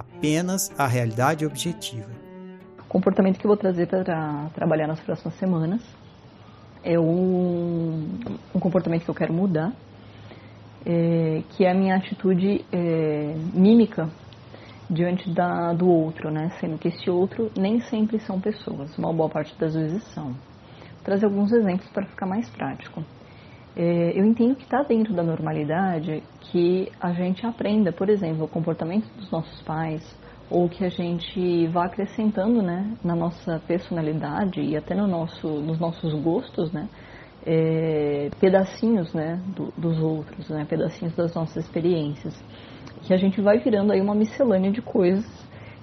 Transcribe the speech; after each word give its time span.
apenas 0.00 0.72
a 0.78 0.86
realidade 0.86 1.44
objetiva. 1.44 2.08
O 2.78 2.88
comportamento 2.88 3.38
que 3.38 3.46
eu 3.46 3.48
vou 3.48 3.56
trazer 3.56 3.86
para 3.86 4.48
trabalhar 4.54 4.86
nas 4.86 5.00
próximas 5.00 5.34
semanas 5.34 5.80
é 6.82 6.98
um, 6.98 8.18
um 8.54 8.58
comportamento 8.58 9.04
que 9.04 9.10
eu 9.10 9.14
quero 9.14 9.32
mudar, 9.32 9.72
é, 10.84 11.42
que 11.50 11.64
é 11.64 11.70
a 11.70 11.74
minha 11.74 11.96
atitude 11.96 12.64
é, 12.72 13.34
mímica 13.52 14.08
diante 14.88 15.30
da, 15.30 15.72
do 15.72 15.86
outro, 15.88 16.30
né? 16.30 16.50
Sendo 16.58 16.78
que 16.78 16.88
esse 16.88 17.08
outro 17.08 17.50
nem 17.56 17.80
sempre 17.82 18.18
são 18.20 18.40
pessoas, 18.40 18.96
uma 18.98 19.12
boa 19.12 19.28
parte 19.28 19.54
das 19.56 19.74
vezes 19.74 20.02
são. 20.14 20.28
Vou 20.32 21.04
trazer 21.04 21.26
alguns 21.26 21.52
exemplos 21.52 21.88
para 21.90 22.06
ficar 22.06 22.26
mais 22.26 22.48
prático. 22.48 23.04
É, 23.76 24.18
eu 24.18 24.24
entendo 24.24 24.56
que 24.56 24.64
está 24.64 24.82
dentro 24.82 25.14
da 25.14 25.22
normalidade 25.22 26.22
que 26.40 26.90
a 27.00 27.12
gente 27.12 27.46
aprenda, 27.46 27.92
por 27.92 28.08
exemplo, 28.08 28.44
o 28.44 28.48
comportamento 28.48 29.06
dos 29.16 29.30
nossos 29.30 29.62
pais, 29.62 30.02
ou 30.50 30.68
que 30.68 30.84
a 30.84 30.88
gente 30.88 31.68
vá 31.68 31.84
acrescentando 31.84 32.60
né, 32.60 32.96
na 33.04 33.14
nossa 33.14 33.60
personalidade 33.68 34.60
e 34.60 34.76
até 34.76 34.94
no 34.94 35.06
nosso, 35.06 35.46
nos 35.46 35.78
nossos 35.78 36.12
gostos, 36.20 36.72
né, 36.72 36.88
é, 37.46 38.28
pedacinhos 38.40 39.14
né, 39.14 39.40
do, 39.54 39.72
dos 39.78 39.98
outros, 40.00 40.48
né, 40.48 40.66
pedacinhos 40.68 41.14
das 41.14 41.32
nossas 41.34 41.64
experiências. 41.64 42.34
Que 43.02 43.14
a 43.14 43.16
gente 43.16 43.40
vai 43.40 43.58
virando 43.58 43.92
aí 43.92 44.00
uma 44.00 44.14
miscelânea 44.14 44.72
de 44.72 44.82
coisas 44.82 45.24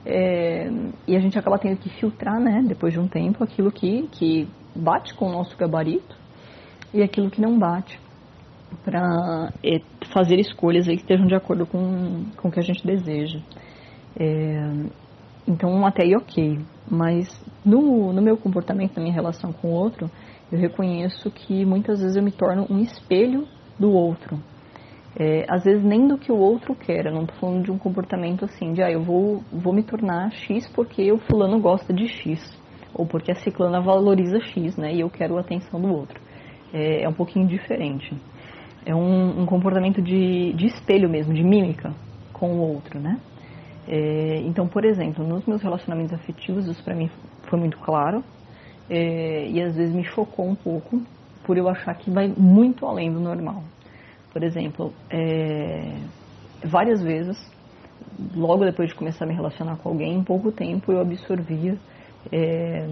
é, 0.06 0.70
e 1.08 1.16
a 1.16 1.20
gente 1.20 1.40
acaba 1.40 1.58
tendo 1.58 1.78
que 1.78 1.90
filtrar, 1.90 2.40
né, 2.40 2.62
depois 2.68 2.92
de 2.92 3.00
um 3.00 3.08
tempo, 3.08 3.42
aquilo 3.46 3.72
que, 3.72 4.10
que 4.12 4.50
bate 4.76 5.14
com 5.16 5.30
o 5.30 5.32
nosso 5.32 5.58
gabarito 5.58 6.27
e 6.94 7.02
aquilo 7.02 7.30
que 7.30 7.42
não 7.42 7.58
bate 7.58 8.00
para 8.84 9.52
é, 9.64 9.80
fazer 10.14 10.40
escolhas 10.40 10.88
aí 10.88 10.96
que 10.96 11.04
estejam 11.04 11.28
de 11.28 11.36
acordo 11.36 11.66
com, 11.66 12.26
com 12.36 12.48
o 12.48 12.52
que 12.52 12.60
a 12.60 12.64
gente 12.64 12.86
deseja. 12.86 13.40
É, 14.20 14.72
então, 15.48 15.86
até 15.86 16.04
aí, 16.04 16.16
ok. 16.16 16.60
Mas 16.90 17.28
no, 17.66 18.12
no 18.12 18.22
meu 18.22 18.38
comportamento, 18.38 18.96
na 18.98 19.04
minha 19.04 19.14
relação 19.14 19.54
com 19.54 19.70
o 19.70 19.72
outro, 19.72 20.10
eu 20.52 20.60
reconheço 20.60 21.30
que 21.32 21.66
muitas 21.66 22.00
vezes 22.00 22.16
eu 22.16 22.24
me 22.24 22.32
torno 22.32 22.66
um 22.70 22.80
espelho 22.80 23.48
do 23.80 23.92
outro. 23.92 24.40
É, 25.20 25.46
às 25.50 25.64
vezes 25.64 25.84
nem 25.84 26.08
do 26.08 26.18
que 26.18 26.32
o 26.32 26.38
outro 26.38 26.76
quer, 26.76 27.06
eu 27.06 27.14
não 27.14 27.24
estou 27.24 27.38
falando 27.40 27.64
de 27.64 27.72
um 27.72 27.78
comportamento 27.78 28.46
assim, 28.46 28.74
de 28.74 28.84
ah, 28.84 28.92
eu 28.92 29.02
vou, 29.02 29.42
vou 29.52 29.74
me 29.74 29.82
tornar 29.82 30.32
X 30.32 30.68
porque 30.68 31.12
o 31.12 31.18
fulano 31.18 31.60
gosta 31.60 31.92
de 31.92 32.08
X, 32.08 32.40
ou 32.94 33.06
porque 33.06 33.32
a 33.32 33.36
ciclana 33.36 33.82
valoriza 33.82 34.40
X, 34.40 34.78
né, 34.78 34.94
e 34.94 35.00
eu 35.00 35.10
quero 35.10 35.38
a 35.38 35.42
atenção 35.42 35.82
do 35.82 35.88
outro. 35.88 36.22
É, 36.74 37.04
é 37.04 37.10
um 37.10 37.14
pouquinho 37.14 37.48
diferente. 37.48 38.16
É 38.86 38.96
um, 38.96 39.42
um 39.42 39.46
comportamento 39.46 40.02
de, 40.02 40.54
de 40.54 40.68
espelho 40.68 41.10
mesmo, 41.10 41.34
de 41.34 41.44
mímica 41.44 41.94
com 42.34 42.52
o 42.54 42.60
outro, 42.60 43.00
né. 43.00 43.20
É, 43.88 44.42
então, 44.42 44.68
por 44.68 44.84
exemplo, 44.84 45.26
nos 45.26 45.46
meus 45.46 45.62
relacionamentos 45.62 46.14
afetivos, 46.14 46.68
isso 46.68 46.84
para 46.84 46.96
mim 46.96 47.10
foi 47.50 47.58
muito 47.58 47.78
claro, 47.80 48.24
é, 48.90 49.48
e 49.50 49.62
às 49.62 49.76
vezes 49.76 49.96
me 49.96 50.04
chocou 50.04 50.46
um 50.46 50.56
pouco, 50.56 51.02
por 51.46 51.58
eu 51.58 51.70
achar 51.70 51.96
que 51.96 52.12
vai 52.12 52.28
muito 52.28 52.86
além 52.86 53.12
do 53.12 53.20
normal. 53.20 53.64
Por 54.34 54.44
exemplo, 54.44 54.94
é, 55.10 56.02
várias 56.66 57.02
vezes, 57.02 57.38
logo 58.36 58.66
depois 58.66 58.90
de 58.90 58.96
começar 58.96 59.24
a 59.24 59.28
me 59.28 59.34
relacionar 59.34 59.78
com 59.78 59.90
alguém, 59.90 60.16
em 60.16 60.24
pouco 60.24 60.52
tempo 60.52 60.92
eu 60.92 61.00
absorvia 61.00 61.78
é, 62.32 62.86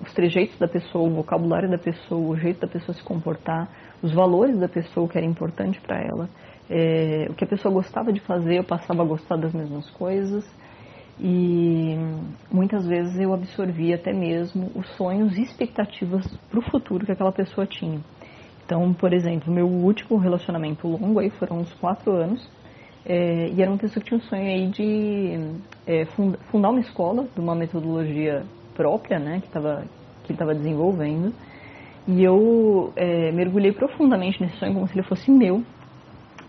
os 0.00 0.12
trejeitos 0.12 0.58
da 0.58 0.68
pessoa, 0.68 1.08
o 1.08 1.14
vocabulário 1.14 1.68
da 1.68 1.78
pessoa, 1.78 2.20
o 2.20 2.36
jeito 2.36 2.60
da 2.60 2.68
pessoa 2.68 2.94
se 2.94 3.02
comportar, 3.02 3.68
os 4.02 4.12
valores 4.12 4.58
da 4.58 4.68
pessoa 4.68 5.08
que 5.08 5.18
era 5.18 5.26
importante 5.26 5.80
para 5.80 6.00
ela, 6.00 6.28
é, 6.70 7.26
o 7.30 7.34
que 7.34 7.44
a 7.44 7.46
pessoa 7.46 7.72
gostava 7.72 8.12
de 8.12 8.20
fazer, 8.20 8.58
eu 8.58 8.64
passava 8.64 9.02
a 9.02 9.06
gostar 9.06 9.36
das 9.36 9.52
mesmas 9.52 9.88
coisas 9.90 10.44
e 11.20 11.96
muitas 12.50 12.86
vezes 12.86 13.18
eu 13.18 13.32
absorvia 13.32 13.96
até 13.96 14.12
mesmo 14.12 14.70
os 14.74 14.86
sonhos 14.96 15.36
e 15.36 15.42
expectativas 15.42 16.26
para 16.48 16.58
o 16.58 16.62
futuro 16.62 17.04
que 17.04 17.12
aquela 17.12 17.32
pessoa 17.32 17.66
tinha. 17.66 18.00
Então, 18.64 18.92
por 18.92 19.12
exemplo, 19.12 19.52
meu 19.52 19.66
último 19.66 20.18
relacionamento 20.18 20.86
longo 20.86 21.18
aí 21.18 21.30
foram 21.30 21.58
uns 21.58 21.72
quatro 21.74 22.12
anos 22.12 22.48
é, 23.04 23.48
e 23.48 23.62
era 23.62 23.70
uma 23.70 23.78
pessoa 23.78 24.02
que 24.02 24.10
tinha 24.10 24.18
um 24.18 24.22
sonho 24.22 24.44
aí 24.44 24.68
de 24.68 25.60
é, 25.86 26.04
fundar 26.50 26.70
uma 26.70 26.80
escola 26.80 27.26
de 27.34 27.40
uma 27.40 27.54
metodologia 27.54 28.44
própria, 28.78 29.18
né, 29.18 29.40
que 29.40 29.48
estava 29.48 29.82
que 30.22 30.32
ele 30.32 30.34
estava 30.34 30.54
desenvolvendo. 30.54 31.34
E 32.06 32.22
eu 32.22 32.92
é, 32.94 33.32
mergulhei 33.32 33.72
profundamente 33.72 34.40
nesse 34.40 34.56
sonho 34.58 34.72
como 34.74 34.86
se 34.86 34.94
ele 34.94 35.02
fosse 35.02 35.30
meu 35.30 35.62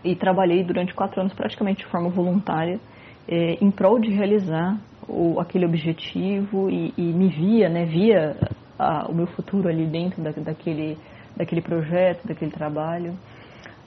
e 0.03 0.15
trabalhei 0.15 0.63
durante 0.63 0.93
quatro 0.93 1.19
anos 1.19 1.33
praticamente 1.33 1.83
de 1.83 1.91
forma 1.91 2.09
voluntária 2.09 2.79
é, 3.27 3.57
em 3.59 3.71
prol 3.71 3.99
de 3.99 4.11
realizar 4.11 4.77
o, 5.07 5.39
aquele 5.39 5.65
objetivo 5.65 6.69
e, 6.69 6.93
e, 6.95 7.01
me 7.01 7.29
via, 7.29 7.67
né, 7.67 7.85
via 7.85 8.37
a, 8.77 9.09
o 9.09 9.13
meu 9.13 9.27
futuro 9.27 9.67
ali 9.67 9.85
dentro 9.87 10.21
da, 10.21 10.31
daquele 10.31 10.97
daquele 11.35 11.61
projeto, 11.61 12.27
daquele 12.27 12.51
trabalho. 12.51 13.13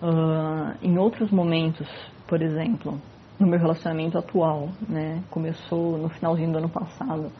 Uh, 0.03 0.74
em 0.82 0.98
outros 0.98 1.30
momentos, 1.30 1.86
por 2.26 2.41
exemplo, 2.42 2.98
no 3.38 3.47
meu 3.47 3.59
relacionamento 3.59 4.16
atual, 4.16 4.70
né, 4.88 5.22
começou 5.30 5.98
no 5.98 6.09
finalzinho 6.09 6.50
do 6.50 6.59
ano 6.59 6.69
passado. 6.69 7.30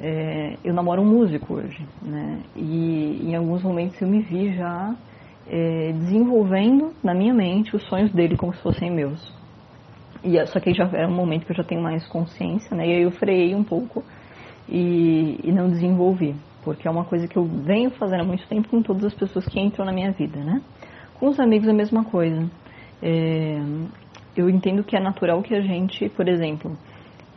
É, 0.00 0.56
eu 0.64 0.72
namoro 0.72 1.02
um 1.02 1.04
músico 1.04 1.54
hoje, 1.54 1.84
né, 2.00 2.40
e 2.54 3.20
em 3.28 3.34
alguns 3.34 3.62
momentos 3.62 4.00
eu 4.00 4.06
me 4.06 4.20
vi 4.20 4.54
já 4.54 4.94
é, 5.48 5.92
desenvolvendo 5.92 6.92
na 7.02 7.12
minha 7.12 7.34
mente 7.34 7.74
os 7.74 7.82
sonhos 7.88 8.12
dele 8.12 8.36
como 8.36 8.54
se 8.54 8.62
fossem 8.62 8.90
meus. 8.90 9.32
E 10.22 10.44
só 10.46 10.60
que 10.60 10.72
já 10.72 10.84
era 10.92 11.08
um 11.08 11.14
momento 11.14 11.46
que 11.46 11.52
eu 11.52 11.56
já 11.56 11.64
tenho 11.64 11.82
mais 11.82 12.06
consciência, 12.06 12.76
né, 12.76 12.86
e 12.86 12.92
aí 12.92 13.02
eu 13.02 13.10
freiei 13.10 13.54
um 13.54 13.64
pouco 13.64 14.04
e, 14.68 15.40
e 15.42 15.50
não 15.50 15.68
desenvolvi 15.68 16.36
porque 16.68 16.86
é 16.86 16.90
uma 16.90 17.04
coisa 17.04 17.26
que 17.26 17.38
eu 17.38 17.44
venho 17.44 17.90
fazendo 17.92 18.20
há 18.20 18.24
muito 18.24 18.46
tempo 18.46 18.68
com 18.68 18.82
todas 18.82 19.04
as 19.04 19.14
pessoas 19.14 19.46
que 19.46 19.58
entram 19.58 19.86
na 19.86 19.92
minha 19.92 20.12
vida, 20.12 20.38
né? 20.38 20.60
Com 21.14 21.28
os 21.28 21.40
amigos 21.40 21.66
é 21.66 21.70
a 21.70 21.74
mesma 21.74 22.04
coisa. 22.04 22.46
É, 23.02 23.58
eu 24.36 24.50
entendo 24.50 24.84
que 24.84 24.94
é 24.94 25.00
natural 25.00 25.40
que 25.42 25.54
a 25.54 25.62
gente, 25.62 26.10
por 26.10 26.28
exemplo, 26.28 26.76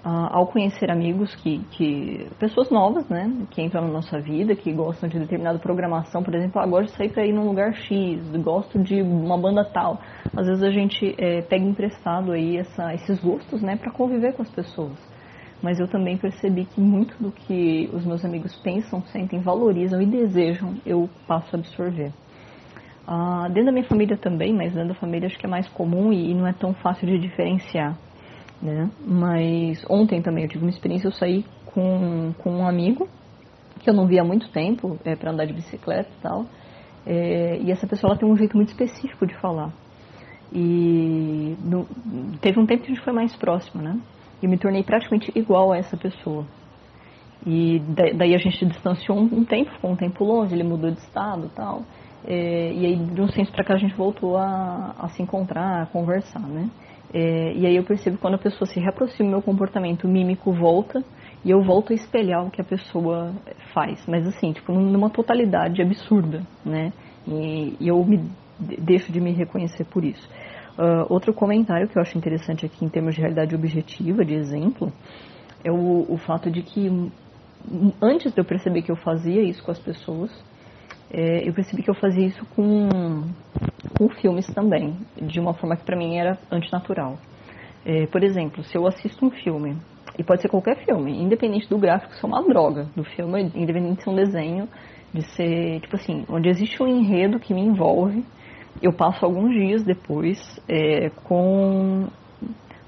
ao 0.04 0.48
conhecer 0.48 0.90
amigos 0.90 1.34
que, 1.36 1.60
que 1.72 2.28
pessoas 2.40 2.70
novas, 2.72 3.08
né, 3.08 3.32
que 3.52 3.62
entram 3.62 3.84
na 3.84 3.94
nossa 3.94 4.20
vida, 4.20 4.56
que 4.56 4.72
gostam 4.74 5.08
de 5.08 5.20
determinada 5.20 5.60
programação, 5.60 6.24
por 6.24 6.34
exemplo, 6.34 6.60
agora 6.60 6.84
ah, 6.84 6.88
gosto 6.88 6.92
de 6.92 6.98
sair 6.98 7.10
para 7.10 7.26
ir 7.26 7.34
num 7.34 7.46
lugar 7.46 7.74
X, 7.74 8.20
gosto 8.38 8.80
de 8.80 9.02
uma 9.02 9.38
banda 9.38 9.64
tal. 9.64 10.00
Às 10.36 10.48
vezes 10.48 10.64
a 10.64 10.72
gente 10.72 11.16
é, 11.20 11.42
pega 11.44 11.64
emprestado 11.64 12.32
aí 12.32 12.58
essa, 12.58 12.94
esses 12.94 13.20
gostos, 13.22 13.62
né, 13.62 13.76
para 13.76 13.92
conviver 13.92 14.34
com 14.34 14.42
as 14.42 14.50
pessoas. 14.50 14.98
mas 15.62 15.80
eu 15.80 15.88
também 15.88 16.18
percebi 16.18 16.66
que 16.66 16.82
muito 16.82 17.16
do 17.22 17.32
que 17.32 17.88
os 17.94 18.04
meus 18.04 18.26
amigos 18.26 18.56
pensam, 18.64 19.04
sentem, 19.04 19.40
valorizam 19.40 20.02
e 20.02 20.08
desejam, 20.08 20.76
eu 20.84 21.08
passo 21.28 21.56
a 21.56 21.60
absorver. 21.60 22.12
Ah, 23.06 23.48
dentro 23.50 23.66
da 23.66 23.72
minha 23.72 23.86
família 23.86 24.18
também, 24.18 24.52
mas 24.54 24.74
dentro 24.74 24.90
da 24.90 24.96
família 24.96 25.28
acho 25.28 25.38
que 25.38 25.46
é 25.46 25.50
mais 25.50 25.68
comum 25.70 26.12
e 26.12 26.34
não 26.34 26.48
é 26.48 26.54
tão 26.54 26.74
fácil 26.74 27.08
de 27.08 27.20
diferenciar. 27.20 27.96
Né? 28.62 28.90
Mas 29.06 29.84
ontem 29.90 30.22
também 30.22 30.44
eu 30.44 30.50
tive 30.50 30.64
uma 30.64 30.70
experiência, 30.70 31.08
eu 31.08 31.12
saí 31.12 31.44
com, 31.66 32.34
com 32.38 32.52
um 32.58 32.68
amigo 32.68 33.10
que 33.80 33.90
eu 33.90 33.94
não 33.94 34.06
via 34.06 34.22
há 34.22 34.26
muito 34.26 34.50
tempo 34.50 35.00
é, 35.04 35.16
para 35.16 35.32
andar 35.32 35.46
de 35.46 35.54
bicicleta 35.54 36.10
e 36.10 36.22
tal. 36.22 36.46
É, 37.06 37.58
e 37.60 37.72
essa 37.72 37.88
pessoa 37.88 38.12
ela 38.12 38.20
tem 38.20 38.30
um 38.30 38.38
jeito 38.38 38.56
muito 38.56 38.70
específico 38.70 39.26
de 39.26 39.36
falar. 39.36 39.72
E 40.54 41.56
no, 41.64 41.88
teve 42.40 42.60
um 42.60 42.66
tempo 42.66 42.84
que 42.84 42.92
a 42.92 42.96
gente 42.96 43.04
foi 43.04 43.14
mais 43.14 43.36
próximo, 43.36 43.82
né? 43.82 44.00
E 44.42 44.48
me 44.48 44.58
tornei 44.58 44.84
praticamente 44.84 45.32
igual 45.36 45.72
a 45.72 45.78
essa 45.78 45.98
pessoa. 45.98 46.46
E 47.46 47.82
daí 48.16 48.36
a 48.36 48.38
gente 48.38 48.60
se 48.60 48.66
distanciou 48.66 49.18
um 49.18 49.44
tempo, 49.44 49.72
ficou 49.72 49.92
um 49.92 49.96
tempo 49.96 50.24
longe, 50.24 50.54
ele 50.54 50.64
mudou 50.64 50.92
de 50.92 51.00
estado 51.00 51.48
e 51.48 51.56
tal. 51.56 51.82
É, 52.28 52.72
e 52.74 52.86
aí 52.86 52.96
de 52.96 53.22
um 53.22 53.28
tempo 53.28 53.52
para 53.52 53.64
cá 53.64 53.74
a 53.74 53.78
gente 53.78 53.96
voltou 53.96 54.38
a, 54.38 54.94
a 55.00 55.10
se 55.10 55.24
encontrar, 55.24 55.82
a 55.82 55.86
conversar, 55.88 56.42
né? 56.42 56.70
É, 57.14 57.54
e 57.54 57.66
aí 57.66 57.76
eu 57.76 57.84
percebo 57.84 58.18
quando 58.18 58.36
a 58.36 58.38
pessoa 58.38 58.66
se 58.66 58.80
reaproxima, 58.80 59.30
meu 59.30 59.42
comportamento 59.42 60.08
mímico 60.08 60.52
volta 60.54 61.04
e 61.44 61.52
eu 61.52 61.62
volto 61.62 61.92
a 61.92 61.96
espelhar 61.96 62.46
o 62.46 62.52
que 62.52 62.62
a 62.62 62.64
pessoa 62.64 63.34
faz. 63.74 64.06
Mas 64.08 64.26
assim, 64.28 64.54
tipo, 64.54 64.72
numa 64.72 65.10
totalidade 65.10 65.82
absurda, 65.82 66.42
né? 66.64 66.94
E, 67.28 67.76
e 67.80 67.88
eu 67.88 68.04
me 68.06 68.30
deixo 68.60 69.12
de 69.12 69.20
me 69.20 69.32
reconhecer 69.32 69.86
por 69.86 70.04
isso. 70.04 70.28
Uh, 70.78 71.06
outro 71.10 71.34
comentário 71.34 71.88
que 71.88 71.98
eu 71.98 72.02
acho 72.02 72.18
interessante 72.18 72.66
aqui 72.66 72.86
em 72.86 72.90
termos 72.90 73.16
de 73.16 73.22
realidade 73.22 73.54
objetiva, 73.54 74.24
de 74.24 74.34
exemplo, 74.34 74.92
é 75.64 75.72
o, 75.72 76.06
o 76.08 76.18
fato 76.18 76.50
de 76.50 76.62
que 76.62 77.12
antes 78.02 78.34
de 78.34 78.40
eu 78.40 78.46
perceber 78.46 78.82
que 78.82 78.92
eu 78.92 78.96
fazia 78.96 79.42
isso 79.42 79.64
com 79.64 79.72
as 79.72 79.80
pessoas, 79.80 80.32
é, 81.12 81.48
eu 81.48 81.54
percebi 81.54 81.84
que 81.84 81.90
eu 81.90 81.96
fazia 81.96 82.26
isso 82.26 82.46
com, 82.56 82.88
com 84.02 84.10
filmes 84.10 84.48
também, 84.48 84.98
de 85.16 85.40
uma 85.40 85.54
forma 85.54 85.76
que 85.78 85.86
para 85.86 85.96
mim 85.96 86.18
era 86.18 86.36
antinatural. 86.52 87.20
É, 87.86 88.08
por 88.08 88.24
exemplo, 88.24 88.64
se 88.64 88.76
eu 88.76 88.88
assisto 88.88 89.24
um 89.24 89.30
filme, 89.30 89.78
e 90.18 90.24
pode 90.24 90.42
ser 90.42 90.50
qualquer 90.50 90.84
filme, 90.84 91.22
independente 91.22 91.70
do 91.70 91.78
gráfico 91.78 92.16
ser 92.16 92.26
uma 92.26 92.42
droga 92.42 92.88
do 92.96 93.04
filme, 93.04 93.52
independente 93.54 93.98
de 93.98 94.04
ser 94.04 94.10
um 94.10 94.16
desenho, 94.16 94.68
de 95.14 95.22
ser, 95.36 95.82
tipo 95.82 95.96
assim, 95.96 96.26
onde 96.28 96.50
existe 96.50 96.82
um 96.82 96.88
enredo 96.88 97.40
que 97.40 97.54
me 97.54 97.62
envolve, 97.62 98.26
eu 98.82 98.92
passo 98.92 99.24
alguns 99.24 99.54
dias 99.54 99.84
depois 99.84 100.40
é, 100.68 101.12
com 101.24 102.08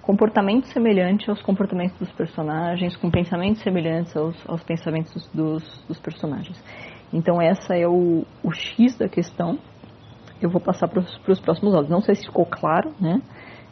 comportamentos 0.02 0.72
semelhantes 0.72 1.30
aos 1.30 1.44
comportamentos 1.44 1.96
dos 2.00 2.12
personagens, 2.12 2.98
com 2.98 3.12
pensamentos 3.12 3.62
semelhantes 3.62 4.18
aos, 4.18 4.50
aos 4.50 4.64
pensamentos 4.64 5.30
dos, 5.32 5.64
dos 5.88 6.00
personagens. 6.00 6.60
Então 7.14 7.40
essa 7.40 7.76
é 7.76 7.88
o, 7.88 8.26
o 8.44 8.52
X 8.52 8.98
da 8.98 9.08
questão. 9.08 9.60
Eu 10.44 10.50
vou 10.50 10.60
passar 10.60 10.90
para 10.90 11.00
os 11.00 11.40
próximos 11.40 11.74
áudios. 11.74 11.90
Não 11.90 12.02
sei 12.02 12.16
se 12.16 12.26
ficou 12.26 12.46
claro, 12.46 12.92
né? 13.00 13.22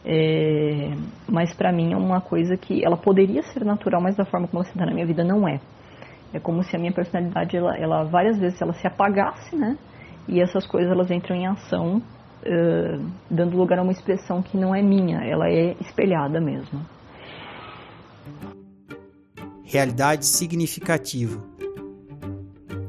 É, 0.04 0.94
mas 1.28 1.52
para 1.52 1.70
mim 1.70 1.92
é 1.92 1.96
uma 1.96 2.18
coisa 2.18 2.56
que 2.56 2.82
ela 2.82 2.96
poderia 2.96 3.42
ser 3.42 3.62
natural, 3.62 4.00
mas 4.00 4.16
da 4.16 4.24
forma 4.24 4.48
como 4.48 4.62
ela 4.62 4.72
se 4.72 4.76
dá 4.76 4.86
na 4.86 4.94
minha 4.94 5.06
vida 5.06 5.22
não 5.22 5.46
é. 5.46 5.60
É 6.32 6.40
como 6.40 6.62
se 6.62 6.74
a 6.74 6.78
minha 6.78 6.90
personalidade, 6.92 7.54
ela, 7.54 7.76
ela 7.76 8.04
várias 8.04 8.38
vezes 8.38 8.60
ela 8.60 8.72
se 8.72 8.86
apagasse, 8.86 9.54
né? 9.54 9.76
E 10.26 10.40
essas 10.40 10.66
coisas 10.66 10.90
elas 10.90 11.10
entram 11.10 11.36
em 11.36 11.46
ação, 11.46 11.98
uh, 11.98 13.06
dando 13.30 13.54
lugar 13.54 13.78
a 13.78 13.82
uma 13.82 13.92
expressão 13.92 14.40
que 14.40 14.56
não 14.56 14.74
é 14.74 14.80
minha, 14.80 15.18
ela 15.18 15.50
é 15.50 15.76
espelhada 15.78 16.40
mesmo. 16.40 16.80
Realidade 19.62 20.24
significativa. 20.24 21.38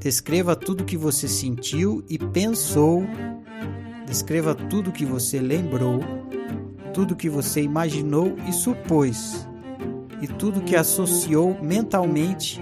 Descreva 0.04 0.54
tudo 0.54 0.84
que 0.84 0.98
você 0.98 1.30
sentiu 1.30 2.04
e 2.10 2.18
pensou. 2.18 3.06
Descreva 4.06 4.54
tudo 4.54 4.92
que 4.92 5.06
você 5.06 5.40
lembrou, 5.40 6.02
tudo 6.94 7.16
que 7.16 7.30
você 7.30 7.62
imaginou 7.62 8.36
e 8.46 8.52
supôs, 8.52 9.48
e 10.22 10.28
tudo 10.28 10.62
que 10.62 10.76
associou 10.76 11.58
mentalmente 11.64 12.62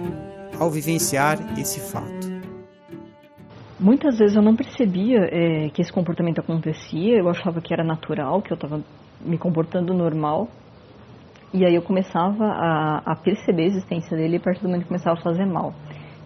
ao 0.59 0.69
vivenciar 0.69 1.59
esse 1.59 1.79
fato. 1.79 2.29
Muitas 3.79 4.19
vezes 4.19 4.35
eu 4.35 4.43
não 4.43 4.55
percebia 4.55 5.27
é, 5.31 5.69
que 5.69 5.81
esse 5.81 5.91
comportamento 5.91 6.39
acontecia, 6.41 7.17
eu 7.17 7.27
achava 7.27 7.59
que 7.59 7.73
era 7.73 7.83
natural, 7.83 8.43
que 8.43 8.53
eu 8.53 8.55
estava 8.55 8.83
me 9.19 9.39
comportando 9.39 9.95
normal. 9.95 10.47
E 11.51 11.65
aí 11.65 11.73
eu 11.73 11.81
começava 11.81 12.45
a, 12.45 13.01
a 13.03 13.15
perceber 13.15 13.63
a 13.63 13.65
existência 13.65 14.15
dele 14.15 14.37
a 14.37 14.39
partir 14.39 14.61
do 14.61 14.67
momento 14.67 14.83
que 14.83 14.89
começava 14.89 15.19
a 15.19 15.23
fazer 15.23 15.45
mal. 15.47 15.73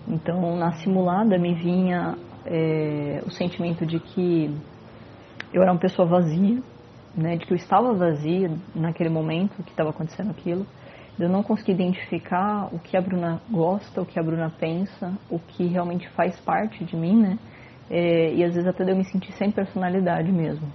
Então, 0.08 0.56
na 0.56 0.74
simulada 0.74 1.38
me 1.38 1.54
vinha 1.56 2.16
é, 2.46 3.22
o 3.26 3.32
sentimento 3.32 3.86
de 3.86 4.00
que 4.00 4.56
eu 5.52 5.62
era 5.62 5.72
uma 5.72 5.80
pessoa 5.80 6.08
vazia, 6.08 6.62
né, 7.16 7.38
de 7.38 7.46
que 7.46 7.54
eu 7.54 7.58
estava 7.58 7.94
vazia 7.94 8.52
naquele 8.76 9.10
momento 9.10 9.64
que 9.64 9.72
estava 9.72 9.90
acontecendo 9.90 10.32
aquilo, 10.32 10.66
eu 11.18 11.30
não 11.30 11.42
conseguir 11.42 11.72
identificar 11.72 12.68
o 12.74 12.80
que 12.80 12.98
a 12.98 13.02
Bruna 13.02 13.42
gosta, 13.50 14.02
o 14.02 14.06
que 14.06 14.20
a 14.20 14.24
Bruna 14.24 14.52
pensa, 14.60 15.14
o 15.30 15.40
que 15.40 15.66
realmente 15.66 16.10
faz 16.10 16.38
parte 16.42 16.84
de 16.84 16.96
mim, 16.96 17.22
né, 17.22 17.40
é, 17.90 18.34
e 18.34 18.44
às 18.44 18.54
vezes 18.54 18.68
até 18.68 18.84
eu 18.84 18.96
me 18.96 19.06
sentir 19.06 19.32
sem 19.34 19.50
personalidade 19.50 20.32
mesmo. 20.32 20.68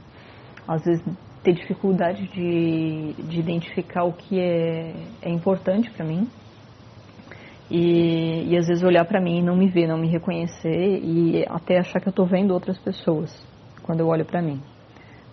Às 0.67 0.85
vezes 0.85 1.05
ter 1.43 1.53
dificuldade 1.55 2.27
de, 2.29 3.15
de 3.15 3.39
identificar 3.39 4.05
o 4.05 4.13
que 4.13 4.39
é, 4.39 4.95
é 5.23 5.31
importante 5.31 5.91
para 5.91 6.05
mim, 6.05 6.29
e, 7.71 8.49
e 8.49 8.57
às 8.57 8.67
vezes 8.67 8.83
olhar 8.83 9.05
para 9.05 9.21
mim 9.21 9.39
e 9.39 9.43
não 9.43 9.57
me 9.57 9.69
ver, 9.69 9.87
não 9.87 9.97
me 9.97 10.09
reconhecer 10.09 11.01
e 11.03 11.47
até 11.49 11.79
achar 11.79 12.01
que 12.01 12.09
eu 12.09 12.11
estou 12.11 12.27
vendo 12.27 12.53
outras 12.53 12.77
pessoas 12.79 13.31
quando 13.83 14.01
eu 14.01 14.09
olho 14.09 14.25
para 14.25 14.43
mim. 14.43 14.61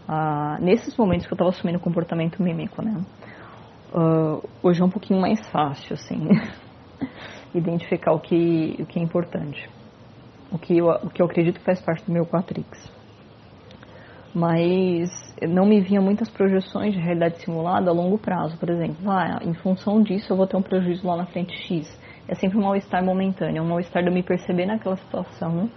Ah, 0.07 0.57
nesses 0.62 0.95
momentos 0.95 1.25
que 1.25 1.34
eu 1.34 1.36
estava 1.36 1.50
assumindo 1.50 1.80
comportamento 1.80 2.42
mímico, 2.42 2.81
né? 2.81 3.04
Uh, 3.94 4.48
hoje 4.62 4.81
é 4.81 4.86
um 4.86 4.89
pouquinho 4.89 5.19
mais 5.19 5.45
fácil, 5.50 5.95
assim, 5.95 6.28
identificar 7.56 8.13
o 8.13 8.19
que, 8.19 8.75
o 8.80 8.86
que 8.86 9.00
é 9.00 9.01
importante, 9.01 9.69
o 10.51 10.57
que, 10.57 10.78
eu, 10.78 10.90
o 10.90 11.10
que 11.10 11.22
eu 11.22 11.25
acredito 11.25 11.60
que 11.60 11.66
faz 11.66 11.81
parte 11.81 12.06
do 12.06 12.12
meu 12.12 12.25
Quatrix. 12.25 12.92
Mas 14.36 15.10
não 15.50 15.66
me 15.66 15.81
vinha 15.81 16.01
muitas 16.01 16.30
projeções 16.30 16.94
de 16.94 17.00
realidade 17.00 17.42
simulada 17.42 17.90
a 17.90 17.94
longo 17.94 18.18
prazo, 18.18 18.57
por 18.57 18.69
exemplo. 18.69 19.10
Ah, 19.10 19.40
em 19.42 19.54
função 19.56 20.01
disso 20.01 20.31
eu 20.31 20.38
vou 20.38 20.45
ter 20.45 20.57
um 20.57 20.62
prejuízo 20.62 21.07
lá 21.07 21.18
na 21.18 21.25
frente 21.25 21.54
X 21.66 22.06
é 22.27 22.35
sempre 22.35 22.57
um 22.57 22.62
mal-estar 22.62 23.03
momentâneo, 23.03 23.59
é 23.59 23.62
um 23.62 23.68
mal-estar 23.68 24.03
de 24.03 24.09
eu 24.09 24.13
me 24.13 24.24
perceber 24.24 24.66
naquela 24.66 24.97
situação 24.97 25.69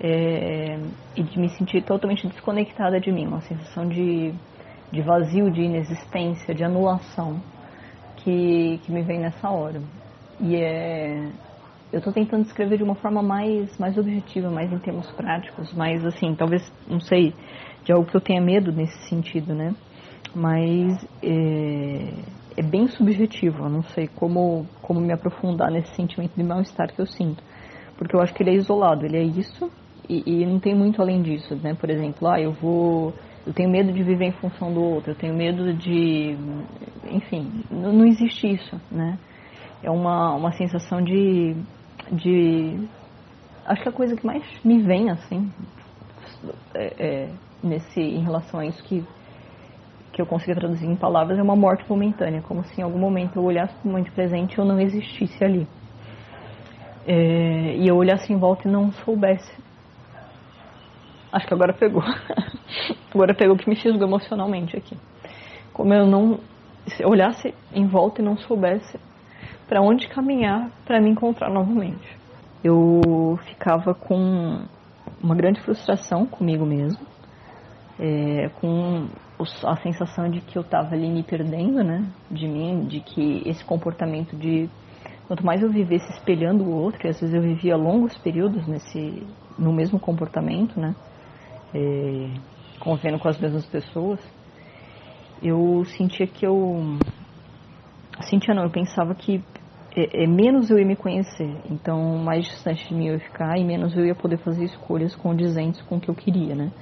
é, 0.00 0.78
e 1.16 1.22
de 1.22 1.38
me 1.38 1.48
sentir 1.50 1.82
totalmente 1.82 2.26
desconectada 2.26 3.00
de 3.00 3.10
mim, 3.10 3.26
uma 3.26 3.40
sensação 3.40 3.88
de, 3.88 4.32
de 4.92 5.02
vazio, 5.02 5.50
de 5.50 5.62
inexistência, 5.62 6.54
de 6.54 6.62
anulação 6.62 7.40
que, 8.16 8.78
que 8.84 8.92
me 8.92 9.02
vem 9.02 9.18
nessa 9.18 9.50
hora. 9.50 9.80
E 10.40 10.54
é, 10.54 11.30
eu 11.92 11.98
estou 11.98 12.12
tentando 12.12 12.44
descrever 12.44 12.76
de 12.76 12.84
uma 12.84 12.94
forma 12.94 13.22
mais, 13.22 13.76
mais 13.78 13.96
objetiva, 13.98 14.50
mais 14.50 14.72
em 14.72 14.78
termos 14.78 15.10
práticos, 15.12 15.72
mais 15.74 16.04
assim, 16.04 16.34
talvez, 16.34 16.72
não 16.86 17.00
sei, 17.00 17.34
de 17.84 17.92
algo 17.92 18.08
que 18.08 18.16
eu 18.16 18.20
tenha 18.20 18.40
medo 18.40 18.70
nesse 18.70 19.08
sentido, 19.08 19.54
né? 19.54 19.74
Mas 20.34 21.04
é, 21.22 22.12
é 22.58 22.62
bem 22.62 22.88
subjetivo, 22.88 23.64
eu 23.64 23.70
não 23.70 23.82
sei 23.82 24.08
como, 24.08 24.66
como 24.82 25.00
me 25.00 25.12
aprofundar 25.12 25.70
nesse 25.70 25.94
sentimento 25.94 26.32
de 26.36 26.42
mal-estar 26.42 26.92
que 26.92 27.00
eu 27.00 27.06
sinto. 27.06 27.42
Porque 27.96 28.16
eu 28.16 28.20
acho 28.20 28.34
que 28.34 28.42
ele 28.42 28.50
é 28.50 28.54
isolado, 28.54 29.06
ele 29.06 29.16
é 29.16 29.22
isso 29.22 29.70
e, 30.08 30.22
e, 30.26 30.44
não 30.44 30.58
tem 30.58 30.74
muito 30.74 31.00
além 31.00 31.22
disso, 31.22 31.54
né? 31.54 31.74
Por 31.74 31.88
exemplo, 31.88 32.26
ah, 32.26 32.40
eu 32.40 32.52
vou... 32.52 33.14
Eu 33.46 33.52
tenho 33.52 33.70
medo 33.70 33.92
de 33.92 34.02
viver 34.02 34.26
em 34.26 34.32
função 34.32 34.72
do 34.72 34.82
outro, 34.82 35.12
eu 35.12 35.14
tenho 35.14 35.34
medo 35.34 35.72
de... 35.72 36.36
Enfim, 37.10 37.64
não, 37.70 37.92
não 37.92 38.04
existe 38.04 38.52
isso, 38.52 38.80
né? 38.90 39.18
É 39.82 39.90
uma, 39.90 40.34
uma 40.34 40.52
sensação 40.52 41.00
de, 41.00 41.54
de... 42.12 42.88
Acho 43.64 43.82
que 43.82 43.88
a 43.88 43.92
coisa 43.92 44.16
que 44.16 44.26
mais 44.26 44.42
me 44.64 44.82
vem, 44.82 45.10
assim, 45.10 45.50
é, 46.74 46.94
é, 46.98 47.30
nesse, 47.62 48.00
em 48.00 48.22
relação 48.22 48.60
a 48.60 48.66
isso 48.66 48.82
que 48.82 49.04
que 50.18 50.22
eu 50.22 50.26
consiga 50.26 50.56
traduzir 50.56 50.84
em 50.84 50.96
palavras 50.96 51.38
é 51.38 51.42
uma 51.42 51.54
morte 51.54 51.88
momentânea, 51.88 52.42
como 52.42 52.64
se 52.64 52.80
em 52.80 52.82
algum 52.82 52.98
momento 52.98 53.36
eu 53.36 53.44
olhasse 53.44 53.72
para 53.74 53.88
o 53.88 53.92
momento 53.92 54.10
presente 54.10 54.54
e 54.54 54.58
eu 54.58 54.64
não 54.64 54.80
existisse 54.80 55.44
ali. 55.44 55.64
É, 57.06 57.76
e 57.76 57.86
eu 57.86 57.96
olhasse 57.96 58.32
em 58.32 58.36
volta 58.36 58.66
e 58.66 58.70
não 58.70 58.90
soubesse. 58.90 59.52
Acho 61.30 61.46
que 61.46 61.54
agora 61.54 61.72
pegou. 61.72 62.02
agora 63.14 63.32
pegou 63.32 63.56
que 63.56 63.70
me 63.70 63.76
fisgou 63.76 64.08
emocionalmente 64.08 64.76
aqui. 64.76 64.96
Como 65.72 65.94
eu 65.94 66.04
não 66.04 66.40
eu 66.98 67.08
olhasse 67.10 67.54
em 67.72 67.86
volta 67.86 68.20
e 68.20 68.24
não 68.24 68.36
soubesse 68.38 68.98
para 69.68 69.80
onde 69.80 70.08
caminhar 70.08 70.68
para 70.84 71.00
me 71.00 71.10
encontrar 71.10 71.48
novamente. 71.48 72.18
Eu 72.64 73.38
ficava 73.44 73.94
com 73.94 74.64
uma 75.22 75.36
grande 75.36 75.60
frustração 75.60 76.26
comigo 76.26 76.66
mesmo, 76.66 77.06
é, 78.00 78.48
com 78.60 79.06
a 79.64 79.76
sensação 79.76 80.28
de 80.28 80.40
que 80.40 80.56
eu 80.56 80.62
estava 80.62 80.94
ali 80.94 81.08
me 81.08 81.22
perdendo, 81.22 81.84
né, 81.84 82.04
de 82.30 82.48
mim, 82.48 82.86
de 82.86 83.00
que 83.00 83.42
esse 83.46 83.64
comportamento 83.64 84.36
de 84.36 84.68
quanto 85.26 85.44
mais 85.44 85.62
eu 85.62 85.70
vivesse 85.70 86.10
espelhando 86.12 86.64
o 86.64 86.72
outro, 86.72 87.06
e 87.06 87.10
às 87.10 87.20
vezes 87.20 87.34
eu 87.34 87.42
vivia 87.42 87.76
longos 87.76 88.16
períodos 88.18 88.66
nesse 88.66 89.26
no 89.58 89.72
mesmo 89.72 89.98
comportamento, 89.98 90.78
né, 90.80 90.94
é, 91.74 92.30
convivendo 92.80 93.18
com 93.18 93.28
as 93.28 93.38
mesmas 93.38 93.66
pessoas, 93.66 94.20
eu 95.42 95.84
sentia 95.96 96.26
que 96.26 96.46
eu 96.46 96.98
sentia 98.22 98.54
não, 98.54 98.64
eu 98.64 98.70
pensava 98.70 99.14
que 99.14 99.42
é, 99.96 100.24
é, 100.24 100.26
menos 100.26 100.70
eu 100.70 100.78
ia 100.78 100.86
me 100.86 100.96
conhecer, 100.96 101.56
então 101.70 102.18
mais 102.18 102.44
distante 102.44 102.88
de 102.88 102.94
mim 102.94 103.06
eu 103.08 103.14
ia 103.14 103.20
ficar 103.20 103.58
e 103.58 103.64
menos 103.64 103.96
eu 103.96 104.04
ia 104.04 104.14
poder 104.14 104.38
fazer 104.38 104.64
escolhas 104.64 105.14
condizentes 105.14 105.80
com 105.82 105.96
o 105.96 106.00
que 106.00 106.08
eu 106.08 106.14
queria, 106.14 106.54
né? 106.54 106.72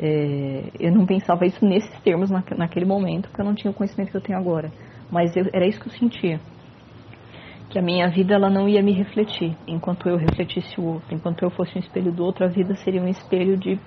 É, 0.00 0.70
eu 0.78 0.92
não 0.92 1.04
pensava 1.04 1.44
isso 1.44 1.64
nesses 1.64 2.00
termos 2.00 2.30
na, 2.30 2.42
naquele 2.56 2.86
momento, 2.86 3.28
porque 3.28 3.40
eu 3.40 3.44
não 3.44 3.54
tinha 3.54 3.70
o 3.70 3.74
conhecimento 3.74 4.10
que 4.10 4.16
eu 4.16 4.20
tenho 4.20 4.38
agora. 4.38 4.70
Mas 5.10 5.36
eu, 5.36 5.46
era 5.52 5.66
isso 5.66 5.80
que 5.80 5.88
eu 5.88 5.92
sentia. 5.92 6.40
Que 7.70 7.78
a 7.78 7.82
minha 7.82 8.08
vida 8.08 8.34
ela 8.34 8.48
não 8.48 8.68
ia 8.68 8.82
me 8.82 8.92
refletir 8.92 9.56
enquanto 9.66 10.08
eu 10.08 10.16
refletisse 10.16 10.80
o 10.80 10.84
outro. 10.84 11.14
Enquanto 11.14 11.42
eu 11.42 11.50
fosse 11.50 11.76
um 11.76 11.80
espelho 11.80 12.12
do 12.12 12.24
outro, 12.24 12.44
a 12.44 12.48
vida 12.48 12.74
seria 12.76 13.02
um 13.02 13.08
espelho 13.08 13.56
de. 13.56 13.78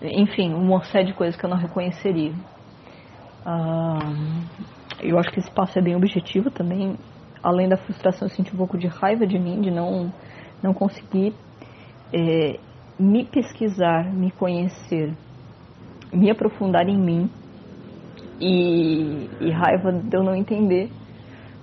Enfim, 0.00 0.52
uma 0.54 0.82
série 0.84 1.06
de 1.06 1.14
coisas 1.14 1.38
que 1.38 1.44
eu 1.44 1.50
não 1.50 1.58
reconheceria. 1.58 2.32
Ah, 3.44 3.98
eu 5.00 5.18
acho 5.18 5.30
que 5.30 5.40
esse 5.40 5.50
passo 5.50 5.78
é 5.78 5.82
bem 5.82 5.94
objetivo 5.94 6.50
também. 6.50 6.96
Além 7.42 7.68
da 7.68 7.76
frustração, 7.76 8.26
eu 8.26 8.34
senti 8.34 8.54
um 8.54 8.56
pouco 8.56 8.78
de 8.78 8.86
raiva 8.86 9.26
de 9.26 9.38
mim, 9.38 9.60
de 9.60 9.70
não, 9.70 10.12
não 10.62 10.72
conseguir 10.72 11.34
é, 12.12 12.58
me 13.02 13.24
pesquisar, 13.24 14.12
me 14.12 14.30
conhecer, 14.30 15.12
me 16.12 16.30
aprofundar 16.30 16.88
em 16.88 16.96
mim 16.96 17.28
e, 18.40 19.28
e 19.40 19.50
raiva 19.50 19.92
de 19.92 20.16
eu 20.16 20.22
não 20.22 20.36
entender 20.36 20.88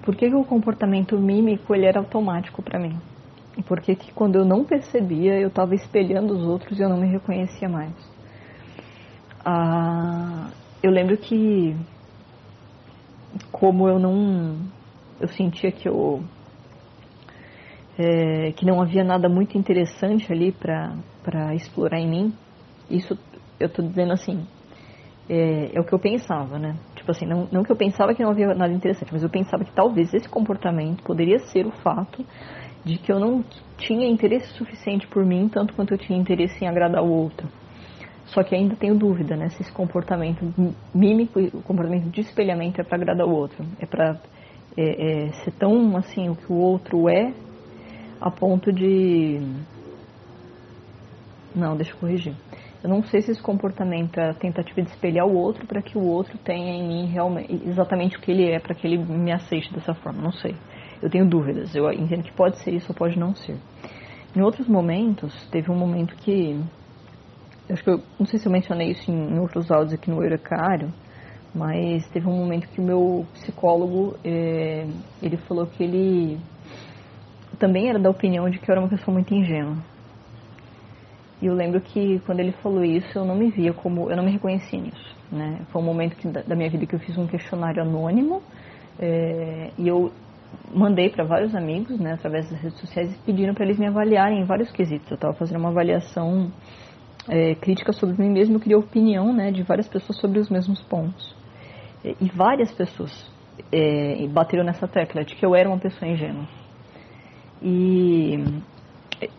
por 0.04 0.16
que, 0.16 0.30
que 0.30 0.36
o 0.36 0.44
comportamento 0.44 1.18
mímico 1.18 1.74
ele 1.74 1.86
era 1.86 2.00
automático 2.00 2.62
para 2.62 2.78
mim 2.78 2.98
e 3.58 3.64
por 3.64 3.80
que, 3.80 3.96
que 3.96 4.12
quando 4.12 4.36
eu 4.36 4.44
não 4.44 4.66
percebia 4.66 5.40
eu 5.40 5.48
estava 5.48 5.74
espelhando 5.74 6.34
os 6.34 6.44
outros 6.44 6.78
e 6.78 6.82
eu 6.82 6.90
não 6.90 6.98
me 6.98 7.08
reconhecia 7.08 7.70
mais. 7.70 7.94
Ah, 9.46 10.50
eu 10.84 10.92
lembro 10.92 11.16
que 11.16 11.74
como 13.50 13.88
eu 13.88 13.98
não 13.98 14.58
eu 15.22 15.28
sentia 15.30 15.72
que 15.72 15.88
eu 15.88 16.22
é, 17.98 18.54
que 18.54 18.66
não 18.66 18.82
havia 18.82 19.04
nada 19.04 19.28
muito 19.28 19.58
interessante 19.58 20.32
ali 20.32 20.54
para 20.54 20.96
explorar 21.56 22.00
em 22.00 22.10
mim, 22.10 22.34
isso 22.90 23.18
eu 23.60 23.68
estou 23.68 23.86
dizendo 23.86 24.14
assim, 24.14 24.46
é, 25.30 25.72
é, 25.76 25.80
o 25.80 25.84
que 25.84 25.94
eu 25.94 26.00
pensava, 26.00 26.58
né? 26.58 26.76
Tipo 26.96 27.12
assim, 27.12 27.26
não, 27.26 27.48
não 27.52 27.64
que 27.64 27.72
eu 27.72 27.76
pensava 27.76 28.14
que 28.14 28.24
não 28.24 28.32
havia 28.32 28.54
nada 28.56 28.74
interessante, 28.74 29.12
mas 29.12 29.22
eu 29.22 29.30
pensava 29.30 29.64
que 29.64 29.72
talvez 29.72 30.14
esse 30.14 30.28
comportamento 30.28 31.04
poderia 31.04 31.40
ser 31.40 31.66
o 31.66 31.72
fato 31.72 32.26
de 32.84 32.98
que 32.98 33.12
eu 33.12 33.20
não 33.20 33.44
tinha 33.78 34.08
interesse 34.08 34.48
suficiente 34.54 35.06
por 35.08 35.26
mim, 35.26 35.50
tanto 35.50 35.74
quanto 35.74 35.94
eu 35.94 35.98
tinha 35.98 36.18
interesse 36.18 36.64
em 36.64 36.68
agradar 36.68 37.04
o 37.04 37.10
outro. 37.10 37.48
Só 38.28 38.44
que 38.44 38.56
ainda 38.56 38.76
tenho 38.76 38.96
dúvida, 38.96 39.36
né? 39.36 39.50
Se 39.50 39.62
esse 39.62 39.72
comportamento 39.72 40.54
mímico, 40.94 41.40
o 41.40 41.62
comportamento 41.64 42.10
de 42.10 42.22
espelhamento 42.22 42.80
é 42.80 42.84
para 42.84 42.98
agradar 42.98 43.28
o 43.28 43.32
outro, 43.32 43.66
é 43.80 43.86
para 43.86 44.20
é, 44.78 45.28
é, 45.28 45.32
ser 45.44 45.52
tão 45.52 45.98
assim 45.98 46.30
o 46.30 46.36
que 46.36 46.52
o 46.52 46.56
outro 46.56 47.10
é 47.10 47.34
a 48.22 48.30
ponto 48.30 48.72
de. 48.72 49.40
Não, 51.60 51.76
deixa 51.76 51.92
eu 51.92 51.98
corrigir. 51.98 52.34
Eu 52.82 52.90
não 52.90 53.04
sei 53.04 53.22
se 53.22 53.32
esse 53.32 53.42
comportamento 53.42 54.18
é 54.18 54.30
a 54.30 54.34
tentativa 54.34 54.82
de 54.82 54.90
espelhar 54.90 55.28
o 55.28 55.36
outro 55.36 55.68
para 55.68 55.82
que 55.82 55.98
o 55.98 56.02
outro 56.02 56.38
tenha 56.38 56.74
em 56.74 56.88
mim 56.88 57.06
realmente, 57.08 57.54
exatamente 57.68 58.18
o 58.18 58.22
que 58.22 58.32
ele 58.32 58.50
é, 58.50 58.58
para 58.58 58.74
que 58.74 58.88
ele 58.88 58.98
me 58.98 59.34
aceite 59.34 59.74
dessa 59.74 59.94
forma. 59.94 60.22
Não 60.22 60.32
sei. 60.32 60.56
Eu 61.02 61.10
tenho 61.10 61.28
dúvidas. 61.28 61.76
Eu 61.76 61.92
entendo 61.92 62.24
que 62.24 62.32
pode 62.32 62.58
ser 62.64 62.74
isso 62.74 62.88
ou 62.90 62.96
pode 62.96 63.20
não 63.20 63.36
ser. 63.36 63.58
Em 64.34 64.42
outros 64.42 64.68
momentos, 64.68 65.34
teve 65.52 65.70
um 65.70 65.76
momento 65.76 66.16
que. 66.16 66.58
Acho 67.70 67.84
que 67.84 67.90
eu 67.90 68.02
não 68.18 68.26
sei 68.26 68.40
se 68.40 68.48
eu 68.48 68.52
mencionei 68.52 68.92
isso 68.92 69.12
em, 69.12 69.34
em 69.34 69.40
outros 69.40 69.70
áudios 69.70 69.94
aqui 69.94 70.10
no 70.10 70.24
Eurecário, 70.24 70.92
mas 71.54 72.08
teve 72.10 72.28
um 72.28 72.36
momento 72.36 72.68
que 72.70 72.80
o 72.80 72.84
meu 72.84 73.26
psicólogo 73.34 74.16
é, 74.24 74.88
ele 75.22 75.38
falou 75.38 75.68
que 75.68 75.84
ele 75.84 76.40
também 77.60 77.90
era 77.90 78.00
da 78.00 78.10
opinião 78.10 78.50
de 78.50 78.58
que 78.58 78.70
eu 78.70 78.74
era 78.74 78.82
uma 78.82 78.90
pessoa 78.90 79.14
muito 79.14 79.34
ingênua. 79.34 79.78
E 81.42 81.46
eu 81.46 81.54
lembro 81.54 81.80
que 81.80 82.20
quando 82.26 82.42
ele 82.42 82.52
falou 82.52 82.84
isso, 82.84 83.18
eu 83.18 83.24
não 83.24 83.36
me 83.36 83.50
via 83.50 83.74
como, 83.74 84.10
eu 84.10 84.18
não 84.18 84.24
me 84.24 84.32
reconhecia 84.32 84.80
nisso, 84.80 85.16
né? 85.32 85.62
Foi 85.72 85.82
um 85.82 85.86
momento 85.86 86.16
que, 86.18 86.28
da, 86.28 86.56
minha 86.56 86.70
vida 86.70 86.86
que 86.86 86.96
eu 86.96 87.00
fiz 87.00 87.18
um 87.18 87.28
questionário 87.28 87.82
anônimo 87.82 88.42
é, 89.00 89.72
e 89.78 89.88
eu 89.88 90.12
mandei 90.74 91.10
para 91.10 91.24
vários 91.24 91.56
amigos, 91.56 92.00
né, 92.00 92.14
através 92.14 92.50
das 92.50 92.60
redes 92.60 92.80
sociais, 92.80 93.16
pedindo 93.26 93.54
para 93.54 93.64
eles 93.64 93.78
me 93.78 93.88
avaliarem 93.88 94.42
em 94.42 94.46
vários 94.46 94.72
quesitos. 94.72 95.10
Eu 95.10 95.16
estava 95.16 95.34
fazendo 95.34 95.60
uma 95.60 95.70
avaliação 95.70 96.52
é, 97.28 97.56
crítica 97.56 97.94
sobre 97.94 98.22
mim 98.22 98.30
mesmo, 98.30 98.56
eu 98.56 98.60
queria 98.60 98.78
opinião, 98.78 99.32
né, 99.32 99.52
de 99.52 99.64
várias 99.64 99.88
pessoas 99.88 100.20
sobre 100.20 100.40
os 100.40 100.50
mesmos 100.50 100.82
pontos. 100.82 101.36
E, 102.04 102.16
e 102.20 102.30
várias 102.30 102.72
pessoas 102.72 103.32
é, 103.72 104.28
bateram 104.28 104.64
nessa 104.64 104.88
tecla 104.88 105.24
de 105.24 105.36
que 105.36 105.46
eu 105.46 105.56
era 105.56 105.70
uma 105.70 105.80
pessoa 105.80 106.10
ingênua. 106.10 106.48
E 107.62 108.40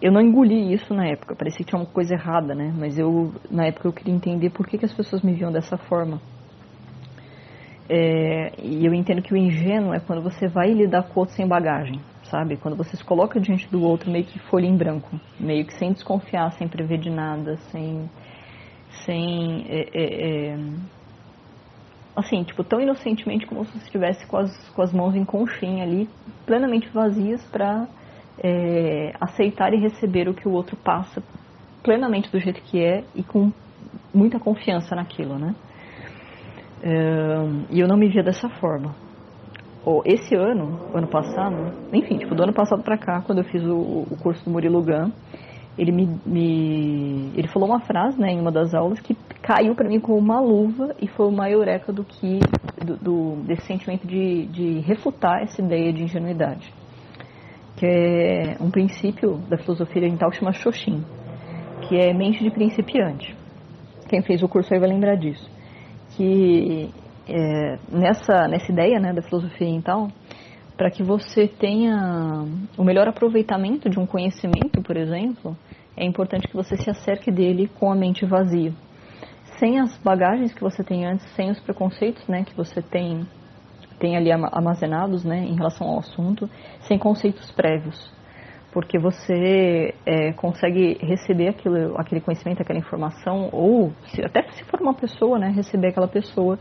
eu 0.00 0.12
não 0.12 0.21
engoli 0.21 0.73
isso 0.73 0.93
na 0.93 1.07
época, 1.07 1.35
parecia 1.35 1.65
que 1.65 1.71
tinha 1.71 1.81
uma 1.81 1.87
coisa 1.87 2.15
errada, 2.15 2.55
né? 2.55 2.73
Mas 2.77 2.99
eu, 2.99 3.33
na 3.50 3.67
época, 3.67 3.89
eu 3.89 3.93
queria 3.93 4.15
entender 4.15 4.50
por 4.50 4.67
que, 4.67 4.79
que 4.79 4.85
as 4.85 4.93
pessoas 4.93 5.23
me 5.23 5.33
viam 5.33 5.50
dessa 5.50 5.77
forma. 5.77 6.21
É, 7.89 8.53
e 8.62 8.87
eu 8.87 8.95
entendo 8.95 9.21
que 9.21 9.35
o 9.35 9.37
ingênuo 9.37 9.93
é 9.93 9.99
quando 9.99 10.23
você 10.23 10.47
vai 10.47 10.73
lidar 10.73 11.03
com 11.05 11.19
o 11.19 11.21
outro 11.21 11.35
sem 11.35 11.47
bagagem, 11.47 12.00
sabe? 12.25 12.57
Quando 12.57 12.77
você 12.77 12.97
se 12.97 13.05
coloca 13.05 13.41
diante 13.41 13.69
do 13.69 13.83
outro 13.83 14.11
meio 14.11 14.25
que 14.25 14.39
folha 14.39 14.67
em 14.67 14.77
branco, 14.77 15.19
meio 15.39 15.67
que 15.67 15.75
sem 15.75 15.93
desconfiar, 15.93 16.53
sem 16.53 16.69
prever 16.69 16.99
de 16.99 17.11
nada, 17.11 17.57
sem. 17.73 18.09
sem 19.05 19.67
é, 19.69 19.89
é, 19.93 20.53
é 20.53 20.59
assim, 22.15 22.45
tipo, 22.45 22.62
tão 22.62 22.81
inocentemente 22.81 23.47
como 23.47 23.65
se 23.65 23.73
você 23.73 23.85
estivesse 23.85 24.27
com 24.27 24.37
as, 24.37 24.69
com 24.71 24.83
as 24.83 24.93
mãos 24.93 25.15
em 25.15 25.25
conchinha 25.25 25.83
ali, 25.83 26.09
plenamente 26.45 26.89
vazias 26.91 27.43
para 27.50 27.89
é, 28.42 29.12
aceitar 29.20 29.73
e 29.75 29.80
receber 29.80 30.28
o 30.28 30.35
que 30.35 30.49
o 30.49 30.52
outro 30.52 30.76
passa 30.76 31.23
plenamente 31.82 32.30
do 32.30 32.38
jeito 32.38 32.61
que 32.62 32.82
é 32.82 33.04
e 33.14 33.23
com 33.23 33.52
muita 34.12 34.38
confiança 34.38 34.94
naquilo, 34.94 35.38
né? 35.38 35.54
E 37.70 37.78
eu 37.78 37.87
não 37.87 37.97
me 37.97 38.09
via 38.09 38.23
dessa 38.23 38.49
forma. 38.49 38.94
Esse 40.04 40.35
ano, 40.35 40.78
ano 40.94 41.06
passado, 41.06 41.56
enfim, 41.92 42.18
tipo, 42.18 42.35
do 42.35 42.42
ano 42.42 42.52
passado 42.52 42.82
pra 42.82 42.99
cá, 42.99 43.23
quando 43.23 43.38
eu 43.38 43.44
fiz 43.44 43.62
o, 43.64 44.06
o 44.11 44.16
curso 44.23 44.44
do 44.44 44.50
Murilo 44.50 44.82
Gun, 44.82 45.11
ele 45.78 45.92
me, 45.92 46.06
me, 46.26 47.32
ele 47.35 47.49
falou 47.49 47.68
uma 47.68 47.80
frase, 47.80 48.20
né, 48.20 48.32
em 48.32 48.40
uma 48.40 48.52
das 48.52 48.75
aulas 48.75 49.00
que 49.00 49.14
caiu 49.40 49.75
para 49.75 49.88
mim 49.88 50.00
como 50.00 50.18
uma 50.18 50.40
luva 50.40 50.94
e 51.00 51.09
foi 51.09 51.26
uma 51.26 51.49
eureka 51.49 51.92
do 51.92 52.04
que 52.04 52.40
do, 52.85 52.97
do, 52.97 53.37
desse 53.47 53.62
sentimento 53.62 54.06
de, 54.06 54.47
de 54.47 54.78
refutar 54.80 55.42
essa 55.42 55.62
ideia 55.62 55.92
de 55.92 56.02
ingenuidade 56.02 56.79
que 57.80 57.87
é 57.87 58.56
um 58.60 58.70
princípio 58.70 59.38
da 59.49 59.56
filosofia 59.56 60.02
oriental 60.02 60.30
chama 60.32 60.52
Shoshin, 60.52 61.02
que 61.88 61.96
é 61.96 62.12
mente 62.12 62.44
de 62.44 62.50
principiante. 62.50 63.34
Quem 64.06 64.20
fez 64.20 64.42
o 64.42 64.49
curso 64.49 64.75
aí 64.75 64.78
vai 64.78 64.90
lembrar 64.90 65.14
disso. 65.16 65.50
Que 66.10 66.90
é, 67.26 67.78
nessa, 67.90 68.46
nessa 68.49 68.70
ideia 68.70 69.00
né, 69.00 69.14
da 69.14 69.22
filosofia 69.22 69.66
oriental, 69.66 70.08
para 70.76 70.90
que 70.90 71.02
você 71.02 71.49
tenha 71.49 72.44
o 72.76 72.84
melhor 72.84 73.08
aproveitamento 73.08 73.88
de 73.88 73.99
um 73.99 74.04
conhecimento, 74.04 74.82
por 74.82 74.99
exemplo, 74.99 75.56
é 75.96 76.04
importante 76.04 76.49
que 76.49 76.54
você 76.54 76.76
se 76.76 76.90
acerque 76.90 77.30
dele 77.32 77.66
com 77.66 77.90
a 77.90 77.94
mente 77.94 78.26
vazia. 78.26 78.75
Sem 79.58 79.80
as 79.80 79.96
bagagens 80.02 80.52
que 80.52 80.60
você 80.60 80.84
tem 80.84 81.06
antes, 81.06 81.26
sem 81.34 81.50
os 81.50 81.58
preconceitos 81.60 82.28
né, 82.28 82.44
que 82.44 82.54
você 82.54 82.82
tem 82.82 83.26
tem 84.00 84.16
ali 84.16 84.33
armazenados 84.33 85.25
né, 85.25 85.45
em 85.45 85.54
relação 85.54 85.87
ao 85.87 85.99
assunto, 85.99 86.49
sem 86.80 86.99
conceitos 86.99 87.50
prévios. 87.52 88.11
Porque 88.73 88.99
você 88.99 89.95
é, 90.07 90.33
consegue 90.33 90.97
receber 91.00 91.49
aquilo, 91.49 91.99
aquele 91.99 92.21
conhecimento, 92.21 92.62
aquela 92.62 92.78
informação, 92.78 93.50
ou 93.52 93.92
se, 94.07 94.25
até 94.25 94.42
se 94.52 94.64
for 94.64 94.80
uma 94.80 94.95
pessoa, 94.95 95.38
né, 95.38 95.50
receber 95.50 95.88
aquela 95.88 96.09
pessoa 96.09 96.59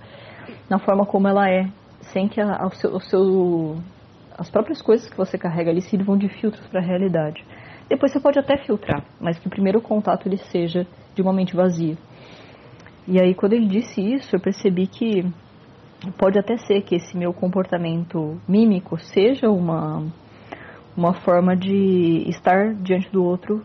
na 0.69 0.79
forma 0.79 1.05
como 1.05 1.27
ela 1.27 1.50
é, 1.50 1.67
sem 2.12 2.27
que 2.27 2.41
a, 2.41 2.65
o 2.65 2.72
seu, 2.72 2.96
o 2.96 3.00
seu, 3.00 3.77
as 4.38 4.50
próprias 4.50 4.81
coisas 4.81 5.10
que 5.10 5.15
você 5.15 5.38
carrega 5.38 5.72
ali 5.72 5.81
sirvam 5.81 6.17
de 6.17 6.27
filtros 6.27 6.65
para 6.67 6.81
a 6.81 6.84
realidade. 6.84 7.43
Depois 7.88 8.12
você 8.12 8.19
pode 8.19 8.38
até 8.38 8.58
filtrar, 8.58 9.03
mas 9.19 9.39
que 9.39 9.48
o 9.48 9.50
primeiro 9.50 9.81
contato 9.81 10.27
ele 10.27 10.38
seja 10.38 10.86
de 11.15 11.22
uma 11.22 11.34
mente 11.34 11.55
vazia. 11.55 11.98
E 13.08 13.19
aí, 13.19 13.34
quando 13.34 13.53
ele 13.53 13.65
disse 13.65 14.01
isso, 14.01 14.36
eu 14.36 14.39
percebi 14.39 14.86
que 14.86 15.25
pode 16.18 16.39
até 16.39 16.58
ser 16.58 16.82
que 16.82 16.96
esse 16.96 17.18
meu 17.18 17.34
comportamento 17.34 18.39
mímico 18.48 18.98
seja 18.98 19.50
uma, 19.50 20.06
uma 20.96 21.13
forma 21.13 21.56
de 21.56 22.24
estar 22.29 22.74
diante 22.75 23.12
do 23.12 23.24
outro 23.24 23.63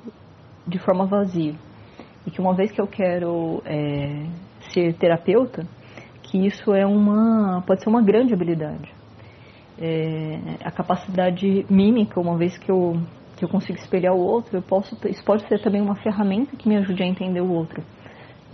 de 0.67 0.79
forma 0.79 1.07
vazia. 1.07 1.55
E 2.27 2.31
que 2.31 2.41
uma 2.41 2.55
vez 2.55 2.73
que 2.73 2.81
eu 2.81 2.87
quero 2.87 3.63
é, 3.65 4.27
ser 4.73 4.95
terapeuta 4.95 5.67
que 6.23 6.39
isso 6.47 6.75
é 6.75 6.85
uma 6.85 7.63
pode 7.67 7.83
ser 7.83 7.89
uma 7.89 8.03
grande 8.03 8.35
habilidade. 8.35 8.93
É, 9.79 10.39
a 10.65 10.71
capacidade 10.71 11.67
mímica, 11.69 12.21
uma 12.21 12.37
vez 12.37 12.57
que 12.59 12.71
eu 12.71 12.97
que 13.37 13.45
eu 13.45 13.49
consigo 13.49 13.77
espelhar 13.79 14.15
o 14.15 14.21
outro, 14.21 14.57
eu 14.57 14.63
posso 14.63 14.97
isso 15.09 15.25
pode 15.25 15.47
ser 15.49 15.61
também 15.61 15.81
uma 15.81 15.97
ferramenta 15.97 16.57
que 16.57 16.69
me 16.69 16.77
ajude 16.77 17.03
a 17.03 17.07
entender 17.07 17.41
o 17.41 17.51
outro, 17.51 17.83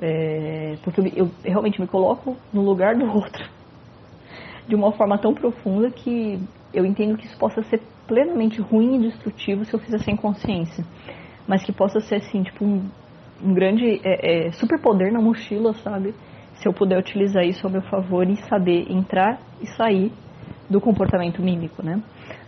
é, 0.01 0.77
porque 0.83 1.01
eu, 1.01 1.07
eu 1.17 1.31
realmente 1.45 1.81
me 1.81 1.87
coloco 1.87 2.37
no 2.53 2.63
lugar 2.63 2.97
do 2.97 3.05
outro 3.13 3.60
de 4.71 4.77
uma 4.77 4.93
forma 4.93 5.19
tão 5.19 5.35
profunda 5.35 5.91
que 5.91 6.41
eu 6.73 6.87
entendo 6.87 7.19
que 7.19 7.27
isso 7.27 7.37
possa 7.37 7.61
ser 7.65 7.83
plenamente 8.07 8.61
ruim 8.61 8.97
e 8.97 9.09
destrutivo 9.09 9.65
se 9.65 9.75
eu 9.75 9.81
fizer 9.81 9.99
sem 9.99 10.17
consciência, 10.17 10.85
mas 11.47 11.62
que 11.65 11.73
possa 11.73 12.00
ser 12.00 12.17
assim 12.17 12.43
tipo 12.45 12.65
um, 12.65 12.89
um 13.43 13.53
grande 13.53 14.00
é, 14.05 14.47
é, 14.47 14.53
superpoder 14.53 15.12
na 15.12 15.21
mochila, 15.21 15.75
sabe? 15.75 16.15
Se 16.55 16.69
eu 16.69 16.73
puder 16.73 16.99
utilizar 16.99 17.45
isso 17.45 17.67
ao 17.67 17.73
meu 17.73 17.83
favor 17.83 18.29
e 18.29 18.37
saber 18.49 18.91
entrar 18.91 19.41
e 19.61 19.67
sair 19.67 20.12
do 20.69 20.81
comportamento 20.81 21.43
mímico, 21.43 21.85
né? 21.85 22.00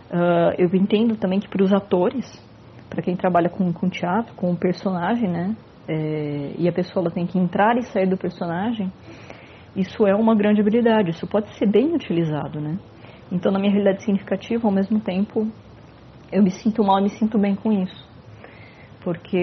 Uh, 0.09 0.53
eu 0.57 0.69
entendo 0.75 1.17
também 1.17 1.39
que 1.39 1.49
para 1.49 1.63
os 1.63 1.73
atores, 1.73 2.25
para 2.89 3.01
quem 3.01 3.15
trabalha 3.17 3.49
com, 3.49 3.73
com 3.73 3.89
teatro, 3.89 4.33
com 4.35 4.51
o 4.51 4.55
personagem, 4.55 5.29
né? 5.29 5.55
É, 5.87 6.53
e 6.57 6.69
a 6.69 6.71
pessoa 6.71 7.11
tem 7.11 7.25
que 7.25 7.37
entrar 7.37 7.77
e 7.77 7.83
sair 7.83 8.07
do 8.07 8.15
personagem, 8.15 8.89
isso 9.75 10.05
é 10.05 10.15
uma 10.15 10.35
grande 10.35 10.61
habilidade, 10.61 11.11
isso 11.11 11.25
pode 11.27 11.49
ser 11.57 11.67
bem 11.67 11.93
utilizado, 11.93 12.59
né? 12.59 12.77
Então, 13.31 13.51
na 13.51 13.59
minha 13.59 13.71
realidade 13.71 14.03
significativa, 14.03 14.67
ao 14.67 14.73
mesmo 14.73 14.99
tempo, 14.99 15.47
eu 16.31 16.43
me 16.43 16.51
sinto 16.51 16.83
mal 16.83 16.99
e 16.99 17.03
me 17.03 17.09
sinto 17.09 17.39
bem 17.39 17.55
com 17.55 17.71
isso. 17.71 18.07
Porque 19.03 19.37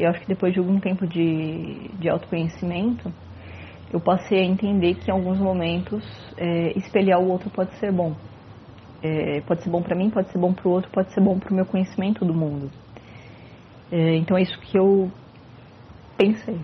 eu 0.00 0.08
acho 0.08 0.20
que 0.20 0.26
depois 0.26 0.52
de 0.52 0.58
algum 0.58 0.80
tempo 0.80 1.06
de, 1.06 1.88
de 1.98 2.08
autoconhecimento, 2.08 3.12
eu 3.92 4.00
passei 4.00 4.40
a 4.40 4.44
entender 4.44 4.94
que 4.94 5.10
em 5.10 5.12
alguns 5.12 5.38
momentos 5.38 6.02
é, 6.36 6.76
espelhar 6.78 7.20
o 7.20 7.28
outro 7.30 7.50
pode 7.50 7.74
ser 7.74 7.92
bom. 7.92 8.14
É, 9.02 9.42
pode 9.42 9.62
ser 9.62 9.70
bom 9.70 9.82
para 9.82 9.94
mim, 9.94 10.08
pode 10.10 10.30
ser 10.32 10.38
bom 10.38 10.52
para 10.52 10.66
o 10.66 10.72
outro, 10.72 10.90
pode 10.90 11.12
ser 11.12 11.20
bom 11.20 11.38
para 11.38 11.52
o 11.52 11.54
meu 11.54 11.66
conhecimento 11.66 12.24
do 12.24 12.34
mundo. 12.34 12.70
É, 13.92 14.16
então 14.16 14.36
é 14.36 14.42
isso 14.42 14.58
que 14.60 14.78
eu 14.78 15.10
pensei. 16.16 16.58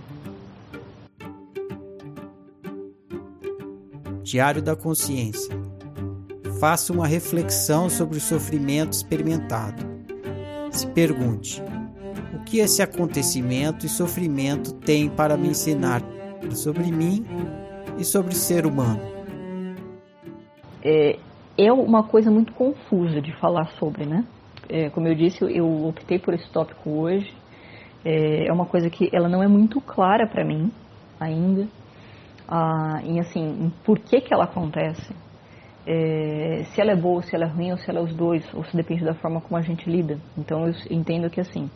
Diário 4.30 4.62
da 4.62 4.76
Consciência. 4.76 5.52
Faça 6.60 6.92
uma 6.92 7.04
reflexão 7.04 7.90
sobre 7.90 8.18
o 8.18 8.20
sofrimento 8.20 8.92
experimentado. 8.92 9.82
Se 10.70 10.86
pergunte: 10.86 11.60
o 12.32 12.44
que 12.44 12.60
esse 12.60 12.80
acontecimento 12.80 13.84
e 13.84 13.88
sofrimento 13.88 14.72
tem 14.72 15.08
para 15.08 15.36
me 15.36 15.48
ensinar 15.48 16.00
sobre 16.52 16.92
mim 16.92 17.26
e 17.98 18.04
sobre 18.04 18.30
o 18.30 18.36
ser 18.36 18.66
humano? 18.66 19.00
É, 20.84 21.18
é 21.58 21.72
uma 21.72 22.04
coisa 22.04 22.30
muito 22.30 22.52
confusa 22.52 23.20
de 23.20 23.36
falar 23.40 23.68
sobre, 23.80 24.06
né? 24.06 24.24
É, 24.68 24.90
como 24.90 25.08
eu 25.08 25.14
disse, 25.16 25.42
eu 25.42 25.88
optei 25.88 26.20
por 26.20 26.34
esse 26.34 26.48
tópico 26.52 26.88
hoje. 26.88 27.34
É, 28.04 28.46
é 28.46 28.52
uma 28.52 28.66
coisa 28.66 28.88
que 28.88 29.10
ela 29.12 29.28
não 29.28 29.42
é 29.42 29.48
muito 29.48 29.80
clara 29.80 30.24
para 30.24 30.44
mim 30.44 30.70
ainda. 31.18 31.66
Ah, 32.50 33.00
em 33.04 33.20
assim, 33.20 33.40
em 33.40 33.70
por 33.84 33.98
que 34.00 34.20
que 34.20 34.34
ela 34.34 34.44
acontece. 34.44 35.14
É, 35.86 36.64
se 36.64 36.80
ela 36.80 36.92
é 36.92 36.96
boa, 36.96 37.22
se 37.22 37.34
ela 37.34 37.46
é 37.46 37.48
ruim, 37.48 37.70
ou 37.70 37.78
se 37.78 37.88
ela 37.88 38.00
é 38.00 38.02
os 38.02 38.14
dois, 38.14 38.44
ou 38.52 38.64
se 38.64 38.76
depende 38.76 39.04
da 39.04 39.14
forma 39.14 39.40
como 39.40 39.56
a 39.56 39.62
gente 39.62 39.88
lida. 39.88 40.18
Então 40.36 40.66
eu 40.66 40.74
entendo 40.90 41.30
que 41.30 41.40
assim, 41.40 41.70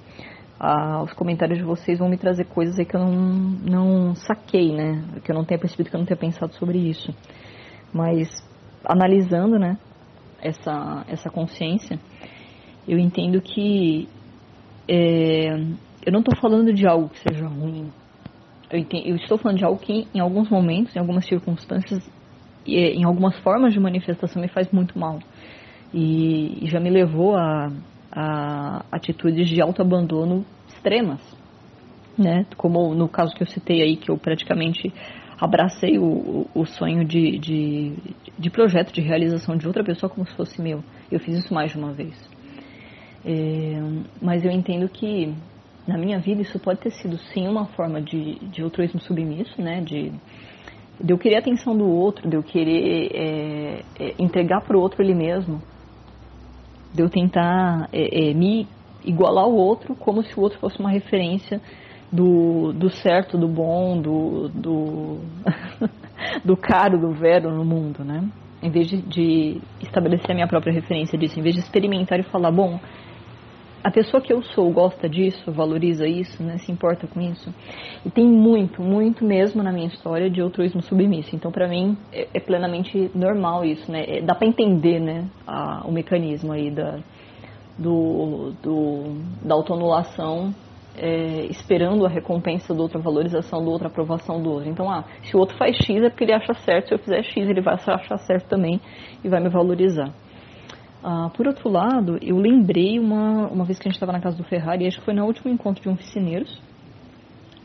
ah, 0.58 1.02
os 1.02 1.12
comentários 1.12 1.58
de 1.58 1.64
vocês 1.64 1.98
vão 1.98 2.08
me 2.08 2.16
trazer 2.16 2.46
coisas 2.46 2.78
aí 2.78 2.84
que 2.84 2.96
eu 2.96 3.00
não, 3.00 3.12
não 3.12 4.14
saquei, 4.14 4.74
né? 4.74 5.04
Que 5.24 5.30
eu 5.30 5.34
não 5.34 5.44
tenha 5.44 5.60
percebido, 5.60 5.90
que 5.90 5.96
eu 5.96 6.00
não 6.00 6.06
tenha 6.06 6.18
pensado 6.18 6.52
sobre 6.54 6.78
isso. 6.78 7.14
Mas 7.92 8.28
analisando, 8.84 9.58
né, 9.58 9.78
essa, 10.42 11.04
essa 11.08 11.30
consciência, 11.30 11.98
eu 12.86 12.98
entendo 12.98 13.40
que 13.40 14.08
é, 14.88 15.48
eu 16.04 16.12
não 16.12 16.20
estou 16.20 16.36
falando 16.40 16.72
de 16.72 16.86
algo 16.86 17.08
que 17.08 17.18
seja 17.20 17.46
ruim. 17.46 17.90
Eu, 18.70 19.16
estou 19.16 19.38
falando 19.38 19.58
de 19.58 19.64
algo 19.64 19.78
que, 19.78 20.08
em 20.14 20.20
alguns 20.20 20.48
momentos, 20.48 20.94
em 20.96 20.98
algumas 20.98 21.26
circunstâncias, 21.26 22.02
em 22.66 23.04
algumas 23.04 23.38
formas 23.40 23.72
de 23.72 23.80
manifestação, 23.80 24.40
me 24.40 24.48
faz 24.48 24.70
muito 24.72 24.98
mal. 24.98 25.18
E, 25.92 26.64
e 26.64 26.68
já 26.68 26.80
me 26.80 26.90
levou 26.90 27.36
a, 27.36 27.70
a 28.10 28.84
atitudes 28.90 29.48
de 29.48 29.60
autoabandono 29.60 30.44
extremas. 30.68 31.20
Né? 32.16 32.46
Como 32.56 32.94
no 32.94 33.08
caso 33.08 33.34
que 33.34 33.42
eu 33.42 33.46
citei 33.46 33.82
aí, 33.82 33.96
que 33.96 34.10
eu 34.10 34.16
praticamente 34.16 34.92
abracei 35.38 35.98
o, 35.98 36.46
o 36.54 36.64
sonho 36.64 37.04
de, 37.04 37.38
de, 37.38 37.92
de, 38.38 38.50
projeto, 38.50 38.92
de 38.92 39.00
realização 39.00 39.56
de 39.56 39.66
outra 39.66 39.84
pessoa 39.84 40.08
como 40.08 40.26
se 40.26 40.34
fosse 40.34 40.60
meu. 40.62 40.82
Eu 41.10 41.20
fiz 41.20 41.36
isso 41.38 41.52
mais 41.52 41.72
de 41.72 41.78
uma 41.78 41.92
vez. 41.92 42.14
É, 43.24 43.80
mas 44.22 44.44
eu 44.44 44.50
entendo 44.50 44.88
que 44.88 45.34
na 45.86 45.98
minha 45.98 46.18
vida 46.18 46.42
isso 46.42 46.58
pode 46.58 46.80
ter 46.80 46.90
sido 46.90 47.18
sim 47.18 47.46
uma 47.46 47.66
forma 47.66 48.00
de, 48.00 48.36
de 48.48 48.62
altruísmo 48.62 49.00
submisso, 49.00 49.60
né? 49.60 49.80
De, 49.80 50.12
de 51.00 51.12
eu 51.12 51.18
querer 51.18 51.36
a 51.36 51.38
atenção 51.40 51.76
do 51.76 51.86
outro, 51.86 52.28
de 52.28 52.36
eu 52.36 52.42
querer 52.42 53.10
é, 53.14 53.82
é, 53.98 54.14
entregar 54.18 54.62
para 54.62 54.76
o 54.76 54.80
outro 54.80 55.02
ele 55.02 55.14
mesmo, 55.14 55.60
de 56.92 57.02
eu 57.02 57.10
tentar 57.10 57.88
é, 57.92 58.30
é, 58.30 58.34
me 58.34 58.66
igualar 59.04 59.44
ao 59.44 59.54
outro 59.54 59.94
como 59.94 60.22
se 60.22 60.38
o 60.38 60.42
outro 60.42 60.58
fosse 60.58 60.78
uma 60.78 60.90
referência 60.90 61.60
do, 62.10 62.72
do 62.72 62.88
certo, 62.88 63.36
do 63.36 63.48
bom, 63.48 64.00
do, 64.00 64.48
do, 64.48 65.18
do 66.44 66.56
caro, 66.56 66.98
do 66.98 67.12
vero 67.12 67.50
no 67.50 67.64
mundo, 67.64 68.04
né? 68.04 68.26
Em 68.62 68.70
vez 68.70 68.88
de, 68.88 69.02
de 69.02 69.60
estabelecer 69.82 70.30
a 70.30 70.34
minha 70.34 70.48
própria 70.48 70.72
referência 70.72 71.18
disso, 71.18 71.38
em 71.38 71.42
vez 71.42 71.54
de 71.54 71.60
experimentar 71.60 72.18
e 72.18 72.22
falar, 72.22 72.50
bom, 72.50 72.80
a 73.84 73.90
pessoa 73.90 74.22
que 74.22 74.32
eu 74.32 74.42
sou 74.42 74.72
gosta 74.72 75.06
disso, 75.06 75.52
valoriza 75.52 76.06
isso, 76.06 76.42
né, 76.42 76.56
se 76.56 76.72
importa 76.72 77.06
com 77.06 77.20
isso. 77.20 77.54
E 78.02 78.10
tem 78.10 78.24
muito, 78.26 78.82
muito 78.82 79.22
mesmo 79.22 79.62
na 79.62 79.70
minha 79.70 79.88
história 79.88 80.30
de 80.30 80.40
altruísmo 80.40 80.80
submisso. 80.80 81.36
Então, 81.36 81.52
para 81.52 81.68
mim, 81.68 81.94
é, 82.10 82.26
é, 82.32 82.40
plenamente 82.40 83.10
normal 83.14 83.62
isso, 83.62 83.92
né? 83.92 84.04
É, 84.08 84.22
dá 84.22 84.34
para 84.34 84.48
entender, 84.48 84.98
né, 85.00 85.28
a, 85.46 85.86
o 85.86 85.92
mecanismo 85.92 86.50
aí 86.50 86.70
da, 86.70 86.98
do, 87.78 88.54
do, 88.62 89.20
da 89.42 89.54
autoanulação 89.54 90.54
é, 90.96 91.44
esperando 91.50 92.06
a 92.06 92.08
recompensa 92.08 92.72
do 92.72 92.80
outro, 92.80 92.98
a 92.98 93.02
valorização 93.02 93.62
do 93.62 93.70
outro, 93.70 93.86
a 93.86 93.90
aprovação 93.90 94.42
do 94.42 94.50
outro. 94.50 94.70
Então, 94.70 94.90
ah, 94.90 95.04
se 95.24 95.36
o 95.36 95.40
outro 95.40 95.58
faz 95.58 95.76
X 95.76 96.02
é 96.02 96.08
porque 96.08 96.24
ele 96.24 96.32
acha 96.32 96.54
certo, 96.54 96.88
se 96.88 96.94
eu 96.94 96.98
fizer 96.98 97.22
X 97.22 97.36
ele 97.36 97.60
vai 97.60 97.74
achar 97.74 98.18
certo 98.20 98.48
também 98.48 98.80
e 99.22 99.28
vai 99.28 99.40
me 99.40 99.50
valorizar. 99.50 100.10
Ah, 101.06 101.30
por 101.36 101.46
outro 101.46 101.68
lado, 101.68 102.18
eu 102.22 102.38
lembrei 102.38 102.98
uma, 102.98 103.46
uma 103.48 103.66
vez 103.66 103.78
que 103.78 103.86
a 103.86 103.90
gente 103.90 103.96
estava 103.96 104.10
na 104.10 104.20
casa 104.20 104.38
do 104.38 104.44
Ferrari, 104.44 104.86
acho 104.86 105.00
que 105.00 105.04
foi 105.04 105.12
no 105.12 105.26
último 105.26 105.52
encontro 105.52 105.82
de 105.82 105.88
oficineiros, 105.90 106.58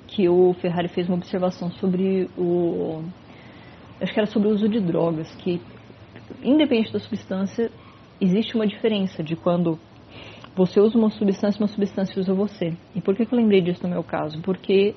que 0.07 0.27
o 0.27 0.53
Ferrari 0.55 0.89
fez 0.89 1.07
uma 1.07 1.15
observação 1.15 1.71
sobre 1.71 2.29
o. 2.37 3.01
Acho 4.01 4.13
que 4.13 4.19
era 4.19 4.27
sobre 4.27 4.49
o 4.49 4.51
uso 4.51 4.67
de 4.67 4.81
drogas, 4.81 5.33
que 5.35 5.61
independente 6.43 6.91
da 6.91 6.99
substância, 6.99 7.71
existe 8.19 8.55
uma 8.55 8.67
diferença 8.67 9.23
de 9.23 9.37
quando 9.37 9.79
você 10.53 10.81
usa 10.81 10.97
uma 10.97 11.09
substância, 11.09 11.61
uma 11.61 11.69
substância 11.69 12.19
usa 12.19 12.33
você. 12.33 12.73
E 12.93 12.99
por 12.99 13.15
que, 13.15 13.25
que 13.25 13.33
eu 13.33 13.39
lembrei 13.39 13.61
disso 13.61 13.83
no 13.83 13.89
meu 13.89 14.03
caso? 14.03 14.41
Porque 14.41 14.95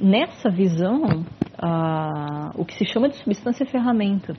nessa 0.00 0.48
visão, 0.48 1.24
ah, 1.58 2.52
o 2.54 2.64
que 2.64 2.74
se 2.74 2.84
chama 2.84 3.08
de 3.08 3.16
substância 3.16 3.64
é 3.64 3.66
ferramenta. 3.66 4.36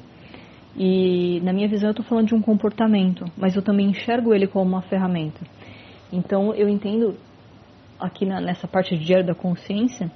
E 0.76 1.40
na 1.42 1.54
minha 1.54 1.68
visão 1.68 1.90
eu 1.90 1.92
estou 1.92 2.06
falando 2.06 2.28
de 2.28 2.36
um 2.36 2.42
comportamento, 2.42 3.26
mas 3.38 3.56
eu 3.56 3.62
também 3.62 3.88
enxergo 3.88 4.34
ele 4.34 4.48
como 4.48 4.72
uma 4.72 4.82
ferramenta. 4.82 5.40
Então 6.12 6.54
eu 6.54 6.68
entendo 6.68 7.16
aqui 8.00 8.26
na, 8.26 8.42
nessa 8.42 8.68
parte 8.68 8.98
de 8.98 9.06
diário 9.06 9.26
da 9.26 9.36
consciência 9.36 10.12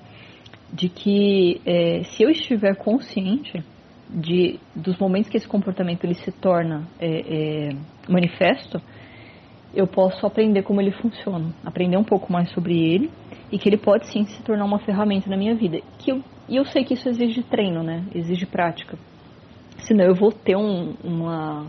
de 0.72 0.90
que 0.90 1.62
é, 1.66 2.04
se 2.04 2.24
eu 2.24 2.30
estiver 2.30 2.76
consciente 2.76 3.64
de, 4.10 4.60
dos 4.76 4.98
momentos 4.98 5.30
que 5.30 5.38
esse 5.38 5.48
comportamento 5.48 6.04
ele 6.04 6.16
se 6.16 6.32
torna 6.32 6.88
é, 7.00 7.08
é, 7.08 7.70
manifesto, 8.08 8.82
eu 9.74 9.86
posso 9.86 10.26
aprender 10.26 10.64
como 10.64 10.82
ele 10.82 10.92
funciona, 10.92 11.54
aprender 11.64 11.98
um 11.98 12.04
pouco 12.04 12.32
mais 12.32 12.50
sobre 12.52 12.78
ele 12.78 13.12
e 13.52 13.60
que 13.60 13.70
ele 13.70 13.78
pode 13.78 14.08
sim 14.08 14.26
se 14.26 14.42
tornar 14.44 14.66
uma 14.66 14.80
ferramenta 14.80 15.30
na 15.30 15.38
minha 15.38 15.56
vida. 15.56 15.80
Que 16.00 16.12
eu, 16.12 16.24
e 16.50 16.56
eu 16.56 16.66
sei 16.66 16.84
que 16.84 16.94
isso 16.94 17.08
exige 17.08 17.44
treino, 17.44 17.84
né? 17.84 18.04
Exige 18.14 18.46
prática. 18.46 18.98
Senão 19.86 20.06
eu 20.06 20.16
vou 20.16 20.32
ter 20.32 20.56
um, 20.56 20.96
uma, 21.04 21.66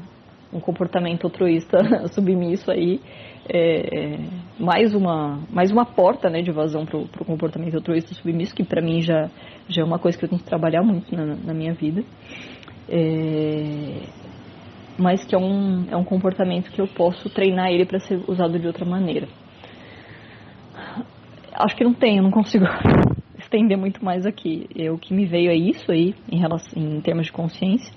um 0.53 0.61
comportamento 0.61 1.25
altruísta 1.25 1.79
submisso 2.13 2.71
aí, 2.71 3.01
é, 3.49 4.15
é, 4.15 4.19
mais, 4.59 4.95
uma, 4.95 5.41
mais 5.51 5.71
uma 5.71 5.85
porta 5.85 6.29
né, 6.29 6.43
de 6.43 6.51
vazão 6.51 6.85
para 6.85 6.99
o 6.99 7.25
comportamento 7.25 7.75
altruísta 7.75 8.15
submisso, 8.15 8.55
que 8.55 8.65
para 8.65 8.83
mim 8.83 9.01
já, 9.01 9.31
já 9.69 9.83
é 9.83 9.85
uma 9.85 9.99
coisa 9.99 10.19
que 10.19 10.25
eu 10.25 10.29
tenho 10.29 10.41
que 10.41 10.49
trabalhar 10.49 10.83
muito 10.83 11.15
na, 11.15 11.37
na 11.37 11.55
minha 11.55 11.73
vida. 11.73 12.03
É, 12.89 14.03
mas 14.99 15.25
que 15.25 15.35
é 15.35 15.39
um, 15.39 15.87
é 15.91 15.97
um 15.97 16.05
comportamento 16.05 16.71
que 16.73 16.81
eu 16.81 16.89
posso 16.89 17.31
treinar 17.31 17.71
ele 17.71 17.87
para 17.87 18.01
ser 18.01 18.21
usado 18.27 18.59
de 18.59 18.67
outra 18.67 18.85
maneira. 18.85 19.29
Acho 21.53 21.77
que 21.77 21.85
não 21.85 21.95
tem, 21.95 22.17
eu 22.17 22.23
não 22.23 22.31
consigo 22.31 22.65
estender 23.39 23.79
muito 23.79 24.05
mais 24.05 24.27
aqui. 24.27 24.69
Eu, 24.75 24.95
o 24.95 24.99
que 24.99 25.15
me 25.15 25.25
veio 25.25 25.51
é 25.51 25.57
isso 25.57 25.91
aí, 25.91 26.15
em, 26.31 26.39
relação, 26.39 26.83
em 26.83 27.01
termos 27.01 27.27
de 27.27 27.33
consciência. 27.33 27.93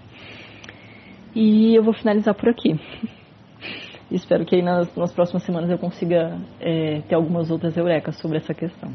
E 1.34 1.76
eu 1.76 1.84
vou 1.84 1.94
finalizar 1.94 2.36
por 2.36 2.50
aqui. 2.50 2.80
Espero 4.12 4.46
que 4.46 4.62
nas, 4.62 4.94
nas, 4.96 5.14
próximas 5.14 5.44
semanas 5.44 5.70
eu 5.70 5.78
consiga 5.78 6.38
é, 6.60 7.02
ter 7.08 7.16
algumas 7.16 7.50
outras 7.50 7.78
eurecas 7.78 8.18
sobre 8.18 8.38
essa 8.38 8.54
questão. 8.54 8.92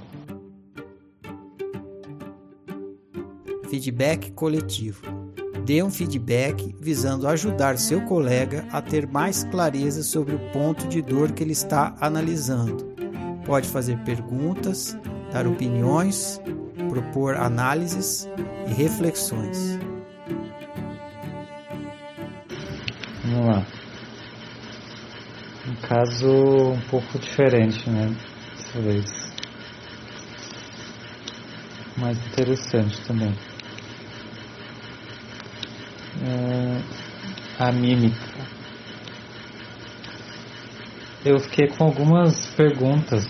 Feedback 3.70 4.30
coletivo. 4.32 5.02
Dê 5.64 5.82
um 5.82 5.90
feedback 5.90 6.76
visando 6.78 7.26
ajudar 7.26 7.78
seu 7.78 8.02
colega 8.02 8.66
a 8.70 8.80
ter 8.80 9.08
mais 9.08 9.42
clareza 9.42 10.02
sobre 10.02 10.34
o 10.34 10.38
ponto 10.52 10.86
de 10.86 11.00
dor 11.02 11.32
que 11.32 11.42
ele 11.42 11.52
está 11.52 11.96
analisando. 12.00 12.94
Pode 13.44 13.68
fazer 13.68 13.98
perguntas, 14.04 14.96
dar 15.32 15.46
opiniões, 15.46 16.40
propor 16.88 17.36
análises 17.36 18.28
e 18.68 18.74
reflexões. 18.74 19.85
Vamos 23.28 23.46
lá. 23.46 23.66
Um 25.66 25.74
caso 25.76 26.28
um 26.28 26.80
pouco 26.82 27.18
diferente, 27.18 27.90
né? 27.90 28.14
Dessa 28.56 28.80
vez. 28.80 29.04
Mais 31.96 32.16
interessante 32.18 33.02
também. 33.04 33.34
É, 36.22 37.64
a 37.64 37.72
mímica. 37.72 38.46
Eu 41.24 41.40
fiquei 41.40 41.66
com 41.66 41.82
algumas 41.82 42.46
perguntas 42.54 43.24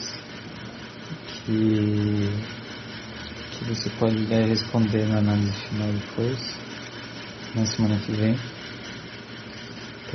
que, 1.46 2.28
que 3.52 3.64
você 3.64 3.88
pode 3.98 4.22
responder 4.26 5.06
na 5.06 5.20
análise 5.20 5.58
final 5.68 5.90
depois, 5.90 6.58
na 7.54 7.64
semana 7.64 7.98
que 8.00 8.12
vem, 8.12 8.36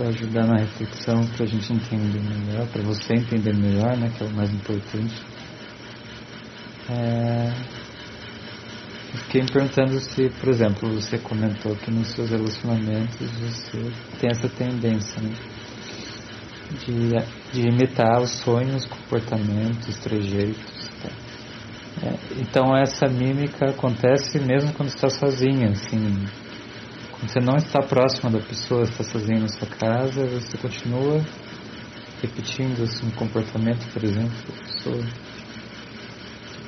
para 0.02 0.10
ajudar 0.10 0.48
na 0.48 0.58
reflexão, 0.58 1.28
para 1.28 1.44
a 1.44 1.48
gente 1.48 1.72
entender 1.72 2.20
melhor, 2.20 2.68
para 2.70 2.82
você 2.82 3.14
entender 3.14 3.56
melhor, 3.56 3.96
né, 3.96 4.12
que 4.18 4.24
é 4.24 4.26
o 4.26 4.32
mais 4.32 4.52
importante. 4.52 5.14
É, 6.90 7.54
fiquei 9.14 9.42
me 9.44 9.52
perguntando 9.52 10.00
se, 10.00 10.28
por 10.40 10.50
exemplo, 10.50 10.90
você 10.90 11.20
comentou 11.20 11.76
que 11.76 11.92
nos 11.92 12.08
seus 12.08 12.32
relacionamentos 12.32 13.30
você 13.30 13.92
tem 14.20 14.32
essa 14.32 14.50
tendência 14.50 15.22
né, 15.22 15.36
de, 16.84 17.12
de 17.54 17.68
imitar 17.68 18.20
os 18.22 18.32
sonhos, 18.32 18.88
comportamentos, 18.88 19.98
trejeitos. 19.98 20.90
Tá? 21.04 21.10
É, 22.08 22.16
então 22.42 22.76
essa 22.76 23.08
mímica 23.08 23.70
acontece 23.70 24.40
mesmo 24.40 24.74
quando 24.74 24.90
está 24.90 25.10
sozinha, 25.10 25.70
assim, 25.70 26.26
você 27.21 27.39
não 27.39 27.55
está 27.55 27.81
próxima 27.81 28.31
da 28.31 28.39
pessoa, 28.39 28.84
está 28.84 29.03
sozinho 29.03 29.41
na 29.41 29.47
sua 29.47 29.67
casa, 29.67 30.25
você 30.25 30.57
continua 30.57 31.21
repetindo 32.21 32.84
assim, 32.84 33.07
um 33.07 33.12
comportamento, 33.12 33.91
por 33.93 34.03
exemplo, 34.03 34.38
da 34.47 34.63
pessoa 34.63 35.31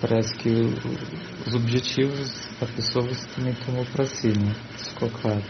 parece 0.03 0.35
que 0.35 0.49
o, 0.49 0.73
os 1.47 1.55
objetivos 1.55 2.29
da 2.59 2.67
pessoa 2.67 3.07
você 3.07 3.25
também 3.29 3.53
tomou 3.65 3.85
para 3.85 4.05
si, 4.05 4.27
né? 4.27 4.51
Isso 4.75 4.89
ficou 4.89 5.09
claro. 5.09 5.41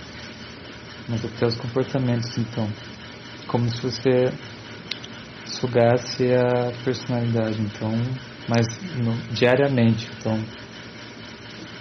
Mas 1.09 1.25
até 1.25 1.47
os 1.47 1.55
comportamentos, 1.57 2.37
então. 2.37 2.69
Como 3.47 3.67
se 3.67 3.81
você 3.81 4.31
sugasse 5.47 6.31
a 6.33 6.71
personalidade, 6.83 7.59
então, 7.61 7.91
mas 8.47 8.65
no, 8.95 9.15
diariamente. 9.33 10.07
Então, 10.19 10.37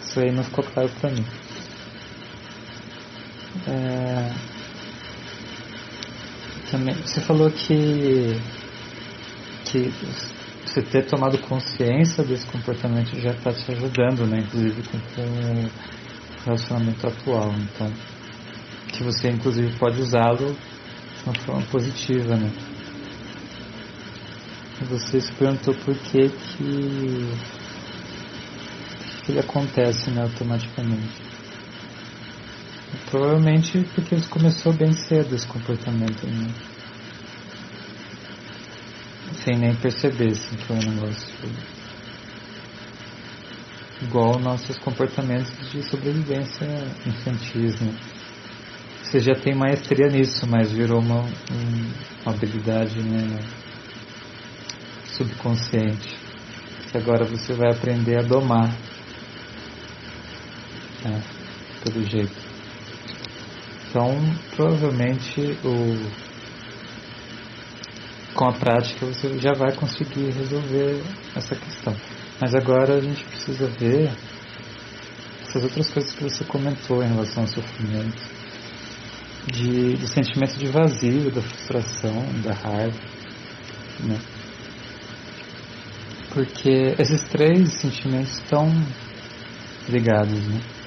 isso 0.00 0.20
aí 0.20 0.32
não 0.32 0.42
ficou 0.42 0.64
claro 0.64 0.88
para 0.98 1.11
mim. 1.11 1.24
É, 3.67 4.33
também, 6.71 6.95
você 6.95 7.21
falou 7.21 7.51
que, 7.51 8.41
que 9.67 9.93
você 10.65 10.83
ter 10.83 11.05
tomado 11.05 11.37
consciência 11.38 12.25
desse 12.25 12.47
comportamento 12.47 13.15
já 13.21 13.33
está 13.33 13.53
te 13.53 13.73
ajudando, 13.73 14.27
né? 14.27 14.41
Inclusive 14.41 14.83
com, 14.85 14.97
o 14.97 15.71
relacionamento 16.45 17.07
atual. 17.07 17.53
Então, 17.53 17.93
que 18.88 19.03
você 19.05 19.29
inclusive 19.29 19.77
pode 19.79 20.01
usá-lo 20.01 20.57
de 20.57 21.25
uma 21.25 21.35
forma 21.35 21.62
positiva, 21.67 22.37
né? 22.37 22.51
Você 24.88 25.21
se 25.21 25.33
perguntou 25.33 25.75
por 25.75 25.95
que 25.95 26.29
que, 26.29 27.37
que 29.25 29.33
ele 29.33 29.41
acontece 29.41 30.11
né, 30.11 30.23
automaticamente. 30.23 31.21
Provavelmente 33.11 33.85
porque 33.94 34.14
ele 34.14 34.26
começou 34.28 34.72
bem 34.72 34.92
cedo 34.92 35.35
esse 35.35 35.46
comportamento, 35.46 36.26
né? 36.26 36.52
sem 39.44 39.59
nem 39.59 39.74
perceber 39.74 40.28
assim, 40.28 40.57
que 40.57 40.72
é 40.72 40.76
um 40.76 40.94
negócio 40.94 41.28
igual 44.00 44.38
nossos 44.38 44.78
comportamentos 44.78 45.52
de 45.70 45.83
sobrevivência 45.83 46.66
infantis, 47.07 47.81
né? 47.81 47.94
Você 49.02 49.20
já 49.20 49.35
tem 49.35 49.55
maestria 49.55 50.09
nisso, 50.09 50.46
mas 50.48 50.72
virou 50.72 51.00
uma, 51.00 51.20
um, 51.20 51.92
uma 52.24 52.35
habilidade 52.35 52.98
né, 53.02 53.38
subconsciente 55.07 56.16
que 56.90 56.96
agora 56.96 57.24
você 57.24 57.52
vai 57.52 57.72
aprender 57.72 58.18
a 58.18 58.22
domar 58.22 58.68
né, 61.05 61.22
pelo 61.85 62.02
jeito. 62.07 62.52
Então, 63.92 64.09
provavelmente 64.57 65.38
o 65.62 66.33
com 68.35 68.48
a 68.48 68.52
prática 68.55 69.05
você 69.05 69.38
já 69.38 69.52
vai 69.52 69.70
conseguir 69.76 70.31
resolver 70.31 71.02
essa 71.37 71.55
questão. 71.55 71.94
Mas 72.40 72.55
agora 72.55 72.96
a 72.96 73.00
gente 73.02 73.22
precisa 73.22 73.66
ver 73.66 74.11
essas 75.42 75.62
outras 75.62 75.90
coisas 75.90 76.11
que 76.14 76.22
você 76.22 76.42
comentou 76.44 77.05
em 77.05 77.09
relação 77.09 77.42
ao 77.42 77.48
sofrimento, 77.48 78.22
de, 79.52 79.92
do 79.98 80.07
sentimento 80.07 80.59
de 80.59 80.68
vazio, 80.68 81.31
da 81.31 81.42
frustração, 81.42 82.24
da 82.42 82.55
raiva, 82.55 82.98
né? 84.00 84.18
Porque 86.33 86.94
esses 86.98 87.22
três 87.24 87.74
sentimentos 87.74 88.38
estão 88.38 88.72
ligados, 89.87 90.48
né? 90.48 90.82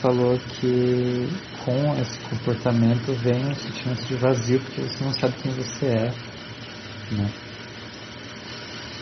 Falou 0.00 0.38
que 0.38 1.28
com 1.64 2.00
esse 2.00 2.20
comportamento 2.20 3.12
vem 3.14 3.44
um 3.44 3.54
sentimento 3.54 4.06
de 4.06 4.14
vazio, 4.14 4.60
porque 4.60 4.82
você 4.82 5.04
não 5.04 5.12
sabe 5.12 5.34
quem 5.42 5.52
você 5.52 5.86
é. 5.86 6.12
Né? 7.16 7.32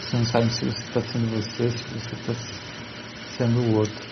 Você 0.01 0.17
não 0.17 0.25
sabe 0.25 0.51
se 0.51 0.65
você 0.65 0.83
está 0.83 1.03
sendo 1.03 1.31
você, 1.31 1.71
se 1.71 1.85
você 1.85 2.15
está 2.15 2.33
sendo 3.37 3.61
o 3.61 3.77
outro. 3.77 4.07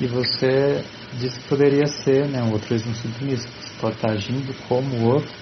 E 0.00 0.06
você 0.06 0.84
disse 1.14 1.40
que 1.40 1.48
poderia 1.48 1.86
ser 1.86 2.28
né, 2.28 2.40
o 2.40 2.52
altruísmo 2.52 2.94
submisso. 2.94 3.48
Você 3.48 3.74
pode 3.80 3.96
estar 3.96 4.12
agindo 4.12 4.54
como 4.68 4.94
o 4.94 5.14
outro, 5.14 5.32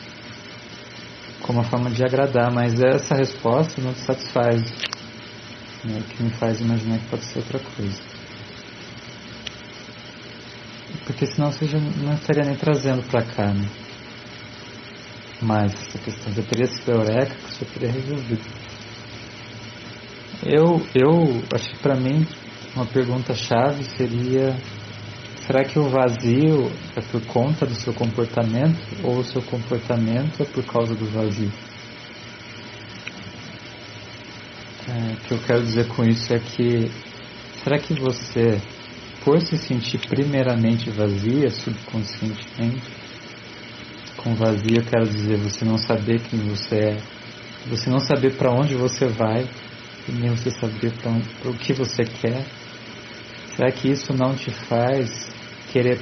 como 1.43 1.59
uma 1.59 1.69
forma 1.69 1.91
de 1.91 2.03
agradar, 2.03 2.51
mas 2.55 2.81
essa 2.81 3.15
resposta 3.15 3.83
não 3.83 3.93
te 3.93 4.01
satisfaz. 4.01 4.63
Né, 5.85 6.03
que 6.09 6.23
me 6.23 6.31
faz 6.31 6.59
imaginar 6.61 6.99
que 7.01 7.07
pode 7.07 7.25
ser 7.25 7.41
outra 7.41 7.59
coisa 7.59 8.10
porque 11.05 11.27
senão 11.27 11.51
você 11.51 11.67
já 11.67 11.79
não 11.79 12.15
estaria 12.15 12.45
nem 12.45 12.57
trazendo 12.57 13.03
para 13.09 13.23
cá, 13.25 13.53
né? 13.53 13.69
Mas 15.43 15.73
essa 15.73 15.99
questão 15.99 16.33
já 16.33 16.43
teria 16.43 16.67
sido 16.67 16.93
eureka 16.93 17.35
que 17.35 17.55
você 17.55 17.65
teria 17.65 17.93
resolvido. 17.93 18.43
Eu, 20.43 20.81
eu 20.95 21.43
acho 21.55 21.71
que 21.71 21.79
para 21.79 21.97
mim 21.97 22.27
uma 22.75 22.87
pergunta 22.87 23.35
chave 23.35 23.85
seria 23.85 24.57
será 25.47 25.65
que 25.65 25.79
o 25.79 25.89
vazio 25.89 26.71
é 26.95 27.01
por 27.01 27.25
conta 27.27 27.67
do 27.67 27.75
seu 27.75 27.93
comportamento 27.93 28.79
ou 29.03 29.19
o 29.19 29.25
seu 29.25 29.43
comportamento 29.43 30.43
é 30.43 30.45
por 30.45 30.65
causa 30.65 30.95
do 30.95 31.07
vazio? 31.07 31.51
É, 34.89 35.13
o 35.13 35.17
que 35.17 35.35
eu 35.35 35.39
quero 35.39 35.63
dizer 35.63 35.89
com 35.89 36.05
isso 36.05 36.33
é 36.33 36.39
que 36.39 36.91
será 37.63 37.79
que 37.79 37.95
você 37.95 38.61
por 39.25 39.41
se 39.41 39.57
sentir 39.57 39.99
primeiramente 40.09 40.91
vazia, 40.91 41.51
subconscientemente, 41.51 42.91
com 44.17 44.35
vazio 44.35 44.79
eu 44.79 44.85
quero 44.85 45.07
dizer 45.07 45.37
você 45.37 45.65
não 45.65 45.79
saber 45.79 46.21
quem 46.21 46.41
você 46.41 46.77
é, 46.77 46.97
você 47.67 47.91
não 47.91 48.01
saber 48.01 48.37
para 48.37 48.53
onde 48.53 48.75
você 48.75 49.07
vai, 49.07 49.47
e 50.09 50.13
nem 50.13 50.31
você 50.31 50.51
saber 50.51 50.93
para 50.93 51.51
o 51.51 51.55
que 51.55 51.73
você 51.73 52.05
quer. 52.05 52.45
Será 53.55 53.71
que 53.71 53.91
isso 53.91 54.13
não 54.13 54.35
te 54.35 54.51
faz 54.51 55.31
querer 55.71 55.99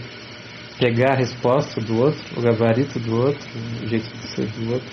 pegar 0.79 1.15
a 1.15 1.19
resposta 1.19 1.81
do 1.81 1.99
outro, 1.99 2.23
o 2.37 2.41
gabarito 2.41 2.99
do 3.01 3.17
outro, 3.17 3.49
o 3.83 3.89
jeito 3.89 4.09
de 4.17 4.27
ser 4.29 4.47
do 4.47 4.73
outro? 4.75 4.89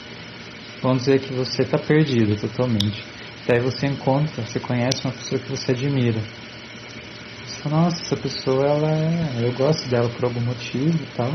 Vamos 0.82 1.06
dizer 1.06 1.20
que 1.20 1.34
você 1.34 1.62
está 1.62 1.78
perdido 1.78 2.36
totalmente. 2.36 3.04
Daí 3.48 3.60
você 3.60 3.88
encontra, 3.88 4.44
você 4.44 4.60
conhece 4.60 5.02
uma 5.04 5.14
pessoa 5.14 5.40
que 5.40 5.50
você 5.50 5.72
admira. 5.72 6.20
Nossa, 7.70 8.00
essa 8.04 8.16
pessoa, 8.16 8.64
ela 8.64 8.92
é, 8.92 9.44
eu 9.44 9.52
gosto 9.54 9.90
dela 9.90 10.08
por 10.10 10.26
algum 10.26 10.42
motivo 10.42 11.02
e 11.02 11.08
tal. 11.16 11.32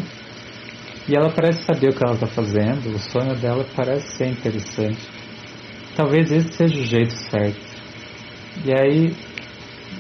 E 1.09 1.17
ela 1.17 1.33
parece 1.33 1.65
saber 1.65 1.89
o 1.89 1.93
que 1.93 2.05
ela 2.05 2.15
está 2.15 2.29
fazendo, 2.29 2.95
o 2.95 2.99
sonho 3.01 3.35
dela 3.35 3.67
parece 3.75 4.17
ser 4.17 4.29
interessante. 4.29 5.09
Talvez 5.97 6.31
esse 6.31 6.53
seja 6.53 6.79
o 6.79 6.85
jeito 6.85 7.13
certo. 7.13 7.61
E 8.65 8.73
aí, 8.73 9.17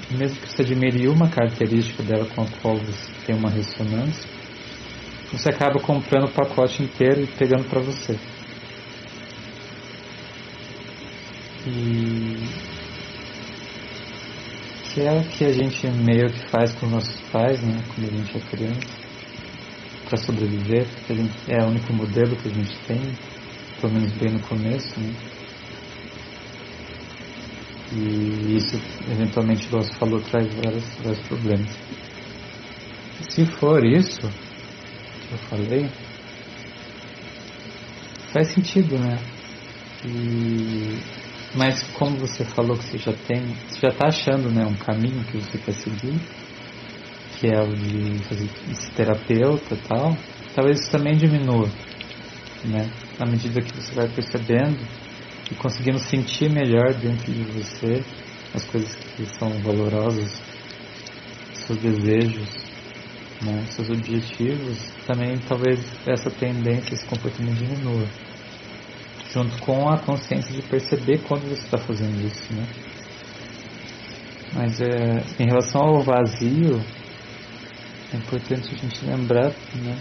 mesmo 0.08 0.40
que 0.40 0.48
você 0.48 0.62
admire 0.62 1.08
uma 1.08 1.28
característica 1.28 2.04
dela 2.04 2.24
com 2.26 2.42
a 2.42 2.46
qual 2.62 2.76
você 2.76 3.10
tem 3.26 3.34
uma 3.34 3.50
ressonância, 3.50 4.30
você 5.32 5.48
acaba 5.48 5.80
comprando 5.80 6.28
o 6.28 6.32
pacote 6.32 6.80
inteiro 6.80 7.22
e 7.22 7.26
pegando 7.26 7.68
para 7.68 7.80
você. 7.80 8.16
E 11.66 12.69
que 14.92 15.00
é 15.02 15.12
o 15.12 15.22
que 15.22 15.44
a 15.44 15.52
gente 15.52 15.86
meio 15.88 16.28
que 16.32 16.48
faz 16.50 16.74
com 16.74 16.86
nossos 16.86 17.20
pais, 17.30 17.62
né, 17.62 17.78
quando 17.94 18.08
a 18.08 18.16
gente 18.16 18.36
é 18.36 18.40
criança, 18.40 18.80
para 20.08 20.16
sobreviver, 20.16 20.86
porque 20.88 21.12
a 21.12 21.16
gente 21.16 21.34
é 21.48 21.64
o 21.64 21.68
único 21.68 21.92
modelo 21.92 22.36
que 22.36 22.48
a 22.48 22.52
gente 22.52 22.76
tem, 22.86 23.00
pelo 23.80 23.92
menos 23.92 24.12
bem 24.14 24.32
no 24.32 24.40
começo, 24.40 24.98
né? 24.98 25.14
E 27.92 28.56
isso, 28.56 28.76
eventualmente, 29.10 29.66
igual 29.66 29.82
você 29.82 29.94
falou, 29.94 30.20
traz 30.20 30.52
vários, 30.54 30.84
vários 30.96 31.26
problemas. 31.26 31.70
Se 33.30 33.46
for 33.46 33.84
isso 33.84 34.20
que 34.20 35.32
eu 35.32 35.38
falei, 35.38 35.88
faz 38.32 38.52
sentido, 38.52 38.98
né? 38.98 39.18
E, 40.04 40.98
mas 41.54 41.82
como 41.94 42.16
você 42.18 42.44
falou 42.44 42.76
que 42.76 42.84
você 42.84 42.98
já 42.98 43.12
tem, 43.12 43.54
você 43.68 43.80
já 43.80 43.88
está 43.88 44.06
achando 44.06 44.50
né, 44.50 44.64
um 44.64 44.76
caminho 44.76 45.24
que 45.24 45.38
você 45.38 45.58
quer 45.58 45.72
seguir, 45.72 46.20
que 47.38 47.48
é 47.48 47.60
o 47.60 47.74
de 47.74 48.22
fazer 48.24 48.48
esse 48.70 48.90
terapeuta 48.92 49.74
e 49.74 49.78
tal, 49.78 50.16
talvez 50.54 50.80
isso 50.80 50.90
também 50.92 51.16
diminua, 51.16 51.68
né? 52.64 52.88
Na 53.18 53.26
medida 53.26 53.60
que 53.60 53.74
você 53.74 53.94
vai 53.94 54.08
percebendo 54.08 54.78
e 55.50 55.54
conseguindo 55.56 55.98
sentir 55.98 56.50
melhor 56.50 56.94
dentro 56.94 57.32
de 57.32 57.42
você 57.44 58.04
as 58.54 58.64
coisas 58.66 58.94
que 58.94 59.26
são 59.38 59.48
valorosas, 59.62 60.40
seus 61.54 61.78
desejos, 61.80 62.48
né, 63.42 63.64
seus 63.70 63.88
objetivos, 63.90 64.92
também 65.06 65.38
talvez 65.48 65.80
essa 66.06 66.30
tendência, 66.30 66.94
esse 66.94 67.06
comportamento 67.06 67.58
diminua. 67.58 68.06
Junto 69.32 69.58
com 69.60 69.88
a 69.88 69.98
consciência 69.98 70.52
de 70.52 70.62
perceber 70.62 71.18
quando 71.22 71.48
você 71.48 71.64
está 71.64 71.78
fazendo 71.78 72.26
isso, 72.26 72.52
né? 72.52 72.66
Mas 74.52 74.80
é, 74.80 75.42
em 75.42 75.46
relação 75.46 75.80
ao 75.80 76.02
vazio, 76.02 76.80
é 78.12 78.16
importante 78.16 78.74
a 78.74 78.78
gente 78.78 79.04
lembrar, 79.04 79.52
né? 79.76 79.96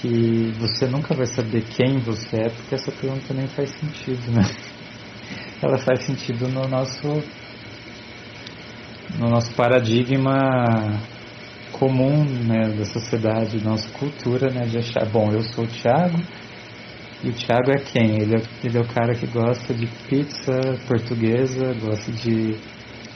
que 0.00 0.52
você 0.58 0.86
nunca 0.86 1.14
vai 1.14 1.26
saber 1.26 1.62
quem 1.62 1.98
você 1.98 2.36
é, 2.36 2.48
porque 2.48 2.74
essa 2.74 2.92
pergunta 2.92 3.32
nem 3.32 3.46
faz 3.48 3.70
sentido, 3.70 4.30
né? 4.30 4.42
Ela 5.62 5.78
faz 5.78 6.04
sentido 6.04 6.48
no 6.48 6.68
nosso 6.68 7.08
no 9.18 9.30
nosso 9.30 9.54
paradigma 9.54 11.00
comum 11.72 12.24
né, 12.24 12.68
da 12.76 12.84
sociedade, 12.84 13.64
nossa 13.64 13.88
cultura, 13.98 14.50
né, 14.50 14.66
de 14.66 14.78
achar, 14.78 15.06
bom, 15.06 15.32
eu 15.32 15.42
sou 15.42 15.64
o 15.64 15.68
Thiago, 15.68 16.18
e 17.26 17.28
o 17.28 17.32
Thiago 17.32 17.72
é 17.72 17.78
quem? 17.78 18.22
Ele 18.22 18.36
é, 18.36 18.42
ele 18.62 18.78
é 18.78 18.80
o 18.80 18.86
cara 18.86 19.12
que 19.12 19.26
gosta 19.26 19.74
de 19.74 19.88
pizza 20.08 20.52
portuguesa, 20.86 21.74
gosta 21.74 22.12
de 22.12 22.56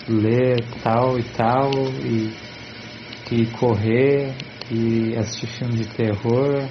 ler 0.09 0.57
tal 0.83 1.17
e 1.17 1.23
tal, 1.23 1.71
e, 2.05 2.35
e 3.31 3.47
correr, 3.53 4.35
e 4.69 5.17
assistir 5.17 5.47
filme 5.47 5.77
de 5.77 5.87
terror. 5.87 6.69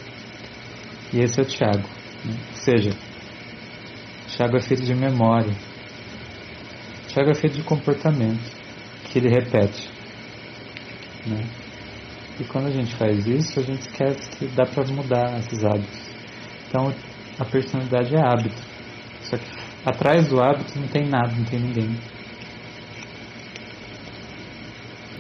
E 1.14 1.22
esse 1.22 1.40
é 1.40 1.44
o 1.44 1.46
Tiago. 1.46 1.88
Né? 2.26 2.36
Ou 2.50 2.56
seja, 2.56 2.92
Tiago 4.28 4.58
é 4.58 4.62
feito 4.62 4.84
de 4.84 4.94
memória. 4.94 5.56
Tiago 7.08 7.32
é 7.32 7.36
feito 7.36 7.56
de 7.56 7.64
comportamento 7.64 8.52
que 9.06 9.18
ele 9.18 9.30
repete. 9.30 9.90
Né? 11.26 11.46
E 12.38 12.44
quando 12.44 12.68
a 12.68 12.72
gente 12.72 12.94
faz 12.98 13.26
isso, 13.26 13.62
a 13.62 13.64
gente 13.64 13.80
esquece 13.80 14.30
que 14.32 14.46
dá 14.48 14.66
para 14.66 14.86
mudar 14.92 15.40
esses 15.40 15.64
hábitos. 15.64 16.10
Então, 16.68 16.94
a 17.40 17.46
personalidade 17.46 18.14
é 18.16 18.20
hábito. 18.20 18.62
Só 19.22 19.38
que 19.38 19.46
atrás 19.86 20.28
do 20.28 20.42
hábito 20.42 20.78
não 20.78 20.88
tem 20.88 21.08
nada, 21.08 21.34
não 21.34 21.46
tem 21.46 21.60
ninguém. 21.60 21.90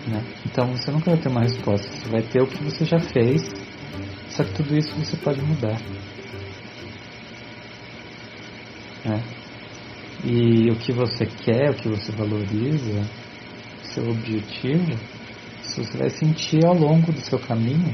Né? 0.07 0.23
Então 0.45 0.67
você 0.67 0.91
nunca 0.91 1.11
vai 1.11 1.19
ter 1.19 1.29
uma 1.29 1.41
resposta, 1.41 1.87
você 1.87 2.09
vai 2.09 2.21
ter 2.21 2.41
o 2.41 2.47
que 2.47 2.63
você 2.63 2.83
já 2.83 2.99
fez, 2.99 3.49
só 4.29 4.43
que 4.43 4.53
tudo 4.53 4.75
isso 4.75 4.93
você 4.95 5.15
pode 5.17 5.41
mudar. 5.41 5.79
Né? 9.05 9.23
E 10.23 10.69
o 10.71 10.75
que 10.75 10.91
você 10.91 11.25
quer, 11.25 11.71
o 11.71 11.75
que 11.75 11.87
você 11.87 12.11
valoriza, 12.11 13.01
seu 13.83 14.09
objetivo, 14.09 14.91
isso 15.61 15.83
você 15.83 15.97
vai 15.97 16.09
sentir 16.09 16.65
ao 16.65 16.73
longo 16.73 17.11
do 17.11 17.21
seu 17.21 17.39
caminho, 17.39 17.93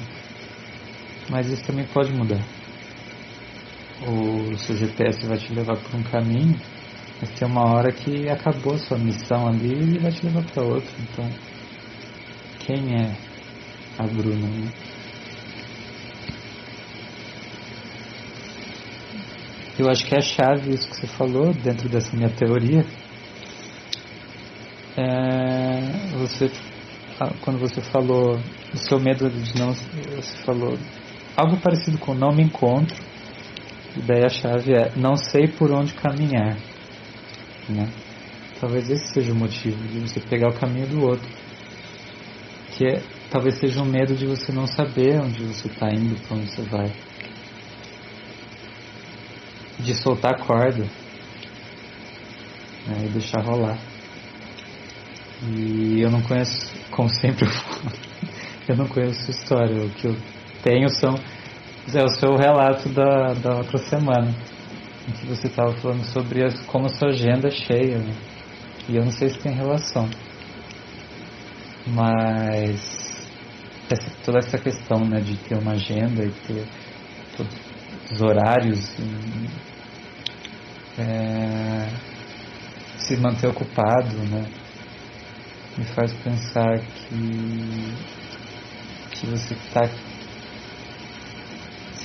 mas 1.30 1.52
isso 1.52 1.64
também 1.66 1.86
pode 1.86 2.12
mudar. 2.14 2.42
O 4.02 4.58
seu 4.58 4.76
GPS 4.76 5.26
vai 5.26 5.38
te 5.38 5.54
levar 5.54 5.78
por 5.78 5.96
um 5.96 6.04
caminho, 6.04 6.60
mas 7.22 7.30
tem 7.32 7.48
uma 7.48 7.74
hora 7.74 7.92
que 7.94 8.30
acabou 8.30 8.74
a 8.74 8.78
sua 8.78 8.98
missão 8.98 9.48
ali 9.48 9.96
e 9.96 10.00
vai 10.00 10.12
te 10.12 10.26
levar 10.26 10.44
para 10.44 10.64
outro. 10.64 10.94
Então, 11.00 11.30
quem 12.60 12.94
é 12.94 13.16
a 13.98 14.04
Bruna. 14.04 14.48
Né? 14.48 14.72
Eu 19.78 19.90
acho 19.90 20.06
que 20.06 20.16
é 20.16 20.20
a 20.20 20.22
chave 20.22 20.74
isso 20.74 20.88
que 20.88 20.96
você 20.96 21.08
falou 21.08 21.54
dentro 21.54 21.90
dessa 21.90 22.16
minha 22.16 22.30
teoria. 22.30 22.86
É, 24.98 25.82
você, 26.18 26.50
quando 27.42 27.60
você 27.60 27.82
falou 27.82 28.40
o 28.74 28.78
seu 28.78 29.00
medo 29.00 29.30
de 29.30 29.60
não, 29.60 29.74
você 29.74 30.38
falou 30.46 30.78
algo 31.36 31.58
parecido 31.60 31.98
com 31.98 32.14
não 32.14 32.34
me 32.34 32.44
encontro. 32.44 32.96
E 33.96 34.02
daí 34.02 34.24
a 34.26 34.30
chave 34.30 34.74
é 34.74 34.92
não 34.96 35.16
sei 35.16 35.48
por 35.48 35.72
onde 35.72 35.94
caminhar, 35.94 36.58
né? 37.70 37.90
Talvez 38.60 38.90
esse 38.90 39.14
seja 39.14 39.32
o 39.32 39.36
motivo 39.36 39.82
de 39.88 40.00
você 40.00 40.20
pegar 40.20 40.50
o 40.50 40.60
caminho 40.60 40.88
do 40.88 41.02
outro 41.04 41.30
que 42.76 42.86
é, 42.86 43.02
talvez 43.32 43.56
seja 43.56 43.82
um 43.82 43.86
medo 43.86 44.16
de 44.16 44.26
você 44.26 44.52
não 44.52 44.68
saber 44.68 45.22
onde 45.22 45.42
você 45.44 45.68
está 45.68 45.88
indo, 45.90 46.20
para 46.28 46.38
onde 46.38 46.52
você 46.52 46.62
vai. 46.64 46.92
De 49.80 49.96
soltar 49.96 50.34
a 50.34 50.46
corda 50.46 50.84
né, 52.86 53.06
e 53.06 53.10
deixar 53.10 53.42
rolar. 53.42 53.80
E 55.42 56.02
eu 56.02 56.12
não 56.12 56.22
conheço, 56.22 56.74
como 56.92 57.10
sempre 57.10 57.46
eu 57.46 57.52
falo, 57.52 57.92
eu 58.68 58.76
não 58.76 58.88
conheço 58.88 59.26
a 59.28 59.32
história. 59.32 59.86
O 59.86 59.90
que 59.92 60.08
eu 60.08 60.18
tenho 60.62 60.90
são 60.90 61.16
é 61.94 62.04
o 62.04 62.10
seu 62.10 62.36
relato 62.36 62.90
da, 62.90 63.34
da 63.34 63.58
outra 63.58 63.78
semana, 63.78 64.34
em 65.08 65.12
que 65.12 65.28
você 65.28 65.48
estava 65.48 65.74
falando 65.74 66.04
sobre 66.06 66.44
as, 66.44 66.60
como 66.66 66.88
a 66.88 66.90
sua 66.90 67.10
agenda 67.10 67.48
é 67.48 67.52
cheia. 67.52 68.00
Né? 68.00 68.14
E 68.90 68.96
eu 68.96 69.04
não 69.04 69.12
sei 69.12 69.30
se 69.30 69.38
tem 69.38 69.54
relação. 69.54 70.10
Mas 71.86 73.06
essa, 73.92 74.10
toda 74.24 74.40
essa 74.40 74.58
questão 74.58 75.06
né, 75.06 75.20
de 75.20 75.38
ter 75.38 75.58
uma 75.58 75.74
agenda 75.74 76.24
e 76.24 76.32
ter 76.32 76.66
todos 77.38 77.54
os 78.12 78.22
horários 78.22 78.98
e, 78.98 79.50
é, 81.02 81.88
se 82.98 83.18
manter 83.18 83.48
ocupado 83.48 84.16
né, 84.16 84.46
me 85.78 85.84
faz 85.86 86.12
pensar 86.14 86.80
que, 86.80 87.94
que 89.12 89.28
você 89.28 89.54
está 89.54 89.88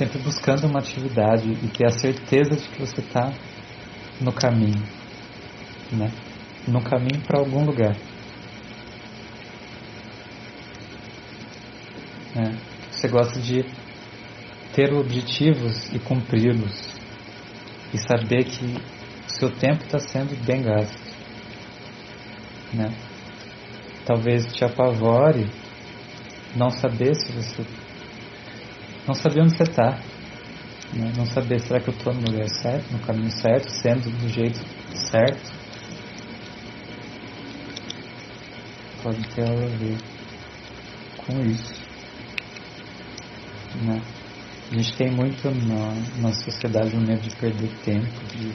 sempre 0.01 0.19
buscando 0.21 0.67
uma 0.67 0.79
atividade 0.79 1.47
e 1.47 1.69
ter 1.69 1.87
a 1.87 1.91
certeza 1.91 2.57
de 2.57 2.67
que 2.71 2.81
você 2.81 3.03
está 3.03 3.31
no 4.19 4.33
caminho, 4.33 4.83
né? 5.93 6.11
no 6.67 6.83
caminho 6.83 7.21
para 7.27 7.39
algum 7.39 7.67
lugar. 7.67 7.95
Né? 12.35 12.59
Você 12.91 13.09
gosta 13.09 13.39
de 13.41 13.63
ter 14.73 14.91
objetivos 14.95 15.93
e 15.93 15.99
cumpri-los 15.99 16.95
e 17.93 17.99
saber 17.99 18.45
que 18.45 18.65
o 18.65 19.31
seu 19.31 19.51
tempo 19.51 19.85
está 19.85 19.99
sendo 19.99 20.35
bem 20.47 20.63
gasto. 20.63 20.99
Né? 22.73 22.91
Talvez 24.07 24.51
te 24.51 24.65
apavore 24.65 25.47
não 26.57 26.71
saber 26.71 27.15
se 27.17 27.31
você 27.33 27.90
não 29.07 29.15
saber 29.15 29.41
onde 29.43 29.57
você 29.57 29.63
está. 29.63 29.99
Né? 30.93 31.13
Não 31.17 31.25
saber, 31.27 31.61
será 31.61 31.81
que 31.81 31.91
eu 31.91 31.95
estou 31.95 32.13
no 32.13 32.21
lugar 32.21 32.49
certo, 32.49 32.91
no 32.93 32.99
caminho 33.01 33.31
certo, 33.31 33.71
sendo 33.71 34.11
do 34.11 34.29
jeito 34.29 34.61
certo? 35.11 35.53
Pode 39.03 39.23
ter 39.29 39.49
algo 39.49 39.65
a 39.65 39.69
ver 39.69 39.97
com 41.17 41.41
isso. 41.43 41.81
Né? 43.83 44.01
A 44.71 44.75
gente 44.75 44.97
tem 44.97 45.11
muito 45.11 45.51
na, 45.67 45.95
na 46.21 46.33
sociedade 46.33 46.95
o 46.97 47.01
medo 47.01 47.23
de 47.23 47.35
perder 47.37 47.71
tempo, 47.85 48.25
de 48.37 48.51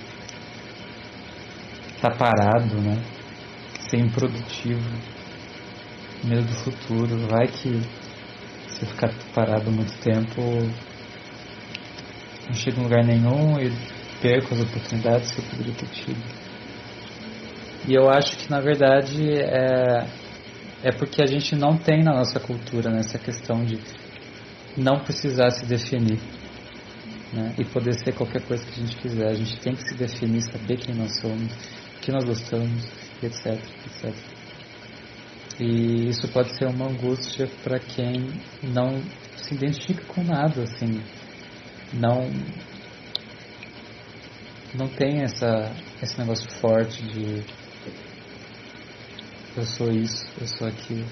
estar 1.96 2.12
tá 2.12 2.18
parado, 2.18 2.76
né? 2.82 3.02
ser 3.90 3.98
improdutivo, 3.98 4.82
medo 6.24 6.44
do 6.44 6.56
futuro. 6.56 7.18
Vai 7.28 7.48
que 7.48 7.82
se 8.76 8.86
ficar 8.86 9.12
parado 9.34 9.72
muito 9.72 9.94
tempo, 10.00 10.42
não 12.48 12.54
chega 12.54 12.80
em 12.80 12.84
lugar 12.84 13.06
nenhum 13.06 13.58
e 13.60 13.72
perco 14.22 14.54
as 14.54 14.62
oportunidades 14.62 15.32
que 15.32 15.40
eu 15.40 15.46
poderia 15.46 15.74
ter 15.74 15.88
tido. 15.88 16.24
E 17.88 17.94
eu 17.94 18.10
acho 18.10 18.38
que 18.38 18.50
na 18.50 18.60
verdade 18.60 19.32
é, 19.32 20.06
é 20.84 20.92
porque 20.92 21.22
a 21.22 21.26
gente 21.26 21.56
não 21.56 21.78
tem 21.78 22.04
na 22.04 22.14
nossa 22.14 22.40
cultura 22.40 22.90
né, 22.90 23.00
essa 23.00 23.18
questão 23.18 23.64
de 23.64 23.80
não 24.76 25.00
precisar 25.00 25.52
se 25.52 25.66
definir 25.66 26.20
né, 27.32 27.54
e 27.58 27.64
poder 27.64 27.94
ser 27.94 28.14
qualquer 28.14 28.42
coisa 28.42 28.66
que 28.66 28.72
a 28.72 28.84
gente 28.84 28.98
quiser. 28.98 29.28
A 29.28 29.34
gente 29.34 29.58
tem 29.60 29.74
que 29.74 29.88
se 29.88 29.96
definir, 29.96 30.42
saber 30.42 30.78
quem 30.78 30.96
nós 30.96 31.18
somos, 31.20 31.54
o 31.98 32.02
que 32.02 32.12
nós 32.12 32.26
gostamos, 32.26 32.84
etc, 33.24 33.58
etc. 33.86 34.35
E 35.60 36.10
isso 36.10 36.28
pode 36.30 36.56
ser 36.58 36.66
uma 36.66 36.90
angústia 36.90 37.48
para 37.64 37.80
quem 37.80 38.14
não 38.62 39.02
se 39.38 39.54
identifica 39.54 40.04
com 40.06 40.24
nada, 40.24 40.64
assim, 40.64 41.02
não 41.94 42.30
não 44.74 44.90
tem 44.90 45.22
essa 45.22 45.72
esse 46.02 46.20
negócio 46.20 46.50
forte 46.60 47.02
de 47.04 47.46
eu 49.56 49.64
sou 49.64 49.90
isso, 49.90 50.26
eu 50.42 50.48
sou 50.48 50.68
aquilo. 50.68 51.06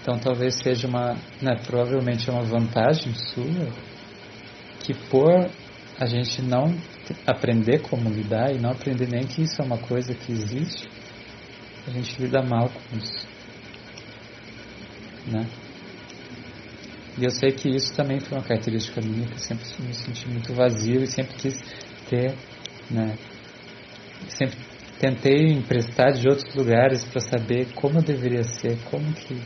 Então 0.00 0.18
talvez 0.18 0.54
seja 0.62 0.88
uma, 0.88 1.12
né, 1.42 1.56
provavelmente 1.66 2.30
é 2.30 2.32
uma 2.32 2.44
vantagem 2.44 3.12
sua 3.14 3.70
que 4.82 4.94
por 5.10 5.50
a 5.98 6.06
gente 6.06 6.40
não 6.40 6.74
aprender 7.26 7.80
como 7.82 8.10
lidar 8.10 8.52
e 8.52 8.58
não 8.58 8.70
aprender 8.70 9.08
nem 9.08 9.26
que 9.26 9.42
isso 9.42 9.60
é 9.60 9.64
uma 9.64 9.78
coisa 9.78 10.14
que 10.14 10.32
existe, 10.32 10.88
a 11.86 11.90
gente 11.90 12.20
lida 12.20 12.42
mal 12.42 12.68
com 12.68 12.96
isso. 12.96 13.26
Né? 15.26 15.46
E 17.18 17.24
eu 17.24 17.30
sei 17.30 17.52
que 17.52 17.68
isso 17.68 17.94
também 17.94 18.18
foi 18.20 18.38
uma 18.38 18.44
característica 18.44 19.00
minha, 19.00 19.26
que 19.26 19.34
eu 19.34 19.38
sempre 19.38 19.64
me 19.80 19.92
senti 19.92 20.28
muito 20.28 20.54
vazio 20.54 21.02
e 21.02 21.06
sempre 21.06 21.36
quis 21.36 21.54
ter, 22.08 22.34
né? 22.90 23.14
Sempre 24.28 24.58
tentei 24.98 25.52
emprestar 25.52 26.12
de 26.12 26.28
outros 26.28 26.54
lugares 26.54 27.04
para 27.04 27.20
saber 27.20 27.72
como 27.74 27.98
eu 27.98 28.02
deveria 28.02 28.42
ser, 28.42 28.78
como 28.84 29.12
que 29.12 29.40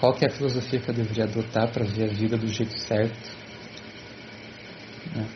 qual 0.00 0.14
que 0.14 0.24
é 0.24 0.28
a 0.28 0.34
filosofia 0.34 0.80
que 0.80 0.90
eu 0.90 0.94
deveria 0.94 1.24
adotar 1.24 1.70
para 1.70 1.84
ver 1.84 2.04
a 2.04 2.12
vida 2.12 2.36
do 2.36 2.48
jeito 2.48 2.76
certo. 2.78 3.39
Né? 5.14 5.28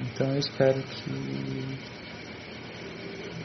Então 0.00 0.32
eu 0.32 0.38
espero 0.38 0.82
que 0.82 1.78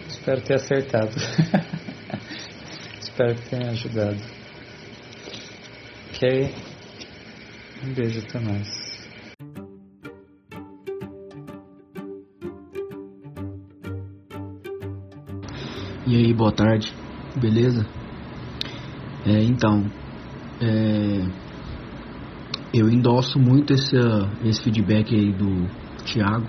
espero 0.07 0.41
ter 0.41 0.55
acertado. 0.55 1.15
espero 3.01 3.35
que 3.35 3.49
tenha 3.49 3.71
ajudado. 3.71 4.21
Ok? 6.13 6.53
Um 7.83 7.93
beijo, 7.93 8.19
até 8.19 8.39
mais. 8.39 8.89
E 16.07 16.15
aí, 16.15 16.33
boa 16.33 16.51
tarde, 16.51 16.91
beleza? 17.39 17.85
É, 19.25 19.43
então, 19.43 19.85
é, 20.59 21.48
eu 22.73 22.87
endosso 22.89 23.39
muito 23.39 23.73
esse, 23.73 23.95
esse 24.43 24.61
feedback 24.61 25.15
aí 25.15 25.31
do 25.31 25.67
Thiago, 26.05 26.45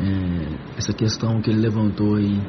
é, 0.00 0.78
essa 0.78 0.92
questão 0.92 1.40
que 1.40 1.50
ele 1.50 1.60
levantou 1.60 2.16
aí, 2.16 2.40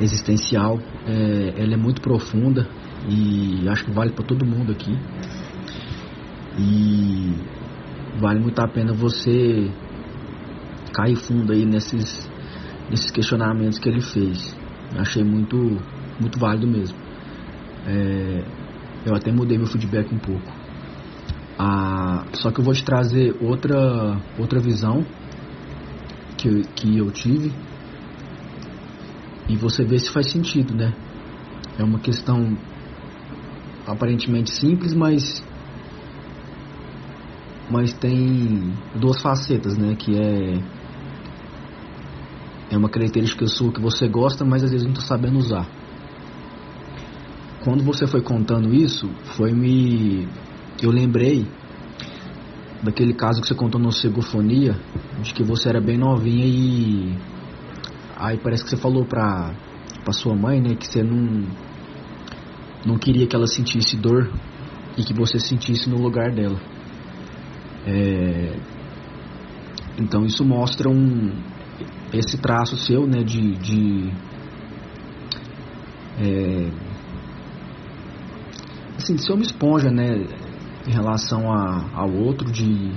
existencial, 0.00 0.78
é, 1.06 1.54
ela 1.56 1.74
é 1.74 1.76
muito 1.76 2.00
profunda 2.00 2.68
e 3.08 3.68
acho 3.68 3.84
que 3.84 3.90
vale 3.90 4.12
para 4.12 4.24
todo 4.24 4.44
mundo 4.44 4.72
aqui. 4.72 4.96
E 6.58 7.34
vale 8.18 8.40
muito 8.40 8.58
a 8.60 8.68
pena 8.68 8.92
você 8.92 9.70
cair 10.92 11.16
fundo 11.16 11.52
aí 11.52 11.64
nesses, 11.64 12.28
nesses 12.90 13.10
questionamentos 13.10 13.78
que 13.78 13.88
ele 13.88 14.00
fez. 14.00 14.56
Achei 14.98 15.22
muito, 15.22 15.56
muito 16.20 16.38
válido 16.38 16.66
mesmo. 16.66 16.98
É, 17.86 18.44
eu 19.06 19.14
até 19.14 19.32
mudei 19.32 19.56
meu 19.56 19.66
feedback 19.66 20.14
um 20.14 20.18
pouco. 20.18 20.59
Ah, 21.62 22.24
só 22.32 22.50
que 22.50 22.58
eu 22.58 22.64
vou 22.64 22.72
te 22.72 22.82
trazer 22.82 23.36
outra, 23.38 24.18
outra 24.38 24.58
visão 24.60 25.04
que, 26.38 26.62
que 26.74 26.96
eu 26.96 27.10
tive 27.10 27.52
e 29.46 29.58
você 29.58 29.84
vê 29.84 29.98
se 29.98 30.10
faz 30.10 30.30
sentido, 30.30 30.74
né? 30.74 30.94
É 31.78 31.84
uma 31.84 31.98
questão 31.98 32.56
aparentemente 33.86 34.54
simples, 34.54 34.94
mas 34.94 35.44
mas 37.68 37.92
tem 37.92 38.72
duas 38.94 39.20
facetas, 39.20 39.76
né? 39.76 39.94
Que 39.96 40.16
é 40.16 40.62
é 42.70 42.78
uma 42.78 42.88
característica 42.88 43.46
sua 43.46 43.70
que 43.70 43.82
você 43.82 44.08
gosta, 44.08 44.46
mas 44.46 44.64
às 44.64 44.70
vezes 44.70 44.86
não 44.86 44.94
está 44.94 45.04
sabendo 45.04 45.38
usar. 45.38 45.68
Quando 47.62 47.84
você 47.84 48.06
foi 48.06 48.22
contando 48.22 48.72
isso, 48.72 49.10
foi 49.36 49.52
me 49.52 50.26
eu 50.82 50.90
lembrei 50.90 51.46
daquele 52.82 53.12
caso 53.12 53.40
que 53.40 53.48
você 53.48 53.54
contou 53.54 53.80
no 53.80 53.92
Segofonia, 53.92 54.74
de 55.22 55.34
que 55.34 55.42
você 55.42 55.68
era 55.68 55.80
bem 55.80 55.98
novinha 55.98 56.46
e 56.46 57.16
aí 58.16 58.38
parece 58.38 58.64
que 58.64 58.70
você 58.70 58.76
falou 58.76 59.04
pra, 59.04 59.54
pra 60.02 60.12
sua 60.12 60.34
mãe, 60.34 60.60
né, 60.60 60.74
que 60.74 60.86
você 60.86 61.02
não 61.02 61.46
não 62.84 62.96
queria 62.96 63.26
que 63.26 63.36
ela 63.36 63.46
sentisse 63.46 63.96
dor 63.96 64.32
e 64.96 65.04
que 65.04 65.12
você 65.12 65.38
sentisse 65.38 65.88
no 65.90 65.98
lugar 65.98 66.32
dela. 66.32 66.58
É, 67.86 68.56
então 69.98 70.24
isso 70.24 70.44
mostra 70.44 70.88
um 70.88 71.30
esse 72.12 72.38
traço 72.38 72.76
seu, 72.76 73.06
né, 73.06 73.22
de, 73.22 73.56
de 73.56 74.10
é, 76.18 76.70
assim, 78.96 79.14
de 79.14 79.24
ser 79.24 79.32
uma 79.32 79.42
esponja, 79.42 79.90
né, 79.90 80.26
em 80.86 80.92
relação 80.92 81.52
a, 81.52 81.90
ao 81.94 82.10
outro, 82.12 82.50
de 82.50 82.92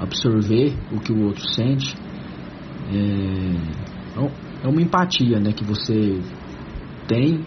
absorver 0.00 0.76
o 0.92 1.00
que 1.00 1.12
o 1.12 1.24
outro 1.24 1.46
sente. 1.48 1.96
É, 2.92 3.74
é 4.64 4.68
uma 4.68 4.80
empatia, 4.80 5.38
né, 5.40 5.52
que 5.52 5.64
você 5.64 6.20
tem 7.06 7.44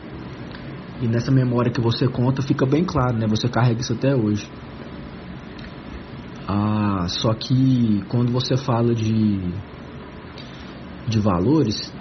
e 1.02 1.08
nessa 1.08 1.32
memória 1.32 1.71
que 1.71 1.82
você 1.82 2.08
conta 2.08 2.41
fica 2.41 2.65
bem 2.65 2.84
claro, 2.84 3.17
né, 3.17 3.28
você 3.28 3.47
carrega 3.47 3.82
isso 3.82 3.93
até 3.93 4.15
hoje. 4.15 4.50
Ah, 6.47 7.06
só 7.08 7.34
que 7.34 8.04
quando 8.08 8.32
você 8.32 8.58
fala 8.58 8.93
de 8.95 9.39
de 11.08 11.19
valores 11.19 11.93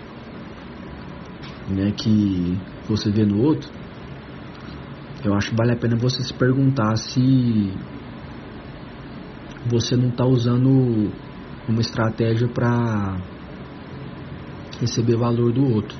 né, 1.68 1.92
que 1.92 2.58
você 2.88 3.10
vê 3.10 3.24
no 3.24 3.40
outro, 3.40 3.70
eu 5.26 5.34
acho 5.34 5.50
que 5.50 5.56
vale 5.56 5.72
a 5.72 5.76
pena 5.76 5.96
você 5.96 6.22
se 6.22 6.32
perguntar 6.32 6.96
se 6.96 7.72
você 9.68 9.96
não 9.96 10.08
está 10.08 10.24
usando 10.24 11.10
uma 11.68 11.80
estratégia 11.80 12.48
para 12.48 13.20
receber 14.80 15.16
valor 15.16 15.52
do 15.52 15.64
outro. 15.64 15.98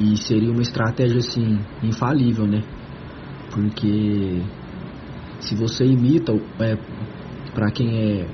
E 0.00 0.16
seria 0.16 0.50
uma 0.50 0.62
estratégia 0.62 1.18
assim 1.18 1.60
infalível, 1.82 2.46
né? 2.46 2.64
Porque 3.52 4.42
se 5.38 5.54
você 5.54 5.84
imita 5.84 6.32
é, 6.58 6.76
para 7.54 7.70
quem 7.70 7.96
é 7.96 8.26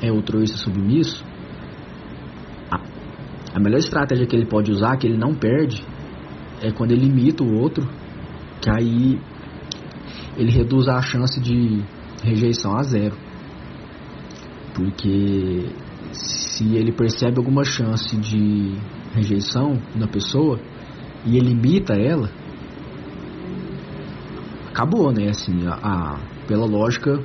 é 0.00 0.08
altruísta 0.08 0.56
submisso, 0.56 1.22
a 3.54 3.60
melhor 3.60 3.78
estratégia 3.78 4.26
que 4.26 4.34
ele 4.34 4.46
pode 4.46 4.72
usar, 4.72 4.96
que 4.96 5.06
ele 5.06 5.18
não 5.18 5.34
perde, 5.34 5.84
é 6.62 6.72
quando 6.72 6.92
ele 6.92 7.06
imita 7.06 7.44
o 7.44 7.60
outro, 7.60 7.86
que 8.62 8.70
aí 8.70 9.20
ele 10.36 10.50
reduz 10.50 10.88
a 10.88 11.00
chance 11.00 11.40
de 11.40 11.82
rejeição 12.22 12.76
a 12.76 12.82
zero. 12.82 13.16
Porque 14.74 15.68
se 16.12 16.74
ele 16.74 16.92
percebe 16.92 17.38
alguma 17.38 17.64
chance 17.64 18.16
de 18.16 18.74
rejeição 19.14 19.78
na 19.94 20.06
pessoa 20.06 20.58
e 21.24 21.36
ele 21.36 21.52
imita 21.52 21.94
ela, 21.94 22.30
acabou, 24.68 25.12
né? 25.12 25.28
Assim, 25.28 25.66
a, 25.66 25.74
a, 25.74 26.18
pela 26.46 26.66
lógica, 26.66 27.22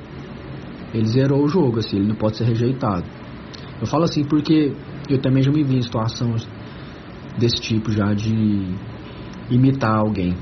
ele 0.92 1.06
zerou 1.06 1.44
o 1.44 1.48
jogo, 1.48 1.78
assim, 1.78 1.96
ele 1.96 2.08
não 2.08 2.16
pode 2.16 2.36
ser 2.36 2.44
rejeitado. 2.44 3.04
Eu 3.80 3.86
falo 3.86 4.04
assim 4.04 4.24
porque 4.24 4.72
eu 5.08 5.20
também 5.20 5.42
já 5.42 5.50
me 5.50 5.62
vi 5.62 5.76
em 5.76 5.82
situações 5.82 6.48
desse 7.38 7.60
tipo 7.60 7.90
já 7.90 8.12
de 8.12 8.74
imitar 9.50 9.96
alguém. 9.96 10.34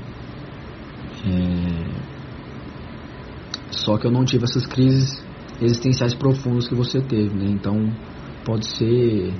É... 1.25 1.96
Só 3.87 3.97
que 3.97 4.05
eu 4.05 4.11
não 4.11 4.25
tive 4.25 4.43
essas 4.43 4.65
crises 4.65 5.23
existenciais 5.61 6.13
profundas 6.13 6.67
que 6.67 6.75
você 6.75 6.99
teve, 6.99 7.33
né? 7.33 7.45
Então 7.49 7.89
pode 8.43 8.67
ser 8.67 9.33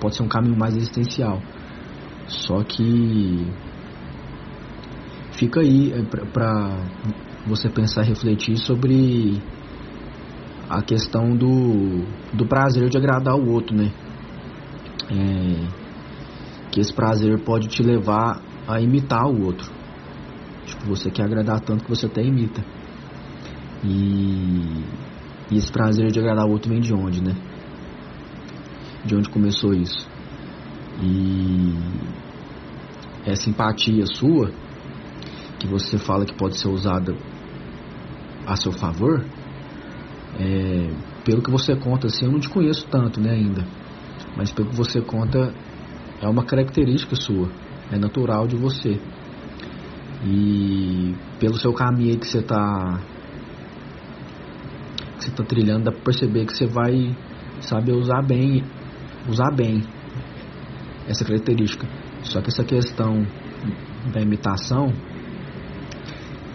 pode 0.00 0.14
ser 0.14 0.22
um 0.22 0.28
caminho 0.28 0.56
mais 0.56 0.76
existencial. 0.76 1.42
Só 2.28 2.62
que 2.62 3.44
fica 5.32 5.62
aí 5.62 5.92
é, 5.92 6.02
para 6.32 6.78
você 7.44 7.68
pensar 7.68 8.02
refletir 8.02 8.56
sobre 8.56 9.42
a 10.70 10.80
questão 10.80 11.34
do, 11.36 12.04
do 12.32 12.46
prazer 12.46 12.88
de 12.88 12.96
agradar 12.96 13.34
o 13.34 13.50
outro, 13.50 13.76
né? 13.76 13.90
É, 15.10 16.70
que 16.70 16.78
esse 16.78 16.94
prazer 16.94 17.36
pode 17.40 17.66
te 17.66 17.82
levar 17.82 18.40
a 18.68 18.80
imitar 18.80 19.26
o 19.26 19.42
outro. 19.44 19.68
Tipo, 20.66 20.86
você 20.86 21.10
quer 21.10 21.24
agradar 21.24 21.58
tanto 21.62 21.82
que 21.82 21.90
você 21.90 22.06
até 22.06 22.22
imita. 22.22 22.77
E, 23.84 24.84
e 25.50 25.56
esse 25.56 25.70
prazer 25.70 26.10
de 26.10 26.18
agradar 26.18 26.46
o 26.46 26.50
outro 26.50 26.70
vem 26.70 26.80
de 26.80 26.92
onde, 26.92 27.22
né? 27.22 27.34
De 29.04 29.14
onde 29.14 29.28
começou 29.28 29.72
isso? 29.72 30.08
E 31.00 31.74
essa 33.24 33.48
empatia 33.48 34.04
sua, 34.06 34.50
que 35.58 35.66
você 35.66 35.98
fala 35.98 36.24
que 36.24 36.34
pode 36.34 36.58
ser 36.58 36.68
usada 36.68 37.14
a 38.46 38.56
seu 38.56 38.72
favor, 38.72 39.24
é, 40.38 40.90
pelo 41.24 41.42
que 41.42 41.50
você 41.50 41.76
conta, 41.76 42.06
assim, 42.06 42.24
eu 42.24 42.32
não 42.32 42.40
te 42.40 42.48
conheço 42.48 42.86
tanto, 42.88 43.20
né, 43.20 43.30
ainda. 43.30 43.64
Mas 44.36 44.52
pelo 44.52 44.70
que 44.70 44.76
você 44.76 45.00
conta, 45.00 45.52
é 46.20 46.28
uma 46.28 46.44
característica 46.44 47.14
sua, 47.14 47.48
é 47.90 47.98
natural 47.98 48.46
de 48.46 48.56
você. 48.56 49.00
E 50.24 51.14
pelo 51.38 51.54
seu 51.54 51.72
caminho 51.72 52.18
que 52.18 52.26
você 52.26 52.38
está 52.38 53.00
você 55.28 55.36
tá 55.36 55.44
trilhando, 55.44 55.84
dá 55.84 55.92
pra 55.92 56.00
perceber 56.00 56.46
que 56.46 56.56
você 56.56 56.66
vai 56.66 57.14
saber 57.60 57.92
usar 57.92 58.22
bem, 58.22 58.64
usar 59.28 59.50
bem 59.54 59.82
essa 61.06 61.24
característica. 61.24 61.86
Só 62.22 62.40
que 62.40 62.48
essa 62.48 62.64
questão 62.64 63.26
da 64.12 64.20
imitação 64.20 64.92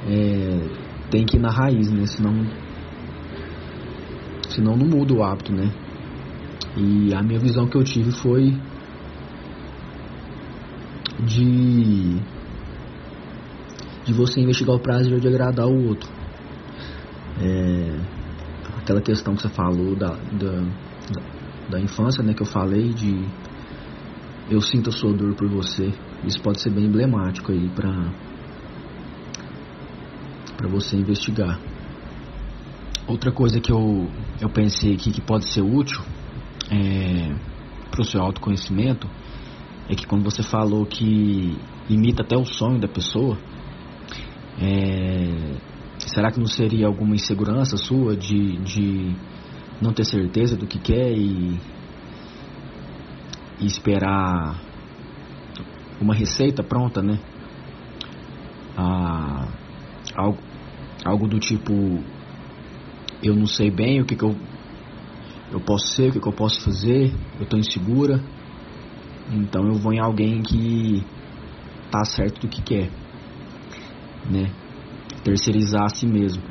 é, 0.08 1.10
tem 1.10 1.26
que 1.26 1.38
ir 1.38 1.40
na 1.40 1.50
raiz, 1.50 1.92
né? 1.92 2.06
Senão 2.06 2.46
senão 4.50 4.76
não 4.76 4.86
muda 4.86 5.14
o 5.14 5.24
hábito, 5.24 5.52
né? 5.54 5.72
E 6.78 7.14
a 7.14 7.22
minha 7.22 7.40
visão 7.40 7.68
que 7.68 7.78
eu 7.78 7.84
tive 7.84 8.12
foi 8.12 8.54
de 11.20 12.20
de 14.06 14.12
você 14.12 14.42
investigar 14.42 14.76
o 14.76 14.80
prazer 14.80 15.20
de 15.20 15.28
agradar 15.28 15.66
o 15.66 15.88
outro. 15.88 16.10
É, 17.42 18.23
aquela 18.84 19.02
questão 19.02 19.34
que 19.34 19.42
você 19.42 19.50
falou 19.50 19.96
da, 19.96 20.10
da, 20.10 20.64
da 21.70 21.80
infância, 21.80 22.22
né, 22.22 22.34
que 22.34 22.42
eu 22.42 22.46
falei 22.46 22.94
de 22.94 23.26
eu 24.50 24.62
sinto 24.62 24.90
a 24.90 24.92
sua 24.92 25.14
dor 25.14 25.34
por 25.36 25.48
você. 25.48 25.94
Isso 26.26 26.40
pode 26.42 26.62
ser 26.62 26.70
bem 26.70 26.86
emblemático 26.86 27.52
aí 27.52 27.70
para 27.70 28.12
para 30.58 30.70
você 30.70 30.96
investigar. 30.96 31.60
Outra 33.08 33.32
coisa 33.32 33.60
que 33.60 33.72
eu, 33.72 34.08
eu 34.40 34.50
pensei 34.50 34.94
aqui 34.94 35.12
que 35.12 35.20
pode 35.22 35.46
ser 35.46 35.62
útil 35.62 36.00
é, 36.72 37.36
para 37.92 38.02
o 38.02 38.06
seu 38.06 38.22
autoconhecimento 38.22 39.10
é 39.90 39.96
que 39.96 40.06
quando 40.08 40.24
você 40.24 40.42
falou 40.42 40.86
que 40.86 41.58
imita 41.90 42.24
até 42.24 42.38
o 42.38 42.46
sonho 42.46 42.80
da 42.80 42.88
pessoa, 42.88 43.38
é, 44.62 45.58
será 46.08 46.32
que 46.32 46.40
não 46.40 46.48
seria 46.48 46.88
alguma 46.88 47.16
insegurança 47.16 47.78
sua 47.78 48.16
de, 48.16 48.58
de 48.58 49.16
não 49.82 49.94
ter 49.94 50.06
certeza 50.06 50.56
do 50.56 50.68
que 50.68 50.80
quer 50.80 51.12
e, 51.12 51.60
e 53.60 53.66
esperar 53.66 54.62
uma 56.00 56.14
receita 56.14 56.64
pronta, 56.64 57.02
né? 57.02 57.20
Ah, 58.78 59.48
algo, 60.16 60.40
algo 61.06 61.28
do 61.28 61.40
tipo 61.40 61.74
eu 63.22 63.36
não 63.36 63.46
sei 63.46 63.72
bem 63.72 64.02
o 64.02 64.06
que, 64.06 64.16
que 64.16 64.24
eu, 64.24 64.36
eu 65.52 65.62
posso 65.62 65.88
ser, 65.88 66.10
o 66.10 66.12
que, 66.12 66.20
que 66.20 66.28
eu 66.28 66.34
posso 66.34 66.62
fazer, 66.62 67.14
eu 67.38 67.44
estou 67.44 67.58
insegura, 67.58 68.22
então 69.32 69.66
eu 69.66 69.76
vou 69.76 69.94
em 69.94 70.00
alguém 70.00 70.42
que 70.42 71.06
tá 71.90 72.04
certo 72.04 72.42
do 72.42 72.48
que 72.50 72.62
quer, 72.62 72.90
né? 74.30 74.52
Terceirizar 75.24 75.86
a 75.86 75.90
si 75.90 76.06
mesmo. 76.06 76.44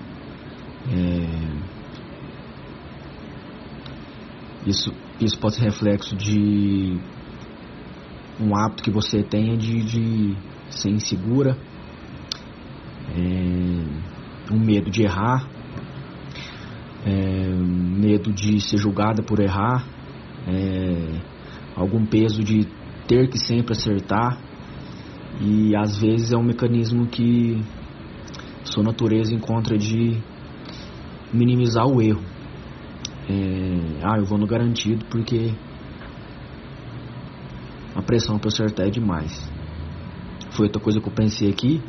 É... 0.90 1.72
Isso, 4.66 4.92
isso 5.20 5.38
pode 5.38 5.56
ser 5.56 5.64
reflexo 5.64 6.16
de 6.16 6.96
um 8.40 8.56
hábito 8.56 8.82
que 8.82 8.90
você 8.90 9.22
tenha 9.22 9.56
de, 9.56 9.82
de 9.82 10.36
ser 10.70 10.90
insegura, 10.90 11.56
é... 13.14 14.52
um 14.52 14.58
medo 14.58 14.90
de 14.90 15.02
errar, 15.02 15.48
é, 17.04 17.48
medo 17.48 18.32
de 18.32 18.60
ser 18.60 18.78
julgada 18.78 19.22
por 19.22 19.40
errar, 19.40 19.84
é, 20.46 21.20
algum 21.74 22.04
peso 22.04 22.42
de 22.42 22.66
ter 23.06 23.28
que 23.28 23.38
sempre 23.38 23.72
acertar 23.72 24.38
e 25.40 25.74
às 25.74 25.96
vezes 25.98 26.32
é 26.32 26.36
um 26.36 26.42
mecanismo 26.42 27.06
que 27.06 27.60
sua 28.64 28.82
natureza 28.82 29.34
encontra 29.34 29.76
de 29.76 30.20
minimizar 31.32 31.86
o 31.86 32.00
erro. 32.00 32.22
É, 33.28 34.04
ah, 34.04 34.18
eu 34.18 34.24
vou 34.24 34.38
no 34.38 34.46
garantido 34.46 35.04
porque 35.06 35.52
a 37.94 38.02
pressão 38.02 38.38
para 38.38 38.48
acertar 38.48 38.86
é 38.86 38.90
demais. 38.90 39.50
Foi 40.52 40.66
outra 40.66 40.82
coisa 40.82 41.00
que 41.00 41.08
eu 41.08 41.12
pensei 41.12 41.50
aqui. 41.50 41.82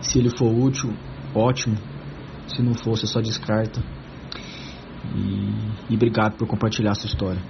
Se 0.00 0.18
ele 0.18 0.30
for 0.36 0.52
útil, 0.52 0.92
ótimo. 1.34 1.76
Se 2.48 2.62
não 2.62 2.74
for, 2.74 2.96
você 2.96 3.06
só 3.06 3.20
descarta. 3.20 3.82
E, 5.14 5.92
e 5.92 5.94
obrigado 5.94 6.36
por 6.36 6.46
compartilhar 6.46 6.94
sua 6.94 7.08
história. 7.08 7.40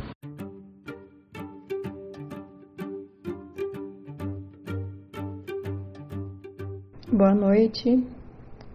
Boa 7.13 7.35
noite, 7.35 8.05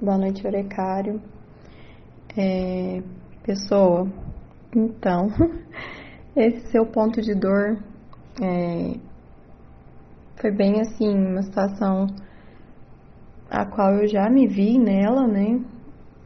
boa 0.01 0.17
noite, 0.17 0.47
Orecário. 0.47 1.21
É, 2.37 3.03
pessoa, 3.43 4.07
então, 4.73 5.27
esse 6.35 6.67
seu 6.67 6.85
ponto 6.85 7.21
de 7.21 7.35
dor 7.35 7.77
é, 8.41 8.97
foi 10.37 10.51
bem 10.51 10.79
assim, 10.79 11.09
uma 11.09 11.43
situação 11.43 12.07
a 13.49 13.65
qual 13.65 13.95
eu 13.95 14.07
já 14.07 14.29
me 14.29 14.47
vi 14.47 14.77
nela, 14.77 15.27
né? 15.27 15.59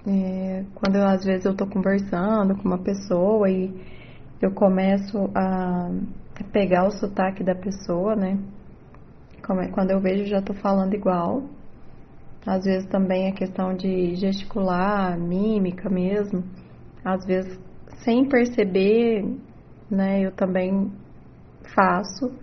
É, 0.05 0.65
quando 0.75 0.97
eu, 0.97 1.05
às 1.07 1.25
vezes 1.25 1.45
eu 1.45 1.55
tô 1.55 1.65
conversando 1.65 2.55
com 2.55 2.67
uma 2.67 2.77
pessoa 2.77 3.49
e 3.49 3.73
eu 4.39 4.51
começo 4.51 5.31
a 5.33 5.89
pegar 6.51 6.85
o 6.85 6.91
sotaque 6.91 7.43
da 7.43 7.55
pessoa, 7.55 8.15
né? 8.15 8.37
Quando 9.41 9.89
eu 9.89 9.99
vejo 9.99 10.25
já 10.25 10.41
tô 10.41 10.53
falando 10.53 10.93
igual. 10.93 11.43
Às 12.45 12.65
vezes 12.65 12.87
também 12.89 13.29
a 13.29 13.33
questão 13.33 13.73
de 13.73 14.15
gesticular, 14.15 15.17
mímica 15.17 15.89
mesmo. 15.89 16.43
Às 17.03 17.25
vezes 17.25 17.59
sem 18.03 18.27
perceber, 18.27 19.25
né, 19.89 20.21
eu 20.25 20.31
também 20.31 20.91
faço, 21.73 22.33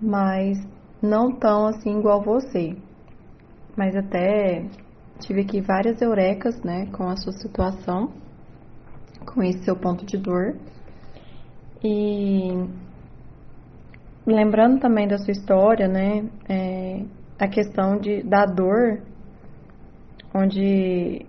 mas 0.00 0.58
não 1.00 1.32
tão 1.32 1.66
assim 1.66 1.98
igual 1.98 2.22
você. 2.22 2.76
Mas 3.76 3.94
até 3.94 4.64
tive 5.20 5.42
aqui 5.42 5.60
várias 5.60 6.00
eurecas, 6.02 6.60
né, 6.62 6.86
com 6.86 7.08
a 7.08 7.16
sua 7.16 7.32
situação, 7.32 8.12
com 9.24 9.42
esse 9.42 9.64
seu 9.64 9.76
ponto 9.76 10.04
de 10.04 10.18
dor. 10.18 10.56
E 11.82 12.66
lembrando 14.26 14.80
também 14.80 15.06
da 15.06 15.18
sua 15.18 15.32
história, 15.32 15.86
né, 15.86 16.24
é, 16.48 17.04
a 17.38 17.48
questão 17.48 17.98
de, 17.98 18.22
da 18.22 18.46
dor, 18.46 19.00
onde 20.34 21.26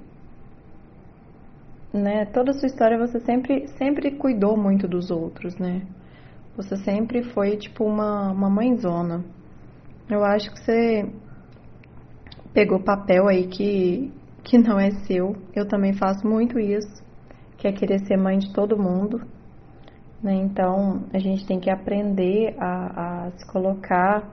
né, 1.93 2.25
toda 2.25 2.51
a 2.51 2.53
sua 2.53 2.67
história 2.67 2.97
você 2.97 3.19
sempre, 3.21 3.67
sempre 3.77 4.11
cuidou 4.11 4.57
muito 4.57 4.87
dos 4.87 5.09
outros, 5.09 5.57
né? 5.57 5.81
Você 6.57 6.77
sempre 6.77 7.23
foi 7.23 7.57
tipo 7.57 7.83
uma, 7.83 8.31
uma 8.31 8.49
mãezona. 8.49 9.23
Eu 10.09 10.23
acho 10.23 10.51
que 10.51 10.59
você 10.59 11.09
pegou 12.53 12.79
papel 12.79 13.27
aí 13.27 13.47
que, 13.47 14.11
que 14.43 14.57
não 14.57 14.79
é 14.79 14.91
seu. 15.05 15.35
Eu 15.53 15.67
também 15.67 15.93
faço 15.93 16.25
muito 16.27 16.59
isso, 16.59 17.03
que 17.57 17.67
é 17.67 17.71
querer 17.71 17.99
ser 18.05 18.17
mãe 18.17 18.37
de 18.37 18.53
todo 18.53 18.77
mundo. 18.77 19.21
Né? 20.23 20.35
Então, 20.35 21.03
a 21.13 21.19
gente 21.19 21.45
tem 21.45 21.59
que 21.59 21.69
aprender 21.69 22.55
a, 22.57 23.25
a 23.25 23.31
se 23.31 23.45
colocar 23.51 24.23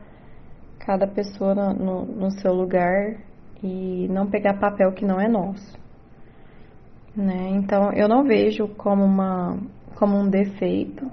cada 0.85 1.07
pessoa 1.07 1.55
no, 1.55 1.73
no, 1.73 2.05
no, 2.05 2.31
seu 2.31 2.53
lugar 2.53 3.17
e 3.63 4.09
não 4.09 4.29
pegar 4.29 4.59
papel 4.59 4.93
que 4.93 5.05
não 5.05 5.21
é 5.21 5.29
nosso. 5.29 5.79
Né? 7.17 7.51
Então, 7.51 7.93
eu 7.93 8.09
não 8.09 8.25
vejo 8.25 8.67
como, 8.69 9.05
uma, 9.05 9.59
como 9.95 10.17
um 10.17 10.29
defeito, 10.29 11.07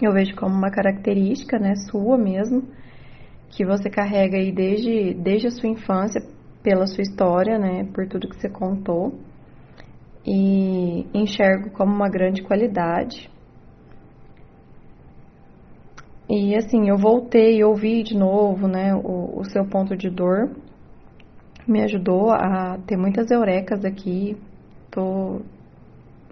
eu 0.00 0.12
vejo 0.12 0.34
como 0.36 0.54
uma 0.54 0.70
característica 0.70 1.58
né, 1.58 1.74
sua 1.90 2.16
mesmo, 2.16 2.62
que 3.50 3.64
você 3.64 3.90
carrega 3.90 4.36
aí 4.36 4.52
desde, 4.52 5.14
desde 5.14 5.48
a 5.48 5.50
sua 5.50 5.68
infância, 5.68 6.22
pela 6.62 6.86
sua 6.86 7.02
história, 7.02 7.58
né, 7.58 7.84
por 7.92 8.06
tudo 8.06 8.28
que 8.28 8.36
você 8.36 8.48
contou 8.48 9.18
e 10.24 11.06
enxergo 11.12 11.70
como 11.70 11.92
uma 11.92 12.08
grande 12.08 12.42
qualidade. 12.42 13.31
E 16.34 16.56
assim, 16.56 16.88
eu 16.88 16.96
voltei 16.96 17.58
e 17.58 17.64
ouvi 17.64 18.02
de 18.02 18.16
novo, 18.16 18.66
né, 18.66 18.94
o, 18.94 19.38
o 19.38 19.44
seu 19.44 19.66
ponto 19.66 19.94
de 19.94 20.08
dor. 20.08 20.50
Me 21.68 21.82
ajudou 21.82 22.30
a 22.30 22.78
ter 22.86 22.96
muitas 22.96 23.30
eurecas 23.30 23.84
aqui. 23.84 24.34
Tô 24.90 25.42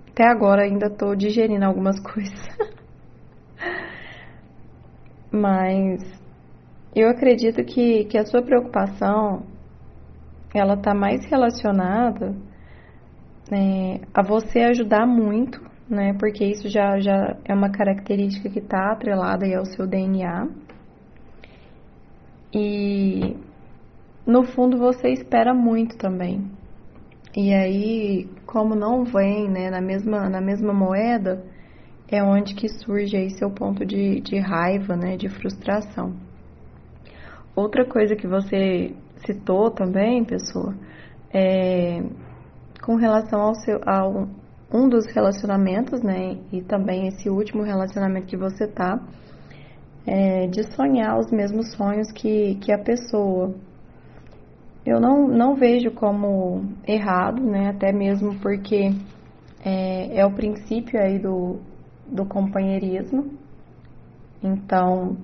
até 0.09 0.27
agora 0.27 0.63
ainda 0.63 0.89
tô 0.89 1.15
digerindo 1.15 1.67
algumas 1.67 2.01
coisas. 2.01 2.49
Mas 5.31 6.03
eu 6.97 7.11
acredito 7.11 7.63
que, 7.63 8.07
que 8.07 8.17
a 8.17 8.25
sua 8.25 8.41
preocupação 8.41 9.43
ela 10.55 10.77
está 10.77 10.95
mais 10.95 11.27
relacionada 11.27 12.35
é, 13.53 14.01
a 14.15 14.23
você 14.23 14.61
ajudar 14.61 15.07
muito, 15.07 15.61
né? 15.91 16.14
Porque 16.18 16.45
isso 16.45 16.68
já, 16.68 17.01
já 17.01 17.36
é 17.45 17.53
uma 17.53 17.70
característica 17.70 18.49
que 18.49 18.61
está 18.61 18.93
atrelada 18.93 19.45
ao 19.57 19.66
seu 19.66 19.86
DNA. 19.86 20.49
E 22.55 23.36
no 24.24 24.45
fundo 24.45 24.78
você 24.78 25.09
espera 25.09 25.53
muito 25.53 25.97
também. 25.99 26.49
E 27.36 27.53
aí, 27.53 28.28
como 28.47 28.74
não 28.74 29.05
vem 29.05 29.49
né, 29.49 29.70
na, 29.70 29.80
mesma, 29.80 30.28
na 30.28 30.41
mesma 30.41 30.72
moeda, 30.72 31.45
é 32.09 32.22
onde 32.22 32.55
que 32.55 32.68
surge 32.68 33.16
aí 33.16 33.30
seu 33.30 33.51
ponto 33.51 33.84
de, 33.84 34.20
de 34.20 34.38
raiva, 34.38 34.97
né, 34.97 35.16
de 35.16 35.28
frustração. 35.28 36.14
Outra 37.55 37.84
coisa 37.84 38.16
que 38.16 38.26
você 38.26 38.95
citou 39.24 39.70
também, 39.70 40.24
pessoa, 40.24 40.74
é 41.32 42.03
com 42.82 42.97
relação 42.97 43.41
ao 43.41 43.55
seu 43.55 43.80
ao 43.86 44.28
um 44.73 44.89
dos 44.89 45.07
relacionamentos, 45.07 46.03
né, 46.03 46.39
e 46.53 46.62
também 46.62 47.09
esse 47.09 47.29
último 47.29 47.62
relacionamento 47.62 48.27
que 48.27 48.37
você 48.37 48.66
tá, 48.66 49.01
é, 50.07 50.47
de 50.47 50.62
sonhar 50.75 51.18
os 51.18 51.31
mesmos 51.31 51.73
sonhos 51.73 52.11
que, 52.12 52.57
que 52.57 52.73
a 52.73 52.79
pessoa. 52.79 53.55
Eu 54.87 54.99
não, 55.01 55.29
não 55.29 55.55
vejo 55.55 55.91
como 55.91 56.64
errado, 56.87 57.43
né, 57.43 57.68
até 57.68 57.93
mesmo 57.93 58.39
porque 58.41 58.93
é, 59.64 60.18
é 60.21 60.27
o 60.27 60.33
princípio 60.33 61.01
aí 61.01 61.18
do, 61.18 61.59
do 62.07 62.25
companheirismo. 62.25 63.31
Então, 64.43 65.16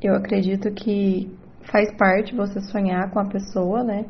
eu 0.00 0.14
acredito 0.14 0.70
que 0.70 1.28
faz 1.72 1.92
parte 1.96 2.34
você 2.34 2.60
sonhar 2.60 3.10
com 3.10 3.18
a 3.18 3.24
pessoa, 3.24 3.82
né? 3.82 4.04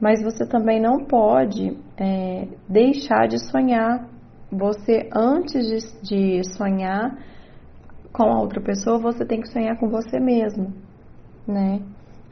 Mas 0.00 0.22
você 0.22 0.46
também 0.46 0.80
não 0.80 1.04
pode 1.04 1.76
é, 1.96 2.48
deixar 2.68 3.26
de 3.28 3.38
sonhar. 3.50 4.08
Você, 4.50 5.08
antes 5.14 5.66
de, 6.02 6.40
de 6.40 6.54
sonhar 6.54 7.16
com 8.12 8.24
a 8.24 8.40
outra 8.40 8.60
pessoa, 8.60 8.98
você 8.98 9.24
tem 9.24 9.40
que 9.40 9.48
sonhar 9.48 9.78
com 9.78 9.88
você 9.88 10.20
mesmo, 10.20 10.72
né? 11.46 11.80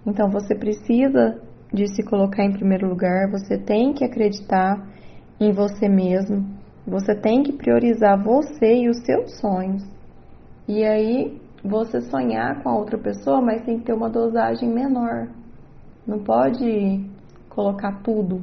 Então 0.06 0.30
você 0.30 0.54
precisa 0.54 1.40
de 1.72 1.86
se 1.94 2.02
colocar 2.02 2.44
em 2.44 2.52
primeiro 2.52 2.88
lugar, 2.88 3.30
você 3.30 3.56
tem 3.58 3.92
que 3.92 4.04
acreditar 4.04 4.86
em 5.40 5.52
você 5.52 5.88
mesmo, 5.88 6.46
você 6.86 7.14
tem 7.14 7.42
que 7.42 7.52
priorizar 7.52 8.22
você 8.22 8.74
e 8.74 8.88
os 8.88 8.98
seus 9.04 9.38
sonhos. 9.40 9.82
E 10.68 10.84
aí 10.84 11.40
você 11.64 12.00
sonhar 12.00 12.62
com 12.62 12.68
a 12.68 12.76
outra 12.76 12.98
pessoa, 12.98 13.40
mas 13.40 13.64
tem 13.64 13.78
que 13.78 13.86
ter 13.86 13.94
uma 13.94 14.10
dosagem 14.10 14.68
menor. 14.68 15.28
Não 16.06 16.18
pode 16.18 17.11
colocar 17.54 18.02
tudo. 18.02 18.40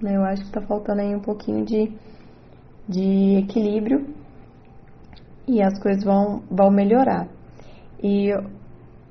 Né? 0.00 0.16
Eu 0.16 0.24
acho 0.24 0.42
que 0.42 0.48
está 0.48 0.60
faltando 0.60 1.02
aí 1.02 1.14
um 1.14 1.20
pouquinho 1.20 1.64
de, 1.64 1.92
de 2.88 3.38
equilíbrio 3.38 4.06
e 5.46 5.62
as 5.62 5.78
coisas 5.80 6.02
vão, 6.02 6.42
vão 6.50 6.70
melhorar. 6.70 7.28
E 8.02 8.28
eu, 8.28 8.44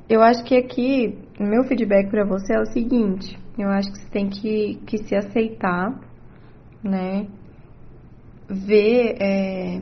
eu 0.09 0.21
acho 0.21 0.43
que 0.43 0.55
aqui, 0.55 1.17
meu 1.39 1.63
feedback 1.63 2.09
para 2.09 2.25
você 2.25 2.55
é 2.55 2.59
o 2.59 2.65
seguinte: 2.65 3.37
eu 3.57 3.69
acho 3.69 3.91
que 3.91 3.99
você 3.99 4.09
tem 4.09 4.29
que, 4.29 4.75
que 4.85 4.97
se 4.99 5.15
aceitar, 5.15 5.99
né? 6.83 7.27
Ver 8.47 9.15
é, 9.19 9.81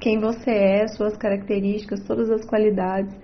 quem 0.00 0.18
você 0.18 0.50
é, 0.50 0.88
suas 0.88 1.16
características, 1.16 2.02
todas 2.04 2.28
as 2.28 2.44
qualidades, 2.44 3.14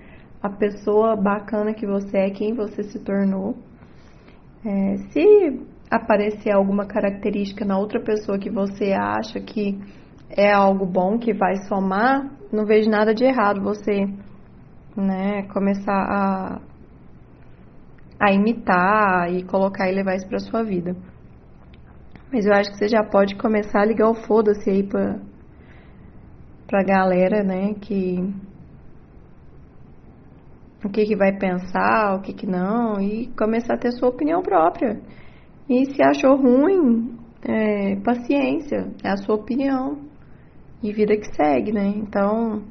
a 0.41 0.49
pessoa 0.49 1.17
bacana 1.17 1.75
que 1.75 1.87
você 1.87 2.19
é, 2.19 2.31
quem 2.31 2.55
você 2.55 2.85
se 2.85 3.01
tornou 3.01 3.57
é, 4.65 4.97
se 5.11 5.61
aparecer 5.91 6.53
alguma 6.53 6.87
característica 6.87 7.65
na 7.65 7.79
outra 7.79 8.01
pessoa 8.01 8.39
que 8.39 8.51
você 8.51 8.93
acha 8.93 9.41
que 9.41 9.79
é 10.31 10.53
algo 10.53 10.87
bom, 10.87 11.19
que 11.19 11.35
vai 11.35 11.57
somar, 11.69 12.31
não 12.53 12.65
vejo 12.65 12.89
nada 12.89 13.15
de 13.15 13.25
errado 13.25 13.61
você 13.61 14.07
né, 14.97 15.43
começar 15.53 15.93
a, 15.93 16.61
a 18.19 18.33
imitar 18.33 19.33
e 19.33 19.43
colocar 19.45 19.91
e 19.91 19.95
levar 19.95 20.17
isso 20.17 20.29
para 20.29 20.39
sua 20.39 20.63
vida. 20.63 20.97
Mas 22.33 22.47
eu 22.47 22.55
acho 22.55 22.71
que 22.71 22.79
você 22.79 22.89
já 22.89 23.05
pode 23.05 23.37
começar 23.37 23.81
a 23.81 23.85
ligar 23.85 24.09
o 24.09 24.15
foda-se 24.15 24.71
aí 24.71 24.83
pra, 24.83 25.19
pra 26.67 26.83
galera, 26.83 27.43
né, 27.43 27.75
que 27.75 28.33
o 30.85 30.89
que, 30.89 31.05
que 31.05 31.17
vai 31.17 31.33
pensar, 31.33 32.17
o 32.17 32.21
que, 32.21 32.33
que 32.33 32.47
não, 32.47 33.01
e 33.01 33.29
começar 33.39 33.75
a 33.75 33.79
ter 33.79 33.93
sua 33.93 34.09
opinião 34.09 34.43
própria. 34.43 35.01
E 35.69 35.87
se 35.87 36.03
achou 36.03 36.37
ruim, 36.37 37.17
é, 37.45 37.97
paciência, 37.97 38.89
é 39.03 39.11
a 39.11 39.17
sua 39.17 39.37
opinião. 39.37 39.99
E 40.83 40.93
vida 40.93 41.17
que 41.17 41.33
segue, 41.37 41.73
né? 41.73 41.87
Então, 41.97 42.63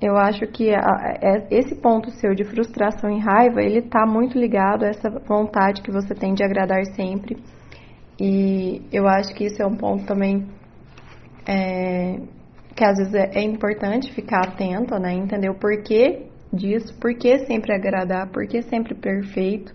eu 0.00 0.16
acho 0.16 0.46
que 0.46 0.72
a, 0.72 0.78
a, 0.78 1.14
é, 1.20 1.46
esse 1.50 1.74
ponto 1.74 2.10
seu 2.10 2.34
de 2.34 2.44
frustração 2.44 3.10
e 3.10 3.18
raiva, 3.18 3.60
ele 3.60 3.82
tá 3.82 4.06
muito 4.06 4.38
ligado 4.38 4.84
a 4.84 4.88
essa 4.88 5.10
vontade 5.10 5.82
que 5.82 5.90
você 5.90 6.14
tem 6.14 6.34
de 6.34 6.44
agradar 6.44 6.84
sempre. 6.94 7.36
E 8.20 8.82
eu 8.92 9.08
acho 9.08 9.34
que 9.34 9.44
isso 9.44 9.60
é 9.60 9.66
um 9.66 9.76
ponto 9.76 10.06
também 10.06 10.46
é, 11.46 12.20
que 12.74 12.84
às 12.84 12.96
vezes 12.98 13.14
é, 13.14 13.38
é 13.38 13.42
importante 13.42 14.12
ficar 14.12 14.46
atento, 14.46 14.98
né? 14.98 15.12
Entender 15.14 15.50
o 15.50 15.54
porquê 15.54 16.25
disso, 16.52 16.94
por 17.00 17.14
que 17.14 17.38
sempre 17.46 17.72
agradar, 17.72 18.28
por 18.30 18.46
que 18.46 18.62
sempre 18.62 18.94
perfeito, 18.94 19.74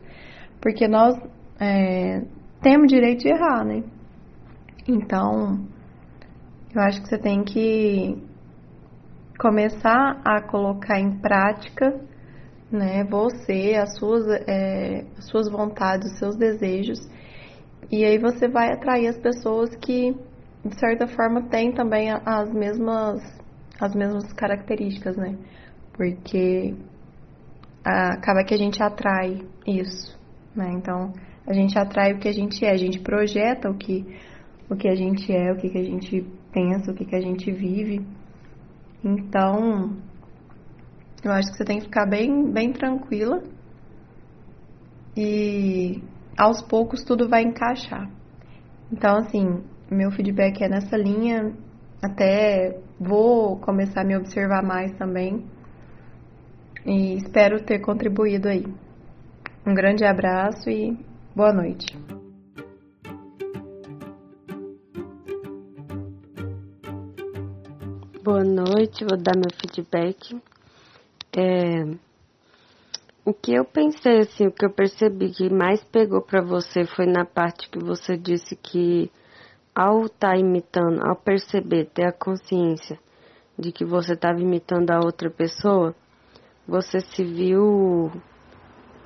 porque 0.60 0.88
nós 0.88 1.16
é, 1.60 2.22
temos 2.62 2.88
direito 2.88 3.22
de 3.22 3.30
errar, 3.30 3.64
né? 3.64 3.84
Então, 4.88 5.60
eu 6.74 6.82
acho 6.82 7.02
que 7.02 7.10
você 7.10 7.18
tem 7.18 7.44
que 7.44 8.18
começar 9.40 10.22
a 10.24 10.42
colocar 10.42 11.00
em 11.00 11.20
prática, 11.20 12.00
né, 12.72 13.04
você, 13.04 13.76
as 13.76 13.98
suas, 13.98 14.26
é, 14.48 15.04
as 15.18 15.26
suas 15.26 15.50
vontades, 15.50 16.14
os 16.14 16.20
seus 16.20 16.38
desejos, 16.38 17.00
e 17.92 18.06
aí 18.06 18.18
você 18.18 18.48
vai 18.48 18.72
atrair 18.72 19.08
as 19.08 19.18
pessoas 19.18 19.76
que, 19.76 20.16
de 20.64 20.80
certa 20.80 21.08
forma, 21.08 21.50
têm 21.50 21.74
também 21.74 22.10
as 22.12 22.54
mesmas, 22.54 23.22
as 23.80 23.94
mesmas 23.94 24.32
características, 24.34 25.18
né? 25.18 25.36
Porque 26.02 26.74
acaba 27.86 28.44
que 28.44 28.56
a 28.56 28.58
gente 28.58 28.82
atrai 28.82 29.46
isso, 29.68 30.20
né? 30.56 30.72
Então, 30.74 31.14
a 31.46 31.54
gente 31.54 31.78
atrai 31.78 32.14
o 32.14 32.18
que 32.18 32.28
a 32.28 32.32
gente 32.32 32.66
é, 32.66 32.72
a 32.72 32.78
gente 32.78 33.00
projeta 33.00 33.70
o 33.70 33.78
que, 33.78 34.04
o 34.68 34.76
que 34.76 34.88
a 34.88 34.96
gente 34.96 35.32
é, 35.32 35.52
o 35.52 35.58
que, 35.58 35.70
que 35.70 35.78
a 35.78 35.84
gente 35.84 36.26
pensa, 36.52 36.92
o 36.92 36.96
que, 36.96 37.06
que 37.06 37.16
a 37.16 37.22
gente 37.22 37.52
vive. 37.52 38.04
Então, 39.04 39.96
eu 41.24 41.32
acho 41.34 41.52
que 41.52 41.58
você 41.58 41.66
tem 41.66 41.78
que 41.78 41.86
ficar 41.86 42.08
bem, 42.08 42.52
bem 42.52 42.74
tranquila 42.74 43.44
e 45.16 46.02
aos 46.36 46.64
poucos 46.64 47.04
tudo 47.04 47.30
vai 47.30 47.44
encaixar. 47.44 48.10
Então, 48.92 49.18
assim, 49.18 49.64
meu 49.92 50.10
feedback 50.10 50.64
é 50.64 50.68
nessa 50.68 50.98
linha, 50.98 51.54
até 52.02 52.76
vou 53.00 53.60
começar 53.60 54.02
a 54.02 54.04
me 54.04 54.18
observar 54.18 54.64
mais 54.64 54.92
também 54.94 55.46
e 56.86 57.16
espero 57.16 57.64
ter 57.64 57.80
contribuído 57.80 58.48
aí. 58.48 58.66
Um 59.66 59.74
grande 59.74 60.04
abraço 60.04 60.70
e 60.70 60.98
boa 61.36 61.54
noite. 61.54 61.86
Boa 68.24 68.44
noite, 68.44 69.04
vou 69.04 69.18
dar 69.18 69.36
meu 69.36 69.50
feedback. 69.60 70.40
É, 71.36 71.84
o 73.24 73.34
que 73.34 73.54
eu 73.54 73.66
pensei, 73.66 74.20
assim, 74.20 74.48
o 74.48 74.52
que 74.52 74.66
eu 74.66 74.72
percebi 74.72 75.32
que 75.32 75.50
mais 75.50 75.84
pegou 75.86 76.22
para 76.22 76.42
você 76.42 76.86
foi 76.86 77.06
na 77.06 77.26
parte 77.26 77.70
que 77.70 77.80
você 77.80 78.18
disse 78.18 78.56
que 78.56 79.12
ao 79.74 80.06
estar 80.06 80.32
tá 80.32 80.38
imitando, 80.38 81.02
ao 81.02 81.16
perceber, 81.16 81.86
ter 81.86 82.06
a 82.06 82.12
consciência 82.12 83.00
de 83.58 83.72
que 83.72 83.86
você 83.86 84.14
estava 84.14 84.40
imitando 84.40 84.92
a 84.92 85.00
outra 85.00 85.30
pessoa, 85.30 85.96
você 86.72 87.02
se 87.02 87.22
viu 87.22 88.10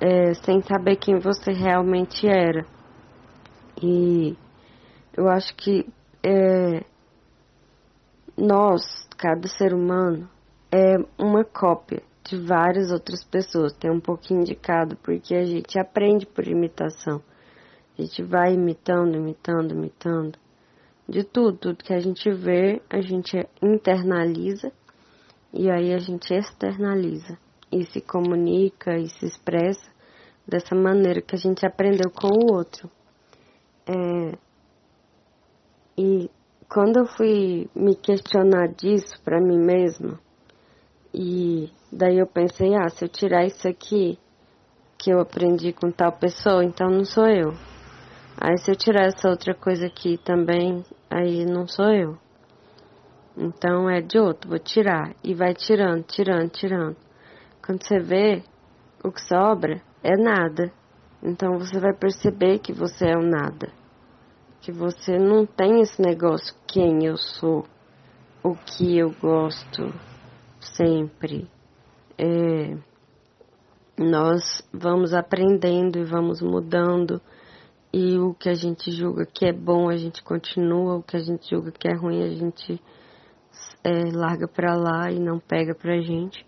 é, 0.00 0.34
sem 0.34 0.62
saber 0.62 0.94
quem 0.94 1.18
você 1.18 1.50
realmente 1.50 2.24
era. 2.24 2.64
E 3.82 4.36
eu 5.12 5.28
acho 5.28 5.52
que 5.56 5.84
é, 6.24 6.84
nós, 8.38 8.82
cada 9.18 9.48
ser 9.48 9.74
humano, 9.74 10.30
é 10.70 10.94
uma 11.18 11.44
cópia 11.44 12.04
de 12.22 12.40
várias 12.40 12.92
outras 12.92 13.24
pessoas. 13.24 13.72
Tem 13.72 13.90
um 13.90 14.00
pouquinho 14.00 14.44
de 14.44 14.54
cada, 14.54 14.94
porque 14.94 15.34
a 15.34 15.44
gente 15.44 15.76
aprende 15.76 16.24
por 16.24 16.46
imitação. 16.46 17.20
A 17.98 18.02
gente 18.02 18.22
vai 18.22 18.54
imitando, 18.54 19.16
imitando, 19.16 19.74
imitando 19.74 20.38
de 21.08 21.24
tudo, 21.24 21.58
tudo 21.58 21.82
que 21.82 21.92
a 21.92 21.98
gente 21.98 22.30
vê, 22.30 22.80
a 22.88 23.00
gente 23.00 23.36
internaliza 23.60 24.70
e 25.52 25.68
aí 25.68 25.92
a 25.92 25.98
gente 25.98 26.32
externaliza 26.32 27.36
e 27.70 27.84
se 27.84 28.00
comunica 28.00 28.96
e 28.96 29.08
se 29.08 29.26
expressa 29.26 29.90
dessa 30.46 30.74
maneira 30.74 31.20
que 31.20 31.34
a 31.34 31.38
gente 31.38 31.66
aprendeu 31.66 32.10
com 32.10 32.28
o 32.28 32.54
outro. 32.54 32.90
É, 33.86 34.38
e 35.98 36.30
quando 36.68 36.98
eu 36.98 37.06
fui 37.06 37.68
me 37.74 37.94
questionar 37.96 38.68
disso 38.68 39.20
para 39.24 39.40
mim 39.40 39.58
mesma, 39.58 40.18
e 41.14 41.70
daí 41.90 42.18
eu 42.18 42.26
pensei, 42.26 42.74
ah, 42.74 42.88
se 42.88 43.04
eu 43.04 43.08
tirar 43.08 43.46
isso 43.46 43.66
aqui 43.66 44.18
que 44.98 45.10
eu 45.10 45.20
aprendi 45.20 45.72
com 45.72 45.90
tal 45.90 46.12
pessoa, 46.12 46.64
então 46.64 46.88
não 46.88 47.04
sou 47.04 47.26
eu. 47.26 47.52
Aí 48.38 48.58
se 48.58 48.70
eu 48.70 48.76
tirar 48.76 49.06
essa 49.06 49.28
outra 49.28 49.54
coisa 49.54 49.86
aqui 49.86 50.18
também, 50.18 50.84
aí 51.08 51.46
não 51.46 51.66
sou 51.66 51.90
eu. 51.92 52.18
Então 53.36 53.88
é 53.88 54.00
de 54.00 54.18
outro, 54.18 54.48
vou 54.48 54.58
tirar. 54.58 55.14
E 55.22 55.34
vai 55.34 55.54
tirando, 55.54 56.02
tirando, 56.02 56.50
tirando. 56.50 57.05
Quando 57.66 57.82
você 57.82 57.98
vê, 57.98 58.44
o 59.02 59.10
que 59.10 59.20
sobra 59.20 59.82
é 60.00 60.16
nada. 60.16 60.72
Então 61.20 61.58
você 61.58 61.80
vai 61.80 61.92
perceber 61.92 62.60
que 62.60 62.72
você 62.72 63.06
é 63.06 63.16
o 63.16 63.22
nada. 63.22 63.72
Que 64.60 64.70
você 64.70 65.18
não 65.18 65.44
tem 65.44 65.80
esse 65.80 66.00
negócio 66.00 66.54
quem 66.66 67.04
eu 67.04 67.16
sou, 67.16 67.66
o 68.42 68.54
que 68.54 68.96
eu 68.96 69.10
gosto 69.20 69.92
sempre. 70.60 71.50
É, 72.16 72.76
nós 73.98 74.62
vamos 74.72 75.12
aprendendo 75.12 75.98
e 75.98 76.04
vamos 76.04 76.40
mudando 76.40 77.20
e 77.92 78.18
o 78.18 78.34
que 78.34 78.48
a 78.48 78.54
gente 78.54 78.92
julga 78.92 79.26
que 79.26 79.46
é 79.46 79.52
bom 79.52 79.88
a 79.88 79.96
gente 79.96 80.22
continua, 80.22 80.96
o 80.96 81.02
que 81.02 81.16
a 81.16 81.20
gente 81.20 81.50
julga 81.50 81.72
que 81.72 81.88
é 81.88 81.94
ruim 81.94 82.22
a 82.22 82.28
gente 82.28 82.80
é, 83.82 84.04
larga 84.12 84.46
para 84.46 84.74
lá 84.74 85.10
e 85.10 85.18
não 85.18 85.38
pega 85.38 85.74
pra 85.74 86.00
gente. 86.00 86.44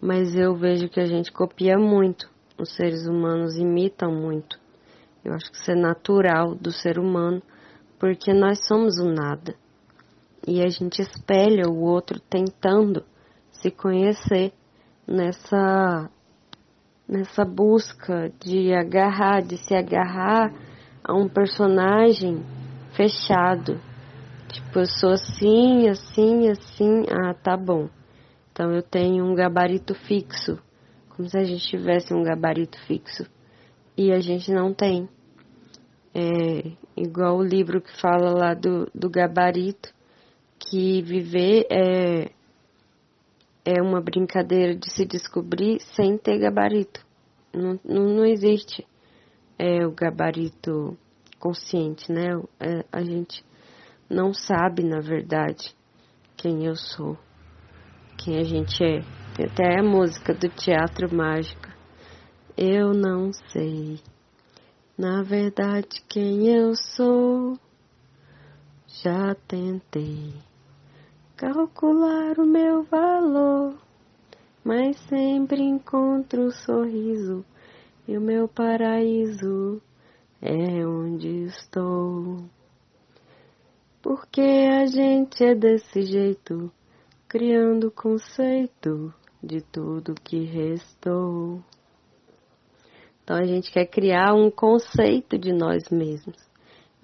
Mas 0.00 0.34
eu 0.34 0.54
vejo 0.56 0.88
que 0.88 0.98
a 0.98 1.06
gente 1.06 1.30
copia 1.30 1.78
muito, 1.78 2.30
os 2.58 2.74
seres 2.74 3.06
humanos 3.06 3.56
imitam 3.56 4.10
muito. 4.12 4.58
Eu 5.24 5.34
acho 5.34 5.50
que 5.50 5.58
isso 5.58 5.70
é 5.70 5.74
natural 5.74 6.54
do 6.54 6.72
ser 6.72 6.98
humano, 6.98 7.42
porque 7.98 8.32
nós 8.32 8.66
somos 8.66 8.98
o 8.98 9.04
nada. 9.04 9.54
E 10.46 10.62
a 10.62 10.68
gente 10.68 11.02
espelha 11.02 11.68
o 11.68 11.82
outro 11.82 12.18
tentando 12.18 13.04
se 13.52 13.70
conhecer 13.70 14.52
nessa 15.06 16.08
nessa 17.06 17.44
busca 17.44 18.32
de 18.40 18.72
agarrar, 18.72 19.42
de 19.42 19.58
se 19.58 19.74
agarrar 19.74 20.54
a 21.02 21.12
um 21.12 21.28
personagem 21.28 22.40
fechado. 22.92 23.80
Tipo, 24.48 24.78
eu 24.78 24.86
sou 24.86 25.10
assim, 25.10 25.88
assim, 25.88 26.48
assim. 26.48 27.04
Ah, 27.10 27.34
tá 27.34 27.56
bom. 27.56 27.88
Então 28.52 28.72
eu 28.72 28.82
tenho 28.82 29.24
um 29.24 29.34
gabarito 29.34 29.94
fixo. 29.94 30.58
Como 31.10 31.28
se 31.28 31.38
a 31.38 31.44
gente 31.44 31.66
tivesse 31.66 32.14
um 32.14 32.22
gabarito 32.22 32.78
fixo. 32.86 33.24
E 33.96 34.12
a 34.12 34.20
gente 34.20 34.50
não 34.52 34.72
tem. 34.72 35.08
É 36.14 36.72
igual 36.96 37.38
o 37.38 37.44
livro 37.44 37.80
que 37.80 38.00
fala 38.00 38.32
lá 38.32 38.54
do, 38.54 38.90
do 38.94 39.08
gabarito, 39.08 39.92
que 40.58 41.02
viver 41.02 41.66
é, 41.70 42.30
é 43.64 43.80
uma 43.80 44.00
brincadeira 44.00 44.74
de 44.74 44.90
se 44.90 45.04
descobrir 45.04 45.80
sem 45.94 46.18
ter 46.18 46.38
gabarito. 46.38 47.04
Não, 47.52 47.78
não, 47.84 48.04
não 48.16 48.24
existe 48.24 48.84
é 49.60 49.86
o 49.86 49.92
gabarito 49.92 50.96
consciente, 51.38 52.10
né? 52.10 52.28
É, 52.58 52.82
a 52.90 53.02
gente 53.02 53.44
não 54.08 54.32
sabe, 54.32 54.82
na 54.82 55.00
verdade, 55.00 55.76
quem 56.34 56.64
eu 56.64 56.74
sou, 56.74 57.18
quem 58.22 58.38
a 58.38 58.44
gente 58.44 58.84
é. 58.84 59.00
Tem 59.34 59.46
até 59.46 59.78
a 59.78 59.82
música 59.82 60.34
do 60.34 60.48
Teatro 60.50 61.14
Mágica. 61.14 61.74
Eu 62.56 62.92
não 62.92 63.32
sei, 63.32 63.98
na 64.98 65.22
verdade, 65.22 66.02
quem 66.08 66.46
eu 66.48 66.74
sou. 66.74 67.58
Já 69.02 69.34
tentei 69.48 70.34
calcular 71.36 72.38
o 72.38 72.44
meu 72.44 72.82
valor, 72.82 73.74
mas 74.62 74.98
sempre 75.08 75.62
encontro 75.62 76.48
o 76.48 76.52
sorriso 76.52 77.42
e 78.06 78.18
o 78.18 78.20
meu 78.20 78.46
paraíso 78.46 79.80
é 80.42 80.86
onde 80.86 81.44
estou. 81.44 82.44
Porque 84.02 84.42
a 84.42 84.84
gente 84.86 85.42
é 85.42 85.54
desse 85.54 86.02
jeito, 86.02 86.70
criando 87.30 87.92
conceito 87.92 89.14
de 89.40 89.60
tudo 89.60 90.16
que 90.16 90.42
restou. 90.46 91.62
Então 93.22 93.36
a 93.36 93.44
gente 93.44 93.70
quer 93.70 93.86
criar 93.86 94.34
um 94.34 94.50
conceito 94.50 95.38
de 95.38 95.52
nós 95.52 95.88
mesmos. 95.90 96.36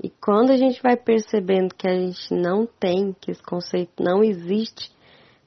E 0.02 0.10
quando 0.10 0.50
a 0.50 0.56
gente 0.56 0.82
vai 0.82 0.96
percebendo 0.96 1.72
que 1.76 1.88
a 1.88 1.94
gente 1.94 2.34
não 2.34 2.66
tem, 2.66 3.12
que 3.20 3.30
esse 3.30 3.40
conceito 3.40 4.02
não 4.02 4.20
existe, 4.24 4.90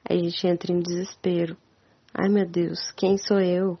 a 0.02 0.14
gente 0.14 0.46
entra 0.46 0.72
em 0.72 0.80
desespero. 0.80 1.58
Ai 2.14 2.30
meu 2.30 2.48
Deus, 2.48 2.90
quem 2.92 3.18
sou 3.18 3.38
eu? 3.38 3.78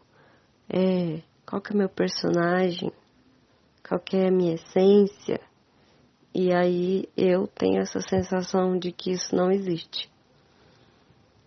É, 0.68 1.22
qual 1.46 1.62
que 1.62 1.72
é 1.72 1.76
meu 1.78 1.88
personagem, 1.88 2.92
qual 3.88 3.98
que 3.98 4.18
é 4.18 4.28
a 4.28 4.30
minha 4.30 4.56
essência. 4.56 5.40
E 6.34 6.52
aí 6.52 7.08
eu 7.16 7.46
tenho 7.46 7.80
essa 7.80 8.02
sensação 8.02 8.78
de 8.78 8.92
que 8.92 9.12
isso 9.12 9.34
não 9.34 9.50
existe. 9.50 10.09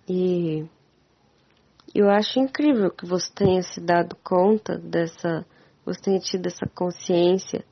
E 0.07 0.65
eu 1.93 2.09
acho 2.09 2.39
incrível 2.39 2.89
que 2.91 3.05
você 3.05 3.31
tenha 3.33 3.61
se 3.61 3.79
dado 3.79 4.15
conta 4.23 4.77
dessa, 4.77 5.45
você 5.85 6.01
tenha 6.01 6.19
tido 6.19 6.47
essa 6.47 6.65
consciência 6.73 7.63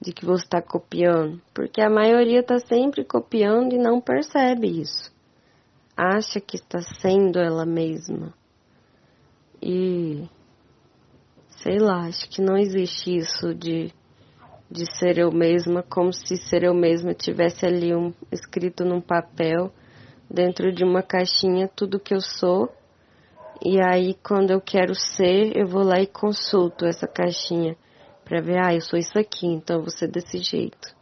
de 0.00 0.12
que 0.12 0.24
você 0.24 0.44
está 0.44 0.62
copiando, 0.62 1.40
porque 1.52 1.80
a 1.80 1.90
maioria 1.90 2.40
está 2.40 2.58
sempre 2.58 3.04
copiando 3.04 3.74
e 3.74 3.78
não 3.78 4.00
percebe 4.00 4.80
isso. 4.80 5.12
Acha 5.96 6.40
que 6.40 6.56
está 6.56 6.80
sendo 6.80 7.38
ela 7.40 7.66
mesma. 7.66 8.32
E 9.60 10.28
sei 11.62 11.78
lá, 11.78 12.06
acho 12.06 12.28
que 12.30 12.40
não 12.40 12.56
existe 12.56 13.16
isso 13.16 13.52
de, 13.54 13.92
de 14.70 14.86
ser 14.96 15.18
eu 15.18 15.32
mesma, 15.32 15.82
como 15.82 16.12
se 16.12 16.36
ser 16.36 16.62
eu 16.62 16.74
mesma 16.74 17.12
tivesse 17.12 17.66
ali 17.66 17.94
um, 17.94 18.14
escrito 18.30 18.84
num 18.84 19.00
papel, 19.00 19.72
dentro 20.30 20.72
de 20.72 20.84
uma 20.84 21.02
caixinha, 21.02 21.68
tudo 21.68 22.00
que 22.00 22.14
eu 22.14 22.20
sou. 22.20 22.68
E 23.64 23.80
aí, 23.80 24.14
quando 24.22 24.50
eu 24.50 24.60
quero 24.60 24.94
ser, 24.94 25.56
eu 25.56 25.66
vou 25.66 25.82
lá 25.82 26.00
e 26.00 26.06
consulto 26.06 26.84
essa 26.84 27.08
caixinha 27.08 27.76
para 28.24 28.40
ver, 28.40 28.58
ah, 28.62 28.74
eu 28.74 28.80
sou 28.80 28.98
isso 28.98 29.18
aqui, 29.18 29.46
então 29.46 29.88
ser 29.88 30.08
desse 30.08 30.38
jeito. 30.38 30.94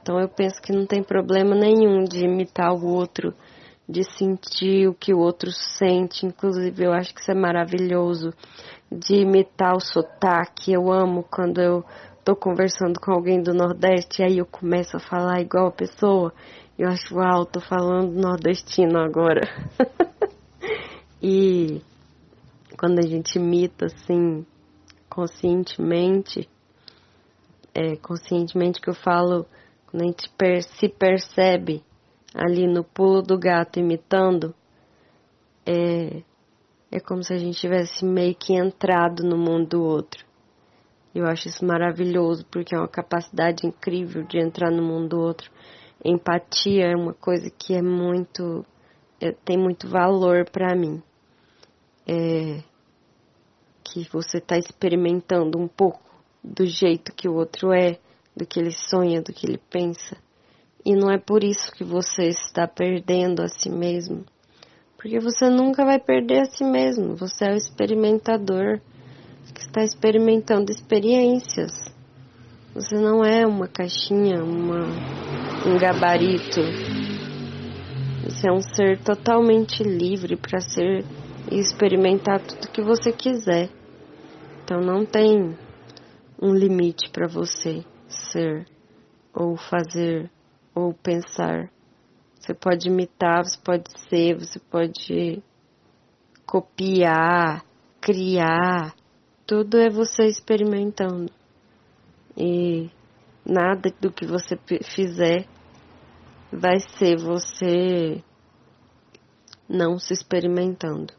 Então 0.00 0.18
eu 0.18 0.28
penso 0.28 0.60
que 0.60 0.72
não 0.72 0.86
tem 0.86 1.02
problema 1.02 1.54
nenhum 1.54 2.02
de 2.02 2.24
imitar 2.24 2.72
o 2.72 2.86
outro, 2.86 3.32
de 3.88 4.02
sentir 4.02 4.88
o 4.88 4.94
que 4.94 5.14
o 5.14 5.18
outro 5.18 5.52
sente. 5.52 6.26
Inclusive, 6.26 6.84
eu 6.84 6.92
acho 6.92 7.14
que 7.14 7.20
isso 7.20 7.30
é 7.30 7.34
maravilhoso 7.34 8.32
de 8.90 9.16
imitar 9.16 9.76
o 9.76 9.80
sotaque. 9.80 10.72
Eu 10.72 10.90
amo 10.90 11.22
quando 11.22 11.60
eu 11.60 11.84
tô 12.24 12.34
conversando 12.34 12.98
com 12.98 13.12
alguém 13.12 13.40
do 13.40 13.54
Nordeste 13.54 14.22
e 14.22 14.24
aí 14.24 14.38
eu 14.38 14.46
começo 14.46 14.96
a 14.96 15.00
falar 15.00 15.40
igual 15.40 15.68
a 15.68 15.72
pessoa. 15.72 16.32
Eu 16.82 16.88
acho, 16.88 17.14
uau, 17.14 17.46
tô 17.46 17.60
falando 17.60 18.10
nordestino 18.20 18.98
agora. 18.98 19.42
e 21.22 21.80
quando 22.76 22.98
a 22.98 23.02
gente 23.02 23.38
imita 23.38 23.86
assim, 23.86 24.44
conscientemente, 25.08 26.50
é, 27.72 27.94
conscientemente 27.94 28.80
que 28.80 28.90
eu 28.90 28.94
falo, 28.94 29.46
quando 29.86 30.02
a 30.02 30.06
gente 30.06 30.28
per 30.30 30.64
se 30.64 30.88
percebe 30.88 31.84
ali 32.34 32.66
no 32.66 32.82
pulo 32.82 33.22
do 33.22 33.38
gato 33.38 33.78
imitando, 33.78 34.52
é, 35.64 36.20
é 36.90 36.98
como 36.98 37.22
se 37.22 37.32
a 37.32 37.38
gente 37.38 37.60
tivesse 37.60 38.04
meio 38.04 38.34
que 38.34 38.54
entrado 38.54 39.22
no 39.22 39.38
mundo 39.38 39.68
do 39.68 39.82
outro. 39.84 40.26
Eu 41.14 41.26
acho 41.26 41.46
isso 41.46 41.64
maravilhoso, 41.64 42.44
porque 42.50 42.74
é 42.74 42.78
uma 42.78 42.88
capacidade 42.88 43.64
incrível 43.64 44.24
de 44.24 44.40
entrar 44.40 44.72
no 44.72 44.82
mundo 44.82 45.10
do 45.10 45.20
outro. 45.20 45.48
Empatia 46.04 46.86
é 46.86 46.96
uma 46.96 47.14
coisa 47.14 47.50
que 47.50 47.74
é 47.74 47.82
muito. 47.82 48.64
É, 49.20 49.32
tem 49.32 49.56
muito 49.56 49.88
valor 49.88 50.48
para 50.50 50.74
mim. 50.74 51.02
É, 52.06 52.62
que 53.84 54.08
você 54.10 54.38
está 54.38 54.56
experimentando 54.56 55.58
um 55.58 55.68
pouco 55.68 56.00
do 56.42 56.66
jeito 56.66 57.14
que 57.14 57.28
o 57.28 57.34
outro 57.34 57.72
é, 57.72 57.98
do 58.34 58.46
que 58.46 58.58
ele 58.58 58.72
sonha, 58.72 59.22
do 59.22 59.32
que 59.32 59.46
ele 59.46 59.60
pensa. 59.70 60.16
E 60.84 60.96
não 60.96 61.10
é 61.10 61.18
por 61.18 61.44
isso 61.44 61.70
que 61.72 61.84
você 61.84 62.28
está 62.28 62.66
perdendo 62.66 63.42
a 63.42 63.48
si 63.48 63.70
mesmo. 63.70 64.24
Porque 64.96 65.20
você 65.20 65.48
nunca 65.48 65.84
vai 65.84 66.00
perder 66.00 66.42
a 66.42 66.44
si 66.46 66.64
mesmo. 66.64 67.14
Você 67.16 67.44
é 67.44 67.52
o 67.52 67.56
experimentador 67.56 68.80
que 69.54 69.60
está 69.60 69.82
experimentando 69.82 70.72
experiências. 70.72 71.91
Você 72.74 72.94
não 72.96 73.22
é 73.22 73.46
uma 73.46 73.68
caixinha, 73.68 74.42
uma, 74.42 74.86
um 75.66 75.78
gabarito. 75.78 76.62
Você 78.24 78.48
é 78.48 78.52
um 78.52 78.62
ser 78.62 78.98
totalmente 79.00 79.82
livre 79.82 80.36
para 80.36 80.58
ser 80.58 81.04
e 81.50 81.58
experimentar 81.58 82.40
tudo 82.40 82.72
que 82.72 82.80
você 82.80 83.12
quiser. 83.12 83.68
Então 84.64 84.80
não 84.80 85.04
tem 85.04 85.54
um 86.40 86.54
limite 86.54 87.10
para 87.10 87.28
você 87.28 87.84
ser 88.08 88.66
ou 89.34 89.54
fazer 89.54 90.30
ou 90.74 90.94
pensar. 90.94 91.70
Você 92.40 92.54
pode 92.54 92.88
imitar, 92.88 93.44
você 93.44 93.58
pode 93.62 93.84
ser, 94.08 94.34
você 94.34 94.58
pode 94.58 95.42
copiar, 96.46 97.62
criar. 98.00 98.94
Tudo 99.46 99.76
é 99.76 99.90
você 99.90 100.24
experimentando. 100.24 101.30
E 102.36 102.90
nada 103.44 103.92
do 104.00 104.12
que 104.12 104.26
você 104.26 104.58
fizer 104.82 105.46
vai 106.52 106.78
ser 106.80 107.16
você 107.16 108.22
não 109.68 109.98
se 109.98 110.12
experimentando. 110.12 111.14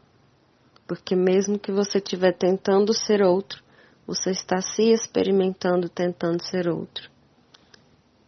Porque 0.86 1.16
mesmo 1.16 1.58
que 1.58 1.72
você 1.72 1.98
estiver 1.98 2.32
tentando 2.36 2.92
ser 2.92 3.22
outro, 3.22 3.62
você 4.06 4.30
está 4.30 4.60
se 4.60 4.90
experimentando 4.92 5.88
tentando 5.88 6.42
ser 6.44 6.68
outro. 6.68 7.10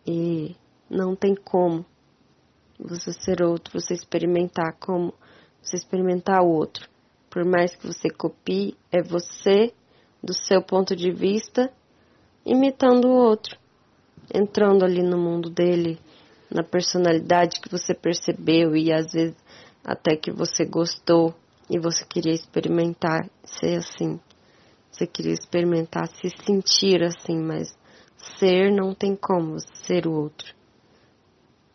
E 0.06 0.56
não 0.88 1.14
tem 1.14 1.34
como 1.34 1.84
você 2.78 3.12
ser 3.12 3.42
outro, 3.42 3.78
você 3.78 3.94
experimentar 3.94 4.74
como 4.78 5.12
você 5.62 5.76
experimentar 5.76 6.42
o 6.42 6.48
outro. 6.48 6.88
Por 7.28 7.44
mais 7.44 7.74
que 7.76 7.86
você 7.86 8.08
copie, 8.08 8.76
é 8.90 9.02
você, 9.02 9.72
do 10.22 10.32
seu 10.32 10.62
ponto 10.62 10.94
de 10.96 11.10
vista, 11.10 11.72
imitando 12.46 13.08
o 13.08 13.16
outro. 13.16 13.58
Entrando 14.32 14.84
ali 14.84 15.02
no 15.02 15.18
mundo 15.18 15.50
dele, 15.50 15.98
na 16.50 16.62
personalidade 16.62 17.60
que 17.60 17.68
você 17.68 17.92
percebeu 17.92 18.76
e 18.76 18.92
às 18.92 19.12
vezes 19.12 19.36
até 19.84 20.16
que 20.16 20.30
você 20.30 20.64
gostou 20.64 21.34
e 21.68 21.78
você 21.78 22.04
queria 22.04 22.32
experimentar 22.32 23.28
ser 23.44 23.78
assim. 23.78 24.20
Você 24.90 25.06
queria 25.06 25.34
experimentar 25.34 26.08
se 26.08 26.30
sentir 26.44 27.02
assim, 27.02 27.38
mas 27.38 27.76
ser 28.38 28.72
não 28.72 28.94
tem 28.94 29.14
como 29.14 29.56
ser 29.84 30.06
o 30.06 30.12
outro. 30.12 30.54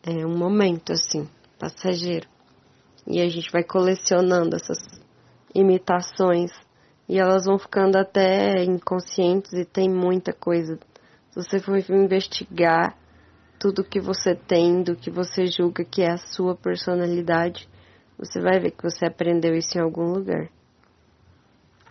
É 0.04 0.26
um 0.26 0.38
momento 0.38 0.92
assim, 0.92 1.30
passageiro. 1.60 2.28
E 3.06 3.22
a 3.22 3.30
gente 3.30 3.52
vai 3.52 3.64
colecionando 3.64 4.56
essas 4.56 4.80
imitações 5.54 6.52
e 7.12 7.20
elas 7.20 7.44
vão 7.44 7.60
ficando 7.60 7.98
até 7.98 8.64
inconscientes 8.64 9.52
e 9.52 9.66
tem 9.66 9.90
muita 9.90 10.32
coisa. 10.32 10.80
Se 11.30 11.44
você 11.44 11.60
for 11.60 11.78
investigar 11.78 12.98
tudo 13.60 13.84
que 13.84 14.00
você 14.00 14.34
tem, 14.34 14.82
do 14.82 14.96
que 14.96 15.12
você 15.12 15.46
julga 15.46 15.84
que 15.84 16.02
é 16.02 16.12
a 16.12 16.18
sua 16.18 16.56
personalidade, 16.56 17.68
você 18.18 18.40
vai 18.40 18.62
ver 18.62 18.72
que 18.72 18.84
você 18.84 19.06
aprendeu 19.06 19.54
isso 19.54 19.78
em 19.78 19.82
algum 19.82 20.14
lugar. 20.14 20.50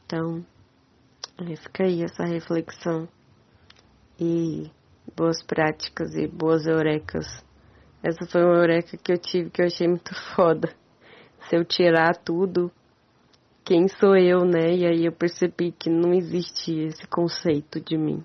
Então, 0.06 0.42
fica 1.64 1.84
aí 1.84 2.02
essa 2.02 2.24
reflexão. 2.24 3.06
E 4.18 4.70
boas 5.14 5.42
práticas 5.42 6.14
e 6.14 6.26
boas 6.26 6.66
eurecas. 6.66 7.44
Essa 8.02 8.26
foi 8.26 8.42
uma 8.42 8.56
eureka 8.56 8.96
que 8.96 9.12
eu 9.12 9.18
tive 9.18 9.50
que 9.50 9.60
eu 9.60 9.66
achei 9.66 9.86
muito 9.86 10.14
foda. 10.34 10.74
Se 11.46 11.56
eu 11.56 11.64
tirar 11.66 12.16
tudo, 12.16 12.72
quem 13.64 13.88
sou 13.88 14.16
eu, 14.16 14.44
né? 14.44 14.74
E 14.74 14.86
aí 14.86 15.04
eu 15.04 15.12
percebi 15.12 15.72
que 15.72 15.88
não 15.88 16.12
existia 16.12 16.86
esse 16.86 17.06
conceito 17.06 17.80
de 17.80 17.96
mim. 17.96 18.24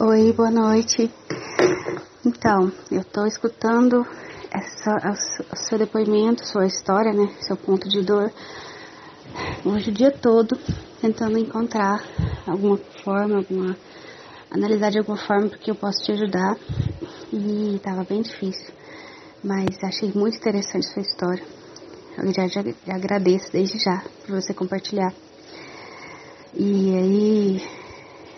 Oi, 0.00 0.32
boa 0.32 0.50
noite. 0.50 1.10
Então, 2.24 2.72
eu 2.90 3.00
estou 3.00 3.26
escutando 3.26 4.06
essa, 4.50 4.92
o 5.52 5.56
seu 5.56 5.78
depoimento, 5.78 6.46
sua 6.46 6.66
história, 6.66 7.12
né? 7.12 7.28
Seu 7.40 7.56
ponto 7.56 7.88
de 7.88 8.02
dor. 8.02 8.30
Hoje 9.64 9.90
o 9.90 9.94
dia 9.94 10.10
todo 10.10 10.58
tentando 11.00 11.38
encontrar 11.38 12.02
alguma 12.46 12.78
forma, 13.04 13.36
alguma 13.38 13.76
analisar 14.50 14.90
de 14.90 14.98
alguma 14.98 15.18
forma 15.18 15.48
porque 15.48 15.70
eu 15.70 15.74
posso 15.74 16.02
te 16.04 16.12
ajudar 16.12 16.56
e 17.32 17.76
estava 17.76 18.04
bem 18.04 18.22
difícil, 18.22 18.72
mas 19.46 19.82
achei 19.84 20.12
muito 20.12 20.36
interessante 20.36 20.92
sua 20.92 21.02
história. 21.02 21.44
Eu 22.18 22.34
já, 22.34 22.48
já, 22.48 22.62
agradeço 22.88 23.52
desde 23.52 23.78
já 23.78 24.02
por 24.26 24.40
você 24.40 24.52
compartilhar. 24.52 25.14
E 26.52 26.94
aí 26.96 27.68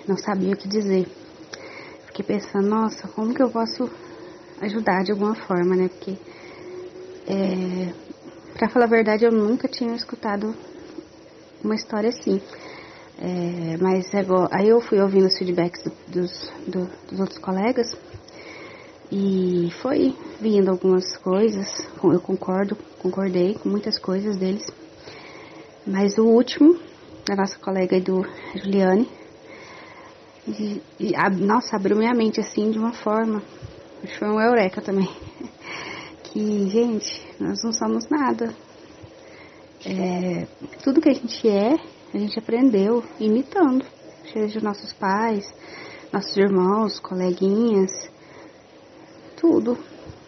não 0.06 0.16
sabia 0.16 0.52
o 0.52 0.56
que 0.56 0.68
dizer 0.68 1.08
fiquei 2.18 2.36
pensando, 2.36 2.68
nossa, 2.68 3.06
como 3.08 3.32
que 3.32 3.42
eu 3.42 3.50
posso 3.50 3.88
ajudar 4.60 5.04
de 5.04 5.12
alguma 5.12 5.34
forma, 5.34 5.76
né? 5.76 5.88
Porque, 5.88 6.18
é, 7.28 7.92
pra 8.54 8.68
falar 8.68 8.86
a 8.86 8.88
verdade, 8.88 9.24
eu 9.24 9.30
nunca 9.32 9.68
tinha 9.68 9.94
escutado 9.94 10.54
uma 11.62 11.74
história 11.74 12.08
assim. 12.08 12.40
É, 13.20 13.76
mas 13.80 14.12
agora, 14.14 14.48
aí 14.52 14.68
eu 14.68 14.80
fui 14.80 15.00
ouvindo 15.00 15.26
os 15.26 15.38
feedbacks 15.38 15.82
do, 15.82 15.92
dos, 16.08 16.52
do, 16.66 16.88
dos 17.08 17.20
outros 17.20 17.38
colegas 17.38 17.96
e 19.10 19.70
foi 19.80 20.14
vindo 20.40 20.70
algumas 20.70 21.16
coisas, 21.16 21.66
eu 22.02 22.20
concordo, 22.20 22.76
concordei 22.98 23.54
com 23.54 23.68
muitas 23.68 23.98
coisas 23.98 24.36
deles. 24.36 24.70
Mas 25.86 26.18
o 26.18 26.24
último, 26.24 26.78
da 27.26 27.34
nossa 27.34 27.58
colega 27.58 27.98
do 28.00 28.22
Juliane, 28.54 29.08
e, 30.46 30.82
e 31.00 31.16
a, 31.16 31.30
nossa, 31.30 31.76
abriu 31.76 31.96
minha 31.96 32.14
mente 32.14 32.40
assim 32.40 32.70
de 32.70 32.78
uma 32.78 32.92
forma. 32.92 33.42
Foi 34.18 34.28
um 34.28 34.40
eureka 34.40 34.80
também. 34.80 35.08
Que, 36.30 36.68
gente, 36.68 37.26
nós 37.40 37.64
não 37.64 37.72
somos 37.72 38.06
nada. 38.10 38.54
É, 39.86 40.46
tudo 40.84 41.00
que 41.00 41.08
a 41.08 41.14
gente 41.14 41.48
é, 41.48 41.74
a 42.12 42.18
gente 42.18 42.38
aprendeu 42.38 43.02
imitando. 43.18 43.82
Seja 44.30 44.60
nossos 44.60 44.92
pais, 44.92 45.50
nossos 46.12 46.36
irmãos, 46.36 47.00
coleguinhas, 47.00 47.90
tudo. 49.40 49.78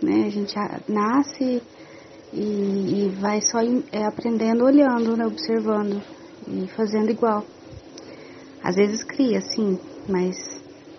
Né? 0.03 0.27
A 0.27 0.31
gente 0.31 0.55
nasce 0.89 1.63
e, 2.33 2.39
e 2.39 3.17
vai 3.21 3.41
só 3.41 3.59
é, 3.93 4.05
aprendendo 4.05 4.65
olhando, 4.65 5.17
né? 5.17 5.27
observando 5.27 6.03
e 6.47 6.67
fazendo 6.69 7.11
igual. 7.11 7.45
Às 8.63 8.77
vezes 8.77 9.03
cria, 9.05 9.41
sim, 9.41 9.79
mas 10.09 10.37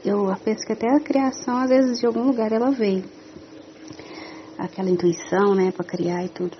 eu 0.03 0.26
penso 0.43 0.66
que 0.66 0.74
até 0.74 0.88
a 0.88 0.99
criação, 0.99 1.57
às 1.57 1.70
vezes, 1.70 1.99
de 1.99 2.07
algum 2.07 2.24
lugar 2.24 2.51
ela 2.51 2.72
veio. 2.72 3.03
Aquela 4.57 4.89
intuição, 4.89 5.55
né, 5.55 5.72
para 5.72 5.86
criar 5.86 6.24
e 6.26 6.30
tudo. 6.30 6.57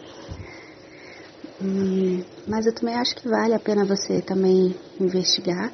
E, 1.60 2.24
mas 2.48 2.66
eu 2.66 2.74
também 2.74 2.96
acho 2.96 3.16
que 3.16 3.28
vale 3.28 3.54
a 3.54 3.60
pena 3.60 3.86
você 3.86 4.22
também 4.22 4.76
investigar 5.00 5.72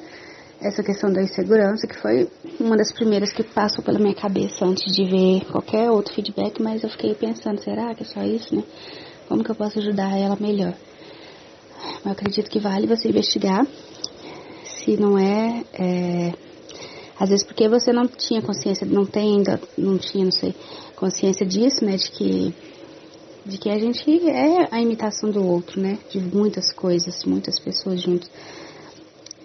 essa 0.60 0.82
questão 0.82 1.12
da 1.12 1.22
insegurança, 1.22 1.86
que 1.86 1.96
foi 1.96 2.28
uma 2.58 2.76
das 2.76 2.92
primeiras 2.92 3.32
que 3.32 3.42
passou 3.42 3.82
pela 3.84 3.98
minha 3.98 4.14
cabeça 4.14 4.64
antes 4.64 4.92
de 4.94 5.04
ver 5.04 5.44
qualquer 5.50 5.90
outro 5.90 6.12
feedback, 6.14 6.60
mas 6.60 6.82
eu 6.82 6.90
fiquei 6.90 7.14
pensando, 7.14 7.62
será 7.62 7.94
que 7.94 8.02
é 8.02 8.06
só 8.06 8.22
isso, 8.22 8.54
né? 8.54 8.64
Como 9.28 9.44
que 9.44 9.50
eu 9.50 9.54
posso 9.54 9.78
ajudar 9.78 10.18
ela 10.18 10.36
melhor? 10.40 10.74
Eu 12.04 12.10
acredito 12.10 12.50
que 12.50 12.58
vale 12.58 12.86
você 12.86 13.08
investigar. 13.08 13.66
Se 14.64 14.96
não 14.96 15.18
é, 15.18 15.64
é 15.74 16.32
às 17.18 17.28
vezes 17.30 17.44
porque 17.44 17.68
você 17.68 17.92
não 17.92 18.06
tinha 18.06 18.40
consciência, 18.40 18.86
não 18.86 19.04
tem 19.04 19.36
ainda, 19.36 19.60
não 19.76 19.98
tinha, 19.98 20.24
não 20.24 20.32
sei, 20.32 20.54
consciência 20.94 21.44
disso, 21.44 21.84
né? 21.84 21.96
De 21.96 22.10
que, 22.10 22.54
de 23.44 23.58
que 23.58 23.70
a 23.70 23.78
gente 23.78 24.28
é 24.28 24.68
a 24.70 24.80
imitação 24.80 25.30
do 25.30 25.44
outro, 25.44 25.80
né? 25.80 25.98
De 26.10 26.20
muitas 26.20 26.72
coisas, 26.72 27.24
muitas 27.24 27.58
pessoas 27.58 28.00
juntas. 28.00 28.30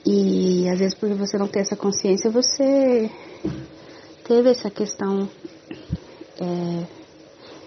E 0.06 0.68
às 0.70 0.80
vezes 0.80 0.94
porque 0.96 1.16
você 1.16 1.38
não 1.38 1.48
tem 1.48 1.62
essa 1.62 1.76
consciência, 1.76 2.30
você 2.30 3.10
teve 4.26 4.50
essa 4.50 4.70
questão 4.70 5.30
é, 6.40 6.88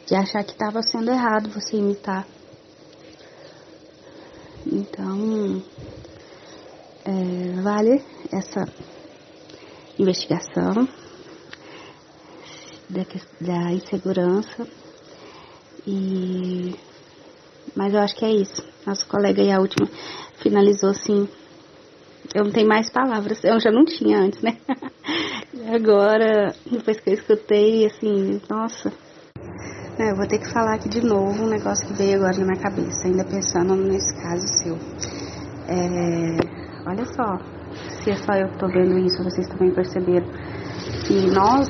de 0.07 0.15
achar 0.15 0.45
que 0.45 0.53
estava 0.53 0.83
sendo 0.83 1.11
errado 1.11 1.49
você 1.49 1.77
imitar. 1.77 2.27
Então, 4.67 5.63
é, 7.05 7.61
vale 7.63 8.03
essa 8.33 8.65
investigação 9.99 10.87
da, 12.89 13.03
da 13.41 13.73
insegurança 13.73 14.69
e 15.87 16.75
mas 17.75 17.93
eu 17.93 18.01
acho 18.01 18.17
que 18.17 18.25
é 18.25 18.33
isso. 18.33 18.65
Nosso 18.87 19.07
colega 19.07 19.43
aí 19.43 19.53
a 19.53 19.61
última 19.61 19.87
finalizou 20.39 20.91
assim. 20.91 21.29
Eu 22.35 22.45
não 22.45 22.53
tenho 22.53 22.69
mais 22.69 22.91
palavras, 22.91 23.43
eu 23.45 23.59
já 23.61 23.71
não 23.71 23.85
tinha 23.85 24.19
antes, 24.19 24.43
né? 24.43 24.57
Agora, 25.75 26.55
depois 26.71 27.01
que 27.01 27.11
eu 27.11 27.15
escutei, 27.15 27.87
assim, 27.87 28.41
nossa. 28.49 28.93
Não, 29.99 30.07
eu 30.07 30.17
vou 30.17 30.27
ter 30.27 30.39
que 30.39 30.53
falar 30.53 30.75
aqui 30.75 30.89
de 30.89 31.01
novo 31.01 31.45
um 31.45 31.49
negócio 31.49 31.87
que 31.87 31.95
veio 31.95 32.17
agora 32.17 32.37
na 32.39 32.45
minha 32.45 32.61
cabeça, 32.61 33.09
ainda 33.09 33.25
pensando 33.25 33.75
nesse 33.75 34.15
caso 34.21 34.47
seu. 34.63 34.77
É, 35.69 36.37
olha 36.87 37.05
só, 37.07 37.39
se 38.03 38.11
é 38.11 38.17
só 38.17 38.35
eu 38.35 38.49
que 38.49 38.59
tô 38.59 38.69
vendo 38.69 38.99
isso, 38.99 39.25
vocês 39.25 39.49
também 39.49 39.71
perceberam 39.73 40.27
que 41.07 41.27
nós 41.33 41.67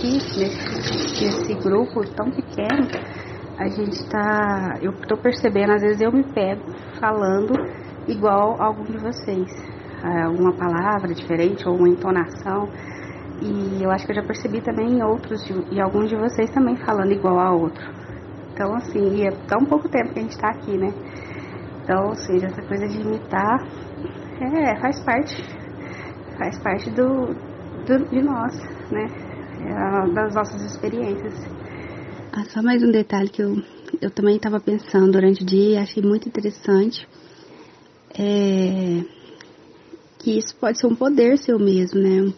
aqui, 0.00 0.12
nesse, 0.38 1.24
nesse 1.24 1.54
grupo 1.54 2.02
tão 2.14 2.30
pequeno, 2.30 2.86
a 3.58 3.68
gente 3.68 4.08
tá. 4.08 4.78
Eu 4.80 4.92
tô 5.06 5.16
percebendo, 5.16 5.72
às 5.72 5.82
vezes 5.82 6.00
eu 6.00 6.12
me 6.12 6.24
pego 6.32 6.62
falando 6.98 7.52
igual 8.08 8.60
algum 8.60 8.84
de 8.84 8.98
vocês. 8.98 9.69
Alguma 10.02 10.52
palavra 10.54 11.14
diferente 11.14 11.68
ou 11.68 11.76
uma 11.76 11.88
entonação. 11.88 12.68
E 13.40 13.82
eu 13.82 13.90
acho 13.90 14.04
que 14.04 14.12
eu 14.12 14.16
já 14.16 14.22
percebi 14.22 14.60
também 14.60 14.98
em 14.98 15.02
outros, 15.02 15.40
e 15.70 15.80
alguns 15.80 16.10
de 16.10 16.16
vocês 16.16 16.50
também 16.50 16.76
falando 16.76 17.12
igual 17.12 17.38
a 17.38 17.54
outro. 17.54 17.82
Então, 18.52 18.74
assim, 18.76 19.26
é 19.26 19.30
tão 19.46 19.64
pouco 19.64 19.88
tempo 19.88 20.12
que 20.12 20.18
a 20.18 20.22
gente 20.22 20.36
tá 20.36 20.50
aqui, 20.50 20.76
né? 20.76 20.92
Então, 21.82 22.08
ou 22.08 22.14
seja, 22.16 22.46
essa 22.46 22.62
coisa 22.62 22.86
de 22.86 23.00
imitar, 23.00 23.66
é, 24.40 24.76
faz 24.80 25.02
parte, 25.04 25.42
faz 26.36 26.62
parte 26.62 26.90
do, 26.90 27.34
do 27.86 28.08
de 28.10 28.22
nós, 28.22 28.54
né? 28.90 29.06
É, 29.60 30.12
das 30.12 30.34
nossas 30.34 30.60
experiências. 30.62 31.34
Ah, 32.32 32.44
só 32.44 32.62
mais 32.62 32.82
um 32.82 32.90
detalhe 32.90 33.28
que 33.30 33.42
eu, 33.42 33.56
eu 34.02 34.10
também 34.10 34.36
estava 34.36 34.60
pensando 34.60 35.12
durante 35.12 35.42
o 35.42 35.46
dia 35.46 35.74
e 35.74 35.78
achei 35.78 36.02
muito 36.02 36.28
interessante. 36.28 37.08
É 38.18 39.19
que 40.20 40.38
isso 40.38 40.54
pode 40.56 40.78
ser 40.78 40.86
um 40.86 40.94
poder 40.94 41.38
seu 41.38 41.58
mesmo, 41.58 41.98
né? 42.00 42.32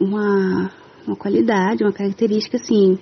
Uma, 0.00 0.70
uma 1.06 1.16
qualidade, 1.16 1.84
uma 1.84 1.92
característica, 1.92 2.56
assim. 2.56 2.98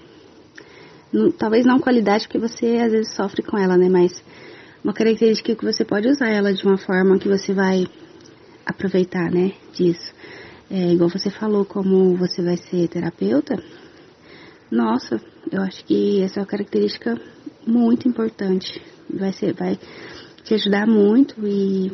Não, 1.12 1.30
talvez 1.30 1.64
não 1.66 1.80
qualidade 1.80 2.26
porque 2.26 2.38
você 2.38 2.76
às 2.76 2.92
vezes 2.92 3.14
sofre 3.14 3.42
com 3.42 3.58
ela, 3.58 3.76
né? 3.76 3.88
Mas 3.88 4.22
uma 4.84 4.92
característica 4.92 5.54
que 5.54 5.64
você 5.64 5.84
pode 5.84 6.08
usar 6.08 6.28
ela 6.28 6.52
de 6.52 6.64
uma 6.64 6.76
forma 6.76 7.18
que 7.18 7.28
você 7.28 7.54
vai 7.54 7.86
aproveitar, 8.66 9.30
né? 9.30 9.52
Disso. 9.72 10.12
É, 10.70 10.92
igual 10.92 11.08
você 11.08 11.30
falou, 11.30 11.64
como 11.64 12.16
você 12.16 12.42
vai 12.42 12.56
ser 12.56 12.88
terapeuta, 12.88 13.62
nossa, 14.70 15.20
eu 15.50 15.60
acho 15.62 15.84
que 15.84 16.22
essa 16.22 16.40
é 16.40 16.42
uma 16.42 16.46
característica 16.46 17.18
muito 17.66 18.08
importante. 18.08 18.80
Vai 19.08 19.32
ser, 19.32 19.54
vai 19.54 19.78
te 20.44 20.54
ajudar 20.54 20.86
muito 20.86 21.34
e 21.46 21.92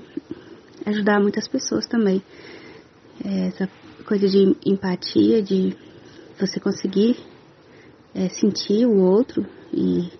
ajudar 0.87 1.20
muitas 1.20 1.47
pessoas 1.49 1.87
também. 1.87 2.22
É, 3.24 3.49
essa 3.49 3.68
coisa 4.07 4.29
de 4.29 4.57
empatia, 4.64 5.43
de 5.43 5.76
você 6.39 6.61
conseguir 6.61 7.16
é, 8.14 8.29
sentir 8.29 8.87
o 8.87 8.99
outro 8.99 9.47
e, 9.72 10.11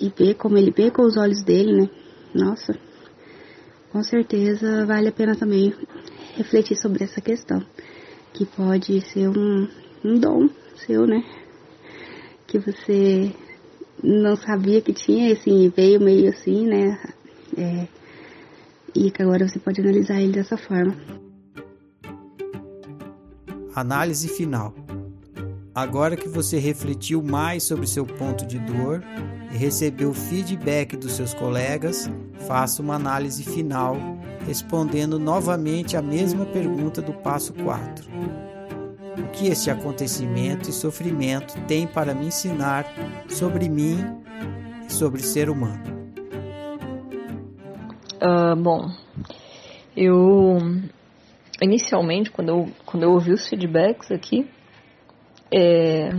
e 0.00 0.08
ver 0.16 0.34
como 0.34 0.56
ele 0.56 0.70
vê 0.70 0.90
com 0.90 1.02
os 1.02 1.16
olhos 1.16 1.42
dele, 1.42 1.72
né? 1.72 1.90
Nossa, 2.34 2.78
com 3.92 4.02
certeza 4.02 4.86
vale 4.86 5.08
a 5.08 5.12
pena 5.12 5.36
também 5.36 5.74
refletir 6.36 6.76
sobre 6.76 7.04
essa 7.04 7.20
questão, 7.20 7.64
que 8.32 8.46
pode 8.46 9.00
ser 9.02 9.28
um, 9.28 9.68
um 10.04 10.18
dom 10.18 10.48
seu, 10.76 11.06
né? 11.06 11.22
que 12.50 12.58
você 12.58 13.32
não 14.02 14.34
sabia 14.34 14.80
que 14.80 14.92
tinha, 14.92 15.32
assim, 15.32 15.68
veio 15.68 16.00
meio 16.00 16.28
assim, 16.30 16.66
né? 16.66 17.00
É, 17.56 17.86
e 18.94 19.10
que 19.10 19.22
agora 19.22 19.48
você 19.48 19.58
pode 19.58 19.80
analisar 19.80 20.20
ele 20.20 20.32
dessa 20.32 20.56
forma. 20.56 20.94
Análise 23.74 24.28
final. 24.28 24.74
Agora 25.74 26.16
que 26.16 26.28
você 26.28 26.58
refletiu 26.58 27.22
mais 27.22 27.62
sobre 27.62 27.86
seu 27.86 28.04
ponto 28.04 28.44
de 28.44 28.58
dor 28.58 29.02
e 29.52 29.56
recebeu 29.56 30.12
feedback 30.12 30.96
dos 30.96 31.12
seus 31.12 31.32
colegas, 31.32 32.10
faça 32.46 32.82
uma 32.82 32.96
análise 32.96 33.44
final, 33.44 33.96
respondendo 34.46 35.18
novamente 35.18 35.96
a 35.96 36.02
mesma 36.02 36.44
pergunta 36.44 37.00
do 37.00 37.12
passo 37.12 37.52
4 37.54 38.10
o 39.20 39.28
que 39.32 39.48
este 39.48 39.70
acontecimento 39.70 40.70
e 40.70 40.72
sofrimento 40.72 41.54
tem 41.66 41.86
para 41.86 42.14
me 42.14 42.26
ensinar 42.26 42.86
sobre 43.28 43.68
mim 43.68 43.98
e 44.88 44.92
sobre 44.92 45.22
ser 45.22 45.50
humano. 45.50 45.89
Uh, 48.22 48.54
bom, 48.54 48.90
eu 49.96 50.58
inicialmente 51.62 52.30
quando 52.30 52.48
eu 52.50 52.68
quando 52.84 53.04
eu 53.04 53.12
ouvi 53.12 53.32
os 53.32 53.48
feedbacks 53.48 54.10
aqui, 54.10 54.46
é, 55.50 56.10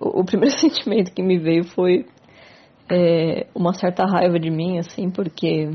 o, 0.00 0.20
o, 0.20 0.24
primeiro 0.24 0.54
sentimento 0.58 1.12
que 1.12 1.22
me 1.22 1.38
veio 1.38 1.64
foi 1.64 2.06
é, 2.90 3.46
uma 3.54 3.74
certa 3.74 4.04
raiva 4.04 4.38
de 4.38 4.50
mim, 4.50 4.78
assim, 4.78 5.10
porque 5.10 5.68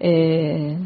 é, 0.00 0.76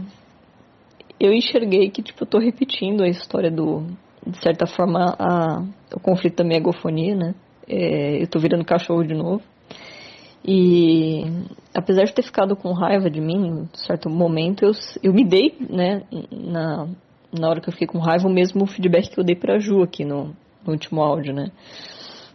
eu 1.19 1.33
enxerguei 1.33 1.91
que 1.91 2.03
tipo 2.03 2.23
eu 2.25 2.29
tô 2.29 2.39
repetindo 2.39 3.03
a 3.03 3.09
história 3.09 3.51
do 3.51 3.87
de 4.27 4.39
certa 4.43 4.67
forma, 4.67 5.15
a, 5.19 5.63
o 5.95 6.01
conflito 6.01 6.37
da 6.37 6.45
megafonia, 6.45 7.15
né? 7.15 7.35
É, 7.69 8.23
eu 8.23 8.27
tô 8.27 8.39
virando 8.39 8.65
cachorro 8.65 9.05
de 9.05 9.15
novo. 9.15 9.43
E 10.47 11.25
apesar 11.75 12.05
de 12.05 12.13
ter 12.13 12.23
ficado 12.23 12.55
com 12.55 12.73
raiva 12.73 13.09
de 13.09 13.21
mim, 13.21 13.47
em 13.47 13.69
certo 13.75 14.11
momento, 14.11 14.65
eu, 14.65 14.73
eu 15.03 15.13
me 15.13 15.25
dei, 15.25 15.57
né, 15.71 16.03
na, 16.31 16.87
na 17.33 17.49
hora 17.49 17.61
que 17.61 17.69
eu 17.69 17.73
fiquei 17.73 17.87
com 17.87 17.99
raiva, 17.99 18.29
o 18.29 18.33
mesmo 18.33 18.67
feedback 18.67 19.11
que 19.11 19.19
eu 19.19 19.25
dei 19.25 19.35
pra 19.35 19.59
Ju 19.59 19.83
aqui 19.83 20.05
no, 20.05 20.37
no 20.65 20.73
último 20.73 21.01
áudio, 21.01 21.33
né? 21.33 21.51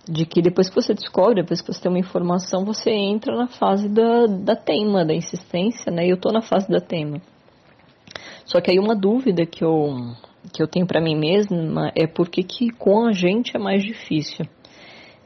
De 0.10 0.26
que 0.26 0.41
depois 0.41 0.70
que 0.70 0.76
você 0.76 0.95
descobre, 0.95 1.41
depois 1.41 1.62
que 1.62 1.72
você 1.72 1.82
tem 1.82 1.91
uma 1.91 1.99
informação, 1.99 2.66
você 2.66 2.89
entra 2.89 3.36
na 3.36 3.47
fase 3.47 3.88
da, 3.88 4.26
da 4.26 4.55
teima, 4.55 5.05
da 5.05 5.14
insistência, 5.14 5.91
né? 5.91 6.07
E 6.07 6.10
eu 6.10 6.18
tô 6.18 6.32
na 6.32 6.41
fase 6.41 6.68
da 6.68 6.82
teima. 6.82 7.22
Só 8.43 8.60
que 8.60 8.72
aí 8.72 8.80
uma 8.80 8.95
dúvida 8.95 9.45
que 9.45 9.64
eu, 9.64 10.16
que 10.51 10.64
eu 10.64 10.68
tenho 10.68 10.88
para 10.88 10.99
mim 10.99 11.16
mesma 11.16 11.91
é 11.95 12.07
porque 12.07 12.41
que 12.41 12.72
com 12.72 13.05
a 13.05 13.12
gente 13.12 13.55
é 13.55 13.60
mais 13.60 13.84
difícil. 13.84 14.47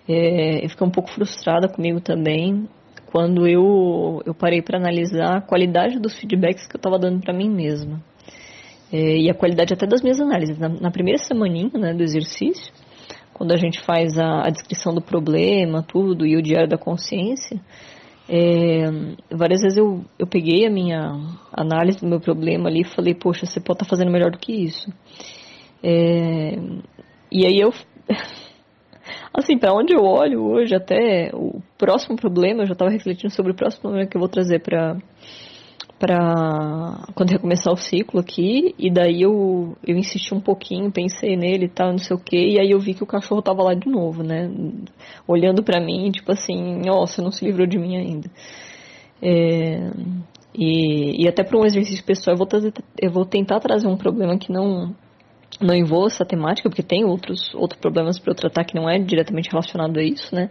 É, 0.08 0.66
eu 0.66 0.70
fiquei 0.70 0.86
um 0.86 0.92
pouco 0.92 1.10
frustrada 1.12 1.68
comigo 1.68 2.02
também 2.02 2.68
quando 3.14 3.48
eu, 3.48 4.24
eu 4.26 4.34
parei 4.34 4.60
para 4.60 4.80
analisar 4.80 5.38
a 5.38 5.42
qualidade 5.42 6.00
dos 6.00 6.18
feedbacks 6.20 6.66
que 6.66 6.76
eu 6.76 6.80
estava 6.80 6.98
dando 6.98 7.22
para 7.22 7.32
mim 7.32 7.48
mesma. 7.48 8.02
É, 8.92 9.18
e 9.18 9.30
a 9.30 9.36
qualidade 9.36 9.72
até 9.72 9.86
das 9.86 10.02
minhas 10.02 10.20
análises. 10.20 10.58
Na, 10.58 10.68
na 10.68 10.90
primeira 10.90 11.20
semaninha 11.20 11.70
né, 11.76 11.94
do 11.94 12.02
exercício, 12.02 12.74
quando 13.32 13.52
a 13.52 13.58
gente 13.58 13.80
faz 13.86 14.18
a, 14.18 14.48
a 14.48 14.50
descrição 14.50 14.96
do 14.96 15.02
problema, 15.02 15.84
tudo, 15.84 16.26
e 16.26 16.36
o 16.36 16.42
diário 16.42 16.68
da 16.68 16.78
consciência, 16.78 17.62
é, 18.28 18.90
várias 19.30 19.62
vezes 19.62 19.78
eu, 19.78 20.04
eu 20.18 20.26
peguei 20.26 20.66
a 20.66 20.72
minha 20.72 21.12
análise 21.52 22.00
do 22.00 22.08
meu 22.08 22.20
problema 22.20 22.68
ali 22.68 22.82
e 22.82 22.96
falei, 22.96 23.14
poxa, 23.14 23.46
você 23.46 23.60
pode 23.60 23.78
estar 23.78 23.86
tá 23.86 23.90
fazendo 23.90 24.12
melhor 24.12 24.32
do 24.32 24.40
que 24.40 24.54
isso. 24.54 24.92
É, 25.84 26.56
e 27.32 27.46
aí 27.46 27.60
eu, 27.60 27.72
assim, 29.34 29.58
para 29.58 29.74
onde 29.74 29.94
eu 29.94 30.04
olho 30.04 30.44
hoje, 30.44 30.76
até 30.76 31.32
o 31.34 31.62
próximo 31.78 32.16
problema, 32.16 32.62
eu 32.62 32.68
já 32.68 32.74
estava 32.74 32.92
refletindo 32.92 33.34
sobre 33.34 33.52
o 33.52 33.56
próximo 33.56 33.84
problema 33.84 34.08
que 34.08 34.16
eu 34.16 34.22
vou 34.22 34.30
trazer 34.30 34.60
para 34.60 34.98
para 36.00 37.06
quando 37.16 37.30
recomeçar 37.30 37.72
o 37.72 37.78
ciclo 37.78 38.20
aqui, 38.20 38.76
e 38.78 38.92
daí 38.92 39.22
eu, 39.22 39.78
eu 39.88 39.96
insisti 39.96 40.34
um 40.34 40.40
pouquinho, 40.42 40.92
pensei 40.92 41.38
nele 41.38 41.66
e 41.66 41.70
tal, 41.70 41.92
não 41.92 41.98
sei 41.98 42.14
o 42.14 42.20
que, 42.20 42.36
e 42.36 42.60
aí 42.60 42.72
eu 42.72 42.80
vi 42.80 42.94
que 42.94 43.04
o 43.04 43.08
cachorro 43.08 43.42
tava 43.42 43.64
lá 43.64 43.74
de 43.74 43.90
novo, 43.90 44.22
né? 44.22 44.52
Olhando 45.26 45.64
para 45.64 45.80
mim, 45.80 46.12
tipo 46.12 46.30
assim, 46.30 46.82
nossa, 46.86 47.22
não 47.22 47.32
se 47.32 47.46
livrou 47.46 47.66
de 47.66 47.80
mim 47.80 47.96
ainda. 47.96 48.30
É, 49.22 49.92
e, 50.54 51.24
e 51.24 51.28
até 51.28 51.42
para 51.42 51.58
um 51.58 51.66
exercício 51.66 52.04
pessoal 52.04 52.34
eu 52.34 52.38
vou, 52.38 52.48
trazer, 52.48 52.74
eu 53.02 53.10
vou 53.10 53.26
tentar 53.26 53.62
trazer 53.62 53.88
um 53.88 53.96
problema 53.96 54.38
que 54.38 54.52
não 54.52 54.94
não 55.62 55.76
envolva 55.76 56.08
essa 56.08 56.26
temática, 56.26 56.70
porque 56.70 56.84
tem 56.84 57.04
outros, 57.04 57.54
outros 57.56 57.80
problemas 57.80 58.20
para 58.20 58.32
eu 58.32 58.36
tratar 58.36 58.64
que 58.66 58.76
não 58.76 58.90
é 58.90 59.00
diretamente 59.00 59.50
relacionado 59.50 59.98
a 59.98 60.04
isso, 60.04 60.34
né? 60.34 60.50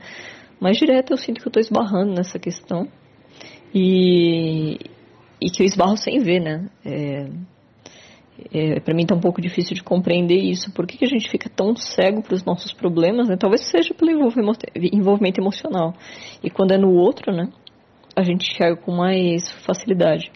Mas 0.60 0.78
direto 0.78 1.12
eu 1.12 1.16
sinto 1.16 1.40
que 1.40 1.46
eu 1.46 1.50
estou 1.50 1.60
esbarrando 1.60 2.14
nessa 2.14 2.38
questão. 2.38 2.88
E, 3.74 4.78
e 5.40 5.50
que 5.50 5.62
eu 5.62 5.66
esbarro 5.66 5.96
sem 5.96 6.18
ver, 6.20 6.40
né? 6.40 6.68
É, 6.84 7.28
É, 8.52 8.80
para 8.80 8.94
mim 8.94 9.06
tá 9.06 9.14
um 9.14 9.20
pouco 9.20 9.40
difícil 9.40 9.74
de 9.76 9.82
compreender 9.82 10.38
isso. 10.38 10.72
Por 10.72 10.86
que, 10.86 10.96
que 10.96 11.04
a 11.04 11.08
gente 11.08 11.28
fica 11.30 11.48
tão 11.48 11.76
cego 11.76 12.22
para 12.22 12.34
os 12.34 12.44
nossos 12.44 12.72
problemas? 12.72 13.28
Né? 13.28 13.36
Talvez 13.36 13.70
seja 13.70 13.94
pelo 13.94 14.10
envolvimento 14.10 15.40
emocional. 15.40 15.94
E 16.42 16.50
quando 16.50 16.72
é 16.72 16.78
no 16.78 16.92
outro, 16.92 17.32
né, 17.32 17.48
a 18.16 18.22
gente 18.22 18.50
enxerga 18.50 18.76
com 18.76 18.92
mais 18.96 19.50
facilidade. 19.64 20.30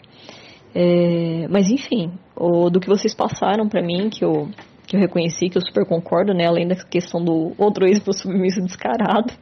É, 0.79 1.47
mas 1.49 1.71
enfim, 1.71 2.11
o, 2.35 2.69
do 2.69 2.79
que 2.79 2.87
vocês 2.87 3.15
passaram 3.15 3.67
para 3.67 3.81
mim, 3.81 4.11
que 4.11 4.23
eu, 4.23 4.47
que 4.85 4.95
eu 4.95 4.99
reconheci, 4.99 5.49
que 5.49 5.57
eu 5.57 5.61
super 5.65 5.87
concordo, 5.87 6.35
né, 6.35 6.45
além 6.45 6.67
da 6.67 6.75
questão 6.75 7.23
do 7.23 7.53
altruísmo 7.57 8.13
submisso 8.13 8.61
descarado 8.61 9.33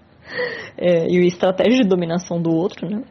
é, 0.77 1.09
e 1.09 1.17
a 1.17 1.25
estratégia 1.25 1.83
de 1.83 1.89
dominação 1.89 2.41
do 2.41 2.49
outro, 2.49 2.89
né, 2.89 3.03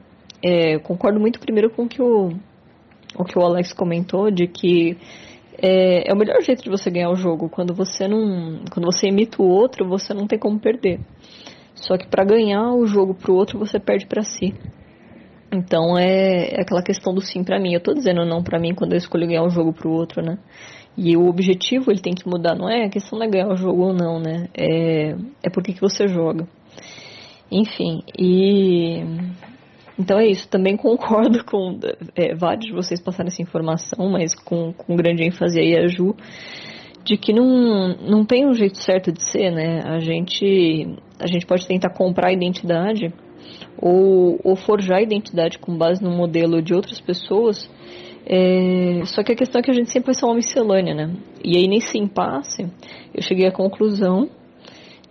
é, 0.43 0.79
concordo 0.79 1.21
muito 1.21 1.39
primeiro 1.39 1.69
com 1.69 1.83
o 1.83 1.89
que 1.89 2.01
o, 2.01 2.31
o 3.19 3.25
que 3.25 3.39
o 3.39 3.43
Alex 3.43 3.75
comentou, 3.75 4.31
de 4.31 4.47
que 4.47 4.97
é, 5.61 6.11
é, 6.11 6.15
o 6.15 6.17
melhor 6.17 6.41
jeito 6.41 6.63
de 6.63 6.71
você 6.71 6.91
ganhar 6.91 7.11
o 7.11 7.17
jogo. 7.17 7.51
Quando 7.51 7.75
você 7.75 8.09
não, 8.09 8.61
quando 8.73 8.87
você 8.87 9.09
imita 9.09 9.43
o 9.43 9.47
outro, 9.47 9.87
você 9.87 10.15
não 10.15 10.27
tem 10.27 10.39
como 10.39 10.59
perder. 10.59 10.99
Só 11.75 11.99
que 11.99 12.09
para 12.09 12.25
ganhar 12.25 12.73
o 12.73 12.87
jogo 12.87 13.15
pro 13.15 13.35
outro, 13.35 13.59
você 13.59 13.79
perde 13.79 14.07
para 14.07 14.23
si. 14.23 14.55
Então 15.55 15.97
é, 15.97 16.49
é, 16.49 16.61
aquela 16.61 16.83
questão 16.83 17.15
do 17.15 17.21
sim 17.21 17.45
para 17.45 17.61
mim. 17.61 17.73
Eu 17.73 17.81
tô 17.81 17.95
dizendo 17.95 18.25
não 18.25 18.43
para 18.43 18.59
mim 18.59 18.75
quando 18.75 18.93
eu 18.93 18.99
escolho 18.99 19.27
ganhar 19.27 19.45
um 19.45 19.51
jogo 19.51 19.73
pro 19.73 19.91
outro, 19.91 20.21
né? 20.23 20.39
E 20.97 21.17
o 21.17 21.27
objetivo 21.27 21.91
ele 21.91 22.01
tem 22.01 22.15
que 22.15 22.29
mudar, 22.29 22.55
não 22.55 22.69
é 22.69 22.85
a 22.85 22.89
questão 22.89 23.19
de 23.19 23.27
ganhar 23.27 23.49
o 23.49 23.57
jogo 23.57 23.83
ou 23.83 23.93
não, 23.93 24.21
né? 24.21 24.49
É, 24.57 25.17
é 25.43 25.51
porque 25.53 25.73
que 25.73 25.81
você 25.81 26.07
joga. 26.07 26.47
Enfim, 27.51 28.03
e 28.19 29.03
então 29.99 30.19
é 30.19 30.27
isso. 30.27 30.49
Também 30.49 30.77
concordo 30.79 31.45
com 31.45 31.79
é, 32.17 32.35
vários 32.35 32.67
de 32.67 32.73
vocês 32.73 33.01
passarem 33.01 33.29
essa 33.29 33.43
informação, 33.43 34.09
mas 34.11 34.35
com, 34.35 34.73
com 34.73 34.97
grande 34.97 35.25
ênfase 35.25 35.59
aí 35.59 35.77
a 35.77 35.87
Ju, 35.87 36.15
de 37.05 37.17
que 37.17 37.33
não, 37.33 37.89
não 37.97 38.25
tem 38.25 38.47
um 38.47 38.55
jeito 38.55 38.79
certo 38.79 39.13
de 39.13 39.23
ser, 39.23 39.51
né? 39.51 39.83
A 39.85 39.99
gente, 39.99 40.97
a 41.21 41.27
gente 41.27 41.47
pode 41.47 41.67
tentar 41.67 41.91
comprar 41.91 42.29
a 42.29 42.33
identidade 42.33 43.13
ou, 43.79 44.41
ou 44.43 44.57
forjar 44.57 45.03
identidade 45.03 45.59
com 45.59 45.77
base 45.77 46.03
no 46.03 46.11
modelo 46.11 46.63
de 46.63 46.75
outras 46.75 47.01
pessoas. 47.01 47.69
É, 48.27 49.03
só 49.05 49.23
que 49.23 49.33
a 49.33 49.37
questão 49.37 49.61
é 49.61 49.63
que 49.63 49.71
a 49.71 49.75
gente 49.75 49.91
sempre 49.91 50.07
vai 50.07 50.15
ser 50.15 50.25
uma 50.25 50.35
miscelânea, 50.35 50.95
né? 50.95 51.15
E 51.45 51.57
aí 51.57 51.69
nesse 51.69 51.99
impasse, 51.99 52.67
eu 53.15 53.23
cheguei 53.23 53.47
à 53.47 53.53
conclusão 53.53 54.31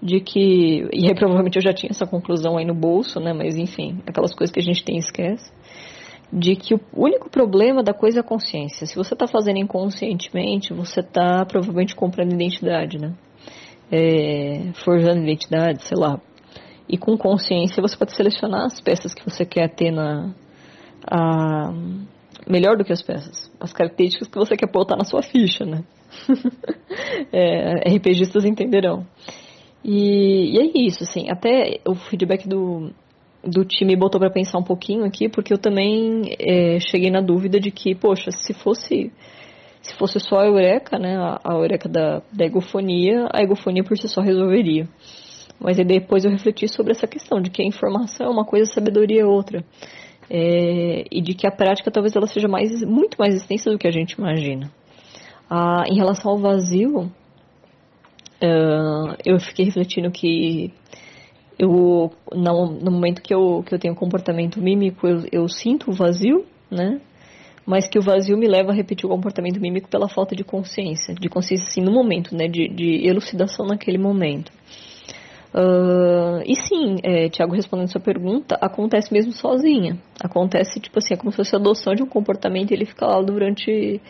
de 0.01 0.19
que, 0.19 0.87
e 0.91 1.07
aí 1.07 1.15
provavelmente 1.15 1.55
eu 1.55 1.61
já 1.61 1.73
tinha 1.73 1.91
essa 1.91 2.05
conclusão 2.05 2.57
aí 2.57 2.65
no 2.65 2.73
bolso, 2.73 3.19
né? 3.19 3.31
Mas 3.33 3.55
enfim, 3.55 4.01
aquelas 4.05 4.33
coisas 4.33 4.53
que 4.53 4.59
a 4.59 4.63
gente 4.63 4.83
tem 4.83 4.95
e 4.95 4.99
esquece, 4.99 5.51
de 6.31 6.55
que 6.55 6.73
o 6.73 6.81
único 6.95 7.29
problema 7.29 7.83
da 7.83 7.93
coisa 7.93 8.19
é 8.19 8.21
a 8.21 8.23
consciência. 8.23 8.87
Se 8.87 8.95
você 8.95 9.13
está 9.13 9.27
fazendo 9.27 9.59
inconscientemente, 9.59 10.73
você 10.73 10.99
está 10.99 11.45
provavelmente 11.45 11.95
comprando 11.95 12.33
identidade, 12.33 12.97
né? 12.97 13.13
É, 13.91 14.71
forjando 14.83 15.21
identidade, 15.21 15.83
sei 15.83 15.97
lá, 15.97 16.19
e 16.87 16.97
com 16.97 17.17
consciência 17.17 17.81
você 17.81 17.97
pode 17.97 18.15
selecionar 18.15 18.65
as 18.65 18.79
peças 18.81 19.13
que 19.13 19.23
você 19.23 19.45
quer 19.45 19.69
ter 19.69 19.91
na. 19.91 20.33
A, 21.05 21.71
melhor 22.47 22.77
do 22.77 22.83
que 22.83 22.91
as 22.91 23.01
peças, 23.01 23.51
as 23.59 23.73
características 23.73 24.27
que 24.27 24.37
você 24.37 24.55
quer 24.55 24.69
botar 24.69 24.95
na 24.95 25.05
sua 25.05 25.21
ficha, 25.21 25.65
né? 25.65 25.83
é, 27.31 27.89
RPGistas 27.95 28.45
entenderão. 28.45 29.05
E, 29.83 30.55
e, 30.55 30.59
é 30.59 30.85
isso, 30.85 31.03
assim, 31.03 31.29
até 31.29 31.79
o 31.85 31.93
feedback 31.95 32.47
do, 32.47 32.91
do 33.43 33.65
time 33.65 33.95
botou 33.95 34.19
para 34.19 34.29
pensar 34.29 34.57
um 34.57 34.63
pouquinho 34.63 35.03
aqui, 35.03 35.27
porque 35.27 35.53
eu 35.53 35.57
também 35.57 36.35
é, 36.39 36.79
cheguei 36.79 37.11
na 37.11 37.21
dúvida 37.21 37.59
de 37.59 37.71
que, 37.71 37.93
poxa, 37.93 38.31
se 38.31 38.53
fosse 38.53 39.11
se 39.81 39.93
fosse 39.95 40.17
só 40.17 40.39
a 40.39 40.45
Eureka, 40.45 40.97
né, 40.97 41.17
a, 41.17 41.41
a 41.43 41.53
Eureka 41.55 41.89
da, 41.89 42.21
da 42.31 42.45
egofonia, 42.45 43.27
a 43.33 43.43
egofonia 43.43 43.83
por 43.83 43.97
si 43.97 44.07
só 44.07 44.21
resolveria. 44.21 44.87
Mas 45.63 45.79
aí 45.79 45.85
depois 45.85 46.25
eu 46.25 46.31
refleti 46.31 46.67
sobre 46.67 46.91
essa 46.91 47.07
questão 47.07 47.41
de 47.41 47.49
que 47.49 47.61
a 47.61 47.65
informação 47.65 48.27
é 48.27 48.29
uma 48.29 48.43
coisa, 48.43 48.69
a 48.69 48.73
sabedoria 48.73 49.21
é 49.21 49.25
outra. 49.25 49.63
É, 50.29 51.05
e 51.09 51.21
de 51.21 51.33
que 51.33 51.47
a 51.47 51.51
prática 51.51 51.89
talvez 51.89 52.15
ela 52.15 52.27
seja 52.27 52.47
mais, 52.47 52.83
muito 52.83 53.15
mais 53.17 53.33
extensa 53.33 53.71
do 53.71 53.77
que 53.77 53.87
a 53.87 53.91
gente 53.91 54.11
imagina. 54.13 54.69
Ah, 55.49 55.83
em 55.87 55.95
relação 55.95 56.31
ao 56.31 56.37
vazio, 56.37 57.01
uh, 58.41 59.15
eu 59.25 59.39
fiquei 59.39 59.65
refletindo 59.65 60.11
que 60.11 60.73
eu, 61.57 62.11
no, 62.33 62.65
no, 62.79 62.91
momento 62.91 63.21
que 63.21 63.33
eu, 63.33 63.63
que 63.65 63.73
eu 63.73 63.79
tenho 63.79 63.95
comportamento 63.95 64.61
mímico, 64.61 65.07
eu, 65.07 65.23
eu 65.31 65.47
sinto 65.47 65.91
o 65.91 65.93
vazio, 65.93 66.45
né? 66.69 66.99
mas 67.65 67.87
que 67.87 67.97
o 67.97 68.01
vazio 68.01 68.37
me 68.37 68.47
leva 68.47 68.71
a 68.71 68.75
repetir 68.75 69.05
o 69.05 69.09
comportamento 69.09 69.59
mímico 69.59 69.87
pela 69.87 70.09
falta 70.09 70.35
de 70.35 70.43
consciência, 70.43 71.13
de 71.13 71.29
consciência 71.29 71.65
assim 71.67 71.81
no 71.81 71.91
momento, 71.91 72.35
né, 72.35 72.47
de, 72.47 72.67
de 72.67 73.07
elucidação 73.07 73.65
naquele 73.65 73.97
momento. 73.97 74.51
Uh, 75.53 76.41
e 76.47 76.55
sim, 76.55 76.97
é, 77.03 77.29
Tiago, 77.29 77.53
respondendo 77.53 77.91
sua 77.91 78.01
pergunta, 78.01 78.57
acontece 78.59 79.13
mesmo 79.13 79.31
sozinha. 79.31 79.97
Acontece, 80.19 80.79
tipo 80.79 80.97
assim, 80.97 81.13
é 81.13 81.17
como 81.17 81.31
se 81.31 81.37
fosse 81.37 81.55
a 81.55 81.59
adoção 81.59 81.93
de 81.93 82.01
um 82.01 82.07
comportamento 82.07 82.71
e 82.71 82.73
ele 82.73 82.85
fica 82.85 83.05
lá 83.05 83.21
durante. 83.21 84.01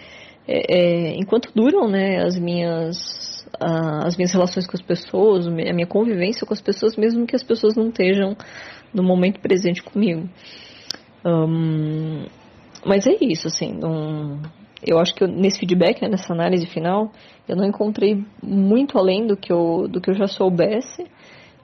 É, 0.48 0.76
é, 0.76 1.16
enquanto 1.16 1.50
duram, 1.54 1.88
né, 1.88 2.24
as 2.24 2.38
minhas, 2.38 3.46
as 3.60 4.18
minhas 4.18 4.32
relações 4.32 4.68
com 4.68 4.76
as 4.76 4.82
pessoas, 4.82 5.48
a 5.48 5.52
minha 5.52 5.88
convivência 5.88 6.46
com 6.46 6.54
as 6.54 6.62
pessoas, 6.62 6.98
mesmo 6.98 7.26
que 7.26 7.36
as 7.36 7.44
pessoas 7.44 7.76
não 7.76 7.88
estejam 7.88 8.36
no 8.94 9.04
momento 9.04 9.40
presente 9.40 9.82
comigo. 9.82 10.28
Um, 11.26 12.26
mas 12.86 13.08
é 13.08 13.16
isso, 13.22 13.48
assim, 13.48 13.80
eu 14.86 15.00
acho 15.00 15.16
que 15.16 15.24
eu, 15.24 15.30
nesse 15.30 15.60
feedback, 15.60 16.02
né, 16.02 16.10
nessa 16.10 16.34
análise 16.34 16.66
final, 16.68 17.12
eu 17.48 17.56
não 17.56 17.66
encontrei 17.66 18.22
muito 18.42 18.98
além 18.98 19.26
do 19.26 19.38
que 19.38 19.52
eu, 19.52 19.88
do 19.88 20.02
que 20.02 20.10
eu 20.10 20.14
já 20.14 20.28
soubesse 20.28 21.06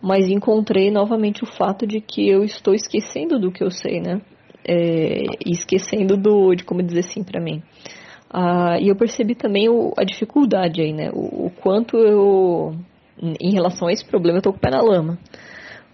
mas 0.02 0.30
encontrei 0.30 0.90
novamente 0.90 1.44
o 1.44 1.48
fato 1.48 1.86
de 1.86 2.00
que 2.00 2.28
eu 2.28 2.44
estou 2.44 2.74
esquecendo 2.74 3.40
do 3.40 3.52
que 3.52 3.64
eu 3.64 3.70
sei, 3.70 4.00
né? 4.00 4.22
É, 4.68 5.24
esquecendo 5.46 6.16
do, 6.16 6.54
de 6.54 6.64
como 6.64 6.84
dizer 6.84 7.04
sim 7.04 7.24
para 7.24 7.42
mim. 7.42 7.62
Ah, 8.32 8.78
e 8.80 8.88
eu 8.90 8.96
percebi 8.96 9.34
também 9.34 9.68
o, 9.70 9.94
a 9.98 10.04
dificuldade 10.04 10.82
aí, 10.82 10.94
né? 10.94 11.10
O, 11.12 11.48
o, 11.48 11.52
quanto 11.62 11.98
eu, 11.98 12.76
em 13.40 13.52
relação 13.52 13.88
a 13.88 13.92
esse 13.92 14.06
problema, 14.06 14.38
eu 14.38 14.42
tô 14.42 14.52
com 14.52 14.58
o 14.58 14.62
pé 14.62 14.70
na 14.70 14.82
lama. 14.82 15.18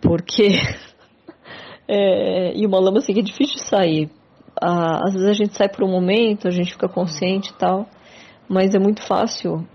Porque. 0.02 0.50
é, 1.88 2.54
e 2.56 2.66
uma 2.66 2.80
lama 2.80 2.98
assim 2.98 3.14
que 3.14 3.22
é 3.22 3.24
difícil 3.24 3.56
de 3.56 3.64
sair. 3.64 4.10
Ah, 4.62 5.06
às 5.06 5.14
vezes 5.14 5.30
a 5.30 5.34
gente 5.34 5.56
sai 5.56 5.70
por 5.70 5.84
um 5.84 5.92
momento, 5.92 6.48
a 6.48 6.52
gente 6.52 6.74
fica 6.74 6.88
consciente 6.88 7.52
e 7.52 7.54
tal, 7.54 7.88
mas 8.48 8.74
é 8.76 8.80
muito 8.80 9.02
fácil 9.02 9.66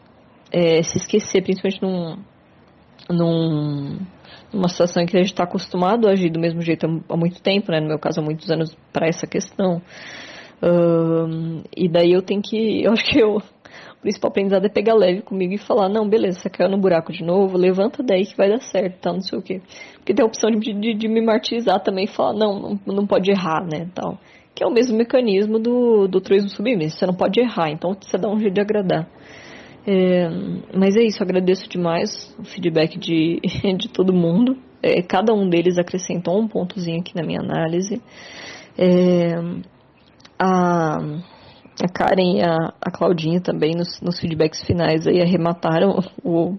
é, 0.50 0.82
se 0.82 0.96
esquecer, 0.96 1.42
principalmente 1.42 1.82
num, 1.82 2.16
num, 3.10 3.98
numa 4.52 4.68
situação 4.68 5.02
em 5.02 5.06
que 5.06 5.16
a 5.16 5.20
gente 5.20 5.32
está 5.32 5.44
acostumado 5.44 6.08
a 6.08 6.12
agir 6.12 6.30
do 6.30 6.40
mesmo 6.40 6.60
jeito 6.60 6.86
há 7.08 7.16
muito 7.16 7.40
tempo, 7.40 7.70
né? 7.70 7.80
No 7.80 7.88
meu 7.88 7.98
caso, 7.98 8.20
há 8.20 8.22
muitos 8.22 8.50
anos 8.50 8.76
para 8.92 9.06
essa 9.06 9.26
questão. 9.26 9.80
E 11.76 11.88
daí 11.88 12.12
eu 12.12 12.22
tenho 12.22 12.42
que. 12.42 12.82
Eu 12.84 12.92
acho 12.92 13.04
que 13.04 13.18
eu, 13.20 13.36
o 13.36 14.00
principal 14.02 14.30
aprendizado 14.30 14.64
é 14.64 14.68
pegar 14.68 14.94
leve 14.94 15.22
comigo 15.22 15.54
e 15.54 15.58
falar: 15.58 15.88
não, 15.88 16.08
beleza, 16.08 16.40
você 16.40 16.50
caiu 16.50 16.70
no 16.70 16.78
buraco 16.78 17.12
de 17.12 17.22
novo, 17.22 17.56
levanta 17.56 18.02
daí 18.02 18.24
que 18.24 18.36
vai 18.36 18.48
dar 18.48 18.60
certo, 18.60 19.00
tá? 19.00 19.12
Não 19.12 19.20
sei 19.20 19.38
o 19.38 19.42
quê. 19.42 19.60
Porque 19.94 20.14
tem 20.14 20.22
a 20.22 20.26
opção 20.26 20.50
de, 20.50 20.72
de, 20.72 20.94
de 20.94 21.08
me 21.08 21.20
martirizar 21.20 21.80
também 21.80 22.04
e 22.04 22.08
falar: 22.08 22.34
não, 22.34 22.58
não, 22.58 22.94
não 22.94 23.06
pode 23.06 23.30
errar, 23.30 23.64
né? 23.64 23.88
Tal. 23.94 24.18
Que 24.54 24.64
é 24.64 24.66
o 24.66 24.70
mesmo 24.70 24.96
mecanismo 24.96 25.58
do, 25.58 26.08
do 26.08 26.20
truísmo 26.20 26.50
submisso. 26.50 26.98
Você 26.98 27.06
não 27.06 27.14
pode 27.14 27.40
errar, 27.40 27.70
então 27.70 27.94
você 27.98 28.18
dá 28.18 28.28
um 28.28 28.38
jeito 28.38 28.54
de 28.54 28.60
agradar. 28.60 29.08
É, 29.86 30.28
mas 30.76 30.96
é 30.96 31.02
isso, 31.02 31.22
agradeço 31.22 31.68
demais 31.68 32.34
o 32.38 32.44
feedback 32.44 32.98
de, 32.98 33.40
de 33.78 33.88
todo 33.88 34.12
mundo. 34.12 34.56
É, 34.82 35.02
cada 35.02 35.32
um 35.34 35.48
deles 35.48 35.78
acrescentou 35.78 36.40
um 36.40 36.48
pontozinho 36.48 37.00
aqui 37.00 37.14
na 37.14 37.22
minha 37.22 37.40
análise. 37.40 38.00
É, 38.78 39.34
a, 40.38 40.98
a 41.82 41.88
Karen 41.92 42.38
e 42.38 42.42
a, 42.42 42.72
a 42.80 42.90
Claudinha 42.90 43.40
também, 43.40 43.74
nos, 43.74 44.00
nos 44.00 44.18
feedbacks 44.18 44.62
finais, 44.62 45.06
aí 45.06 45.20
arremataram 45.20 45.98
o, 46.24 46.56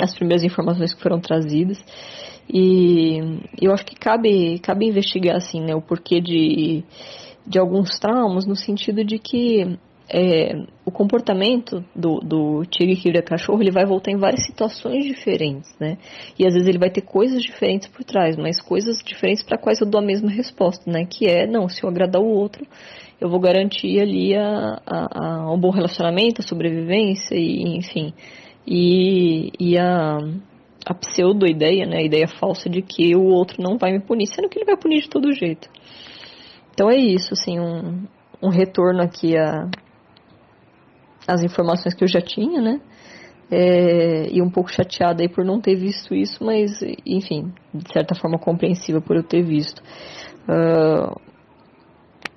as 0.00 0.14
primeiras 0.14 0.44
informações 0.44 0.94
que 0.94 1.02
foram 1.02 1.20
trazidas. 1.20 1.78
E 2.48 3.18
eu 3.60 3.72
acho 3.72 3.86
que 3.86 3.96
cabe, 3.96 4.58
cabe 4.58 4.86
investigar 4.86 5.36
assim, 5.36 5.60
né, 5.60 5.74
o 5.74 5.80
porquê 5.80 6.20
de, 6.20 6.84
de 7.46 7.58
alguns 7.58 7.98
traumas, 7.98 8.46
no 8.46 8.54
sentido 8.54 9.02
de 9.04 9.18
que 9.18 9.78
é, 10.08 10.54
o 10.84 10.90
comportamento 10.90 11.82
do, 11.94 12.20
do 12.20 12.62
tigre 12.66 12.94
que 12.96 13.10
vira 13.10 13.22
cachorro 13.22 13.62
ele 13.62 13.70
vai 13.70 13.86
voltar 13.86 14.10
em 14.10 14.18
várias 14.18 14.44
situações 14.44 15.04
diferentes, 15.04 15.74
né? 15.80 15.96
E 16.38 16.46
às 16.46 16.52
vezes 16.52 16.68
ele 16.68 16.78
vai 16.78 16.90
ter 16.90 17.00
coisas 17.00 17.42
diferentes 17.42 17.88
por 17.88 18.04
trás, 18.04 18.36
mas 18.36 18.60
coisas 18.60 18.98
diferentes 19.02 19.42
para 19.42 19.58
quais 19.58 19.80
eu 19.80 19.86
dou 19.86 20.00
a 20.00 20.04
mesma 20.04 20.30
resposta, 20.30 20.90
né? 20.90 21.06
Que 21.06 21.26
é, 21.26 21.46
não, 21.46 21.68
se 21.68 21.82
eu 21.82 21.88
agradar 21.88 22.20
o 22.20 22.28
outro, 22.28 22.66
eu 23.18 23.30
vou 23.30 23.40
garantir 23.40 23.98
ali 24.00 24.36
a, 24.36 24.80
a, 24.86 25.18
a 25.20 25.52
um 25.52 25.58
bom 25.58 25.70
relacionamento, 25.70 26.42
a 26.42 26.46
sobrevivência 26.46 27.34
e, 27.34 27.76
enfim, 27.78 28.12
e, 28.66 29.52
e 29.58 29.78
a, 29.78 30.18
a 30.84 30.94
pseudo-ideia, 30.94 31.86
né? 31.86 31.98
A 31.98 32.04
ideia 32.04 32.28
falsa 32.28 32.68
de 32.68 32.82
que 32.82 33.16
o 33.16 33.24
outro 33.24 33.62
não 33.62 33.78
vai 33.78 33.92
me 33.92 34.00
punir, 34.00 34.26
sendo 34.26 34.50
que 34.50 34.58
ele 34.58 34.66
vai 34.66 34.76
punir 34.76 35.00
de 35.00 35.08
todo 35.08 35.32
jeito. 35.32 35.66
Então 36.74 36.90
é 36.90 36.96
isso, 36.96 37.32
assim, 37.32 37.58
um, 37.58 38.04
um 38.42 38.50
retorno 38.50 39.00
aqui 39.00 39.34
a 39.36 39.70
as 41.26 41.42
informações 41.42 41.94
que 41.94 42.04
eu 42.04 42.08
já 42.08 42.20
tinha, 42.20 42.60
né? 42.60 42.80
É, 43.50 44.28
e 44.30 44.40
um 44.40 44.50
pouco 44.50 44.72
chateada 44.72 45.22
aí 45.22 45.28
por 45.28 45.44
não 45.44 45.60
ter 45.60 45.76
visto 45.76 46.14
isso, 46.14 46.42
mas 46.42 46.82
enfim, 47.04 47.52
de 47.72 47.92
certa 47.92 48.14
forma 48.14 48.38
compreensiva 48.38 49.00
por 49.00 49.16
eu 49.16 49.22
ter 49.22 49.42
visto. 49.42 49.82
Uh, 50.48 51.20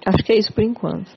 acho 0.05 0.23
que 0.23 0.33
é 0.33 0.37
isso 0.37 0.53
por 0.53 0.63
enquanto. 0.63 1.11